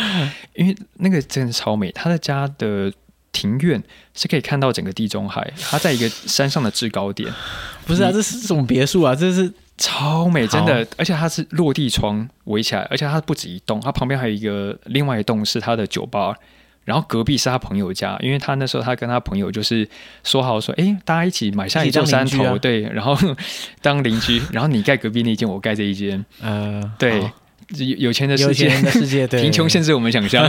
[0.54, 2.92] 因为那个真的超美，他的家的。
[3.32, 3.82] 庭院
[4.14, 7.32] 是可以看到整个地中海，它在一个山上的制高点。
[7.84, 10.86] 不是啊，这是这种别墅啊，这是超美，真的。
[10.96, 16.36] 而且它是落地窗围起来，而且它不止一栋，它旁边还有一个另外一栋是它的酒吧。
[16.84, 19.88] 然后隔壁是他朋友家，因为他那时候他跟他朋友就是
[20.24, 23.16] 说好说，哎，大家一起买下一座山头，啊、对，然后
[23.80, 27.20] 当邻居，然后你盖隔壁那间，我盖这一间， 呃，对，
[27.76, 30.44] 有有钱的世界，的世界，对， 贫穷限制我们想象。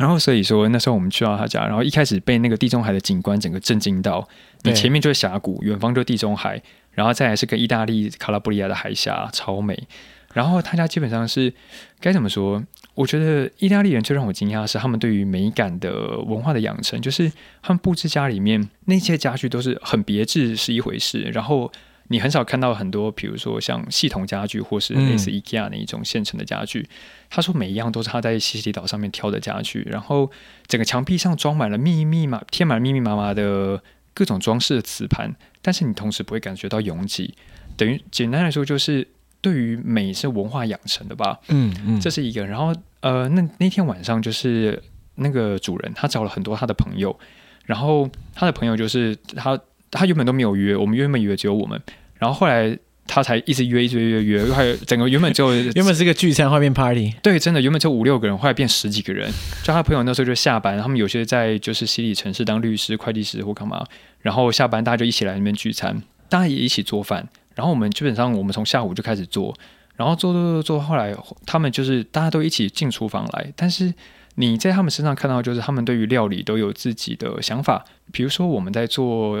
[0.00, 4.26] 然后所以说那时候我们去到他家，然后一开始被那个地中海的景观整个震惊到，
[4.62, 6.62] 你前面就是峡谷，远方就是地中海，
[6.92, 9.86] 然后再来是个意大利卡拉布里亚的海峡，超美。
[10.32, 11.52] 然后他家基本上是
[12.00, 12.64] 该怎么说？
[12.94, 21.70] 我觉得意大利人最让我惊讶的是他们对于美感的文化的养成，就是他们布置家里面那些家具都是很别致是一回事，然后
[22.10, 26.80] 你很少看到很多，比如说像系统家具或是类似 IKEA 那一种现成的家具。
[26.80, 26.88] 嗯、
[27.30, 30.30] 他说每一样都是他在西西里岛上面挑的家具，然后
[30.66, 33.82] 整个墙壁上装满了密密麻贴满了密密麻麻的
[34.12, 37.34] 各种装饰的瓷盘，但是你同时不会感觉到拥挤，
[37.76, 39.08] 等于简单来说就是。
[39.42, 42.44] 对于美是文化养成的吧，嗯嗯，这是一个。
[42.46, 44.82] 然后呃，那那天晚上就是
[45.14, 47.18] 那个主人他找了很多他的朋友，
[47.64, 49.58] 然后他的朋友就是他
[49.90, 51.80] 他原本都没有约，我们原本以为只有我们，
[52.20, 59.28] 然后后来他才一直约一直约约约，还有整个原本就原本是个聚餐，后面 party，对，真的原本就五六个人，后来变十几个人。
[59.64, 63.84] 就他朋友那时候就下班，他们有些在就是西里城市当律师、会计师或干嘛，
[64.20, 67.28] 然后下班大家就一起来那边聚餐，大家也一起做饭。
[67.56, 69.52] 然后我们基本上，我们从下午就开始做，
[69.96, 71.12] 然后做做做做，后来
[71.44, 73.52] 他们就是大家都一起进厨房来。
[73.56, 73.92] 但是
[74.36, 77.84] 你在他们身上看到，就是他们对于料理都有自己的想法。
[78.12, 79.36] 比如说我们在做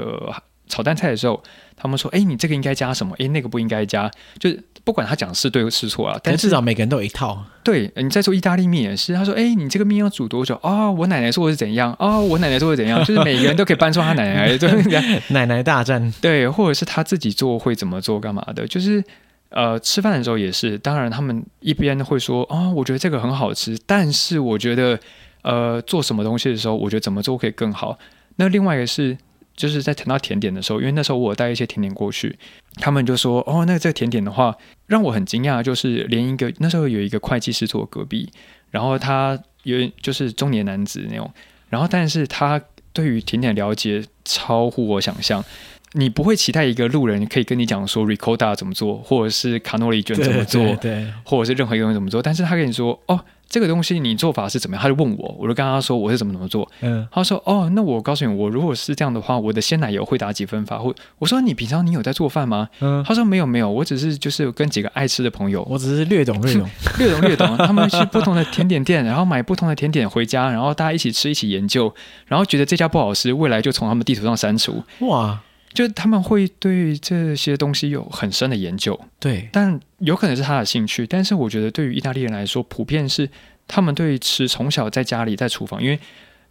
[0.70, 1.42] 炒蛋菜的时候，
[1.76, 3.14] 他们说：“哎，你这个应该加什么？
[3.18, 4.10] 哎，那个不应该加。”
[4.40, 7.44] 就是不管他讲是对是错啊，但至少每个人都有一套。
[7.62, 11.94] 对，你在做意大利面也是，他说：“哎，你这个面要煮多久？”哦，我奶奶说我是怎样？
[11.98, 12.98] 哦，我奶奶说是怎样？
[13.04, 16.12] 就是每个人都可以搬出他奶奶， 对奶奶大战。
[16.22, 18.66] 对，或者是他自己做会怎么做干嘛的？
[18.66, 19.02] 就是
[19.50, 20.78] 呃，吃饭的时候也是。
[20.78, 24.98] 当然，他们一边会说：“哦，我觉得这个很好吃。”但是我觉得
[25.42, 27.98] 呃，做什么东西的时候，我觉得怎么做可以更好。
[28.36, 29.18] 那另外一个是。
[29.60, 32.34] 就是在谈到甜点的时候，因为那时候我带一些甜点过去，
[32.76, 34.56] 他们就说：“哦，那这个甜点的话，
[34.86, 38.30] 让我很惊讶，就是连一个那时候有一个会计师坐隔壁，
[38.70, 41.30] 然后他有就是中年男子那种，
[41.68, 42.58] 然后但是他
[42.94, 45.44] 对于甜点了解超乎我想象，
[45.92, 54.82] 你不会期待一个路人可以跟你讲说 ricotta 怎么做，或者是卡诺里卷怎么做，对，对，对，或者是任何一个东西怎么做，但是他跟你说哦。”这个东西你做法是怎么样？
[54.82, 56.70] 他就问我，我就跟他说我是怎么怎么做。
[56.82, 60.78] 嗯，他说哦，那我告诉你，我如果是这样的话，我的鲜奶油会打几分法？
[60.78, 62.68] 或我说你平常你有在做饭吗？
[62.78, 67.56] 嗯，他说没有没有，我只是就是跟几个爱吃的朋友，我只是略懂略懂 略懂略懂。
[67.58, 71.92] 他们去不同的甜点店，然后买不同的甜点回家，然后大家一起吃，一起研究，
[72.26, 74.84] 然后觉得这家不好吃，未来就从他们地图上删除。
[75.00, 75.40] 哇！
[75.72, 81.06] 就他们会对这些东西有很深的研究，对，但有可能是他的兴趣。
[81.06, 83.28] 但是我觉得，对于意大利人来说，普遍是
[83.68, 85.98] 他们对吃从小在家里在厨房，因为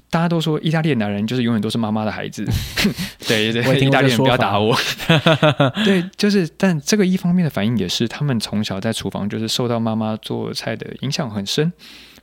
[0.09, 2.45] 大家都说意大利的男人就是永远都是妈妈的孩子。
[3.27, 4.73] 对 对，意大利人不要打我。
[5.83, 11.71] 对，就是，但这个一方面的反应也是，他们从小在厨房就是受到妈妈做菜的影响很深，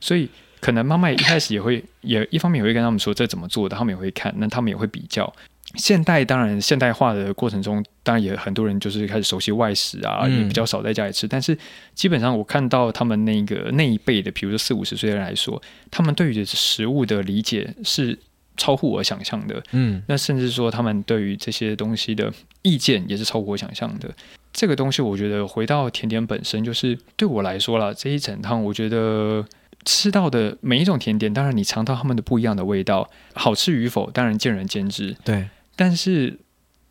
[0.01, 0.27] 所以
[0.59, 5.31] 可能妈妈一开始也会也一方面也会跟他们说这怎么做的，他们也会看，那他们也会比较。
[5.75, 11.27] 现代当然现代化的过程中，当然也很多人就是开始熟悉外食啊，嗯、也比较少在家里吃。
[11.27, 11.55] 但是
[11.93, 15.61] 基本上我看到他们那个那一辈的，比如说四五十岁的人来说，
[15.91, 18.17] 他们对于食物的理解是
[18.55, 19.61] 超乎我想象的。
[19.73, 22.31] 嗯，那甚至说他们对于这些东西的
[22.61, 24.09] 意见也是超乎我想象的。
[24.53, 29.45] 这个东西我觉得回到甜点本身，就是对我来说啦，这一整趟我觉得。
[29.85, 35.15] 吃到的每一种甜点，当然你尝到他们的不一样的味道，好吃与否当然见仁见智。
[35.23, 36.37] 对，但是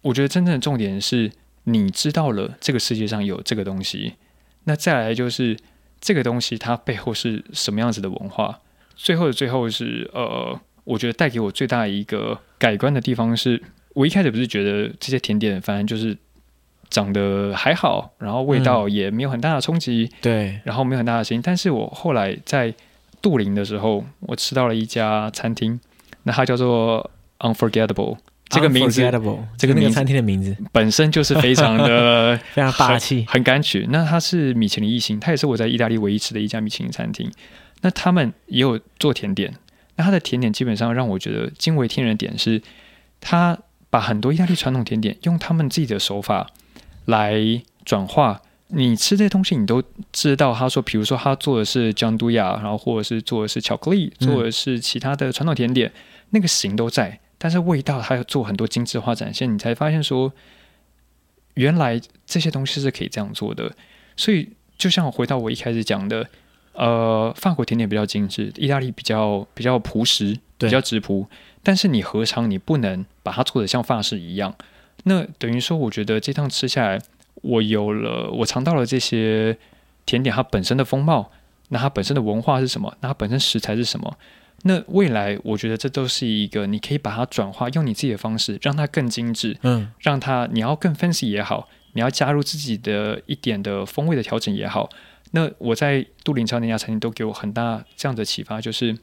[0.00, 1.30] 我觉得真正的重点是
[1.64, 4.14] 你知道了这个世界上有这个东西，
[4.64, 5.54] 那再来就是
[6.00, 8.60] 这个东西它背后是什么样子的文化。
[8.94, 16.16] 最后的最后是呃，我觉得带给我最大一个改观的地方是，我一开始不是觉得这些甜点反正就是。
[16.88, 21.42] 长得还好，然后味道也没有很大的冲击，嗯、对，然后没有很大的声音。
[21.44, 22.72] 但是我后来在
[23.20, 25.80] 杜林的时候，我吃到了一家餐厅，
[26.22, 27.10] 那它叫做
[27.40, 28.18] Unforgettable，
[28.48, 29.00] 这个名字，
[29.58, 33.86] 这个名餐厅的名字本身就是非常的 非常霸气，很敢取。
[33.90, 37.30] 那它是米其林一星，它也是我在意大利唯一吃的一家米其林餐厅。
[37.82, 39.54] 那他们也有做甜点，
[39.96, 42.62] 那它的甜点基本上让我觉得惊为天人的点是，
[43.20, 43.58] 他
[43.90, 46.48] 把很多意大利传统甜点用他们自己的手法。
[47.06, 49.80] 来转化，你吃这些东西，你都
[50.12, 50.52] 知道。
[50.52, 55.92] 他说，比如说他做的是酱杜亚，然后或者是做的是巧克力，做的是其他的传统甜点，嗯、
[56.30, 60.32] 那个形都在，但是味道还要做很多精致化展现，你才发现说，
[61.54, 63.72] 原来这些东西是可以这样做的。
[64.16, 64.48] 所以，
[64.78, 66.28] 就像我回到我一开始讲的，
[66.72, 71.28] 呃，法国甜点比较精致，意大利比较比较朴实，比较质朴。
[71.62, 74.54] 但是你何尝你不能把它做的像法式一样？
[75.04, 76.98] 那等于说，我觉得这趟吃下来，
[77.42, 79.58] 我有了，我尝到了这些
[80.06, 81.30] 甜点它本身的风貌，
[81.68, 82.96] 那它本身的文化是什么？
[83.00, 84.16] 那它本身食材是什么？
[84.62, 94.90] 那未来我觉得这都是一个你可以把它转化，用你自己的方式让它更精致，嗯，让它你要更 fancy 也好，你要加入自己的一点的风味的调整也好。
[95.32, 98.96] 那我在杜林超那家餐厅都给我很大这样的启发，就是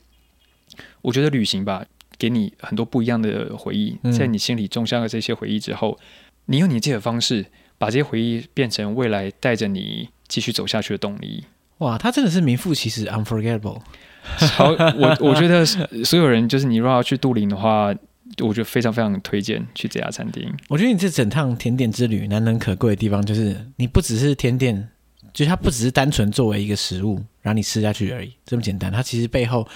[1.02, 1.86] 我觉得旅行吧，
[2.18, 5.98] 给你很多不一样的回忆，在你心里种下了这些回忆之后，
[6.46, 7.46] 你用你自己的方式
[7.78, 11.46] 把这些回忆变成未来带着你继续走下去的动力。
[11.80, 13.82] 哇，他真的是名副其实，unforgettable。
[14.24, 17.94] 好，我我觉得所有人就是你如果要去杜林的话，
[18.42, 20.52] 我觉得非常非常推荐去这家餐厅。
[20.70, 24.90] 我觉得你这整趟甜点之旅难能可贵的地方，就是你不只是甜点。
[25.34, 28.92] 就是它不只是单纯作为一个食物让你吃下去而已，这么简单。
[28.92, 29.68] 它其实背后，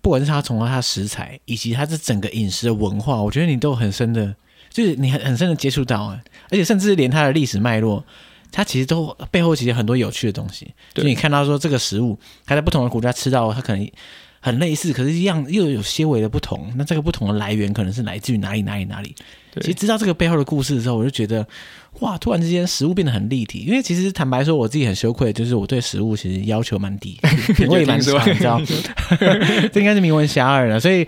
[0.00, 4.32] 不管是它从它的食材，以及它这整个饮食的文化，我觉得你都很深的，
[4.70, 6.16] 就是你很很深的接触到，
[6.50, 8.04] 而且甚至连它的历史脉络，
[8.52, 10.66] 它其实都背后其实很多有趣的东西。
[10.94, 13.90] 对就你看到说这个食物，它在不同的国家吃到，它可能
[14.40, 16.72] 很类似，可是一样又有些微的不同。
[16.76, 19.14] 那这个不同的来源可能是来自于哪里哪里哪里？
[19.60, 21.46] 其实知道这个背后的故事的时候，我就觉得。
[21.98, 22.16] 哇！
[22.16, 23.64] 突然之间，食物变得很立体。
[23.66, 27.18] 因为其实坦白说，我自己很羞愧，就是我对食物其实要求蛮低，
[27.56, 28.62] 品味蛮差，你知道？
[29.72, 30.78] 这应该是名闻遐迩了。
[30.78, 31.04] 所以，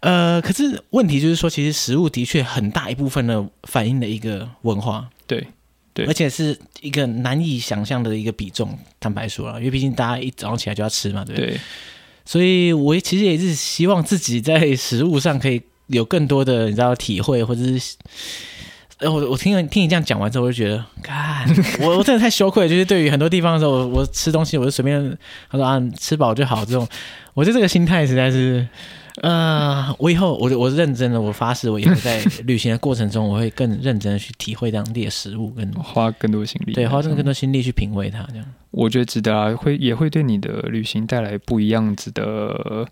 [0.00, 5.46] 呃，可是问题就是说，其实食物的确很大一部分的反映了一个文化，对
[5.94, 8.78] 对，而且是一个难以想象的一个比重。
[9.00, 11.50] 坦白说了，因为毕竟大家一早上起来就要吃嘛，对不对？
[11.52, 11.60] 对，
[12.26, 17.96] 所以我其实也是希望自己在食物上可以有更多的，你知道，体会或者是。
[19.00, 21.46] 我我听听你这样讲完之后，我就觉得，干，
[21.80, 22.66] 我我真的太羞愧。
[22.68, 25.18] 就是对于很多地方的时候，我我吃东西，我就随便
[25.50, 26.64] 他说啊，吃饱就好。
[26.64, 26.88] 这种，
[27.34, 28.66] 我觉得这个心态实在是，
[29.22, 38.26] 呃，我以后我我认真的，我发誓，我以后在旅行的过程中，我会更认真的去体会当地的食物，跟花更多心力，对，花更多心力去品味它。
[38.30, 42.86] 这样，我觉得值得啊，会也会对你的旅行带来不一样子的。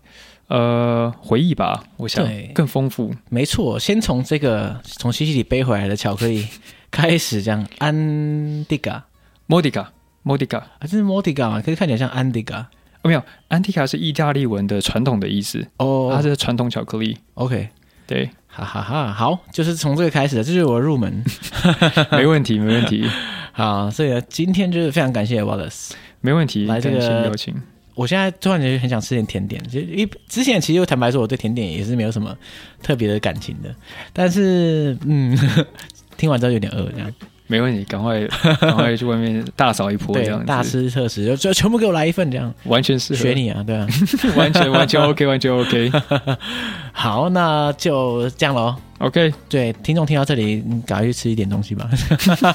[0.49, 3.11] 呃，回忆吧，我想更丰富。
[3.29, 6.45] 没错，先从这个从西西里背回来的巧克力
[6.91, 9.03] 开始，这样安迪卡、
[9.47, 9.91] 莫迪卡、
[10.21, 11.61] 莫迪卡，这是莫迪卡嘛？
[11.61, 12.69] 可是看起来像安迪卡。
[13.03, 15.65] 哦，没有，安迪卡是意大利文的传统的意思。
[15.77, 17.17] 哦，它是传统巧克力。
[17.35, 17.69] OK，
[18.07, 19.13] 对，哈哈哈。
[19.13, 21.23] 好，就是从这个开始的，这就是我的入门。
[22.11, 23.07] 没问题，没问题。
[23.53, 25.91] 好，所以今天就是非常感谢 Wallace。
[26.21, 27.53] 没问题，来这个邀请。
[27.95, 32.35] 我现在突然间很想吃点甜点，就因为之前其实我坦白说，我对甜点也是没有什么
[32.81, 33.75] 特别的感情的。
[34.11, 35.37] 但是，嗯，
[36.17, 37.13] 听完之后有点饿，这样
[37.53, 38.19] 没问题，赶快
[38.59, 43.87] 赶快去外面大扫一波，这样大吃特吃，就就全部给我来一份，这样完全适合学你啊，对啊，
[44.35, 45.91] 完全完全 OK，完全 OK。
[46.91, 48.75] 好，那就这样喽。
[48.97, 51.87] OK，对，听众听到这里，你赶快去吃一点东西吧。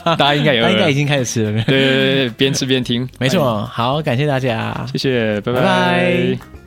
[0.05, 1.53] 大家应该有，应该已经开始吃了。
[1.63, 3.65] 对对对，边吃边听，没错。
[3.67, 5.61] 好，感谢大家，谢谢，拜拜。
[5.61, 6.58] 拜拜。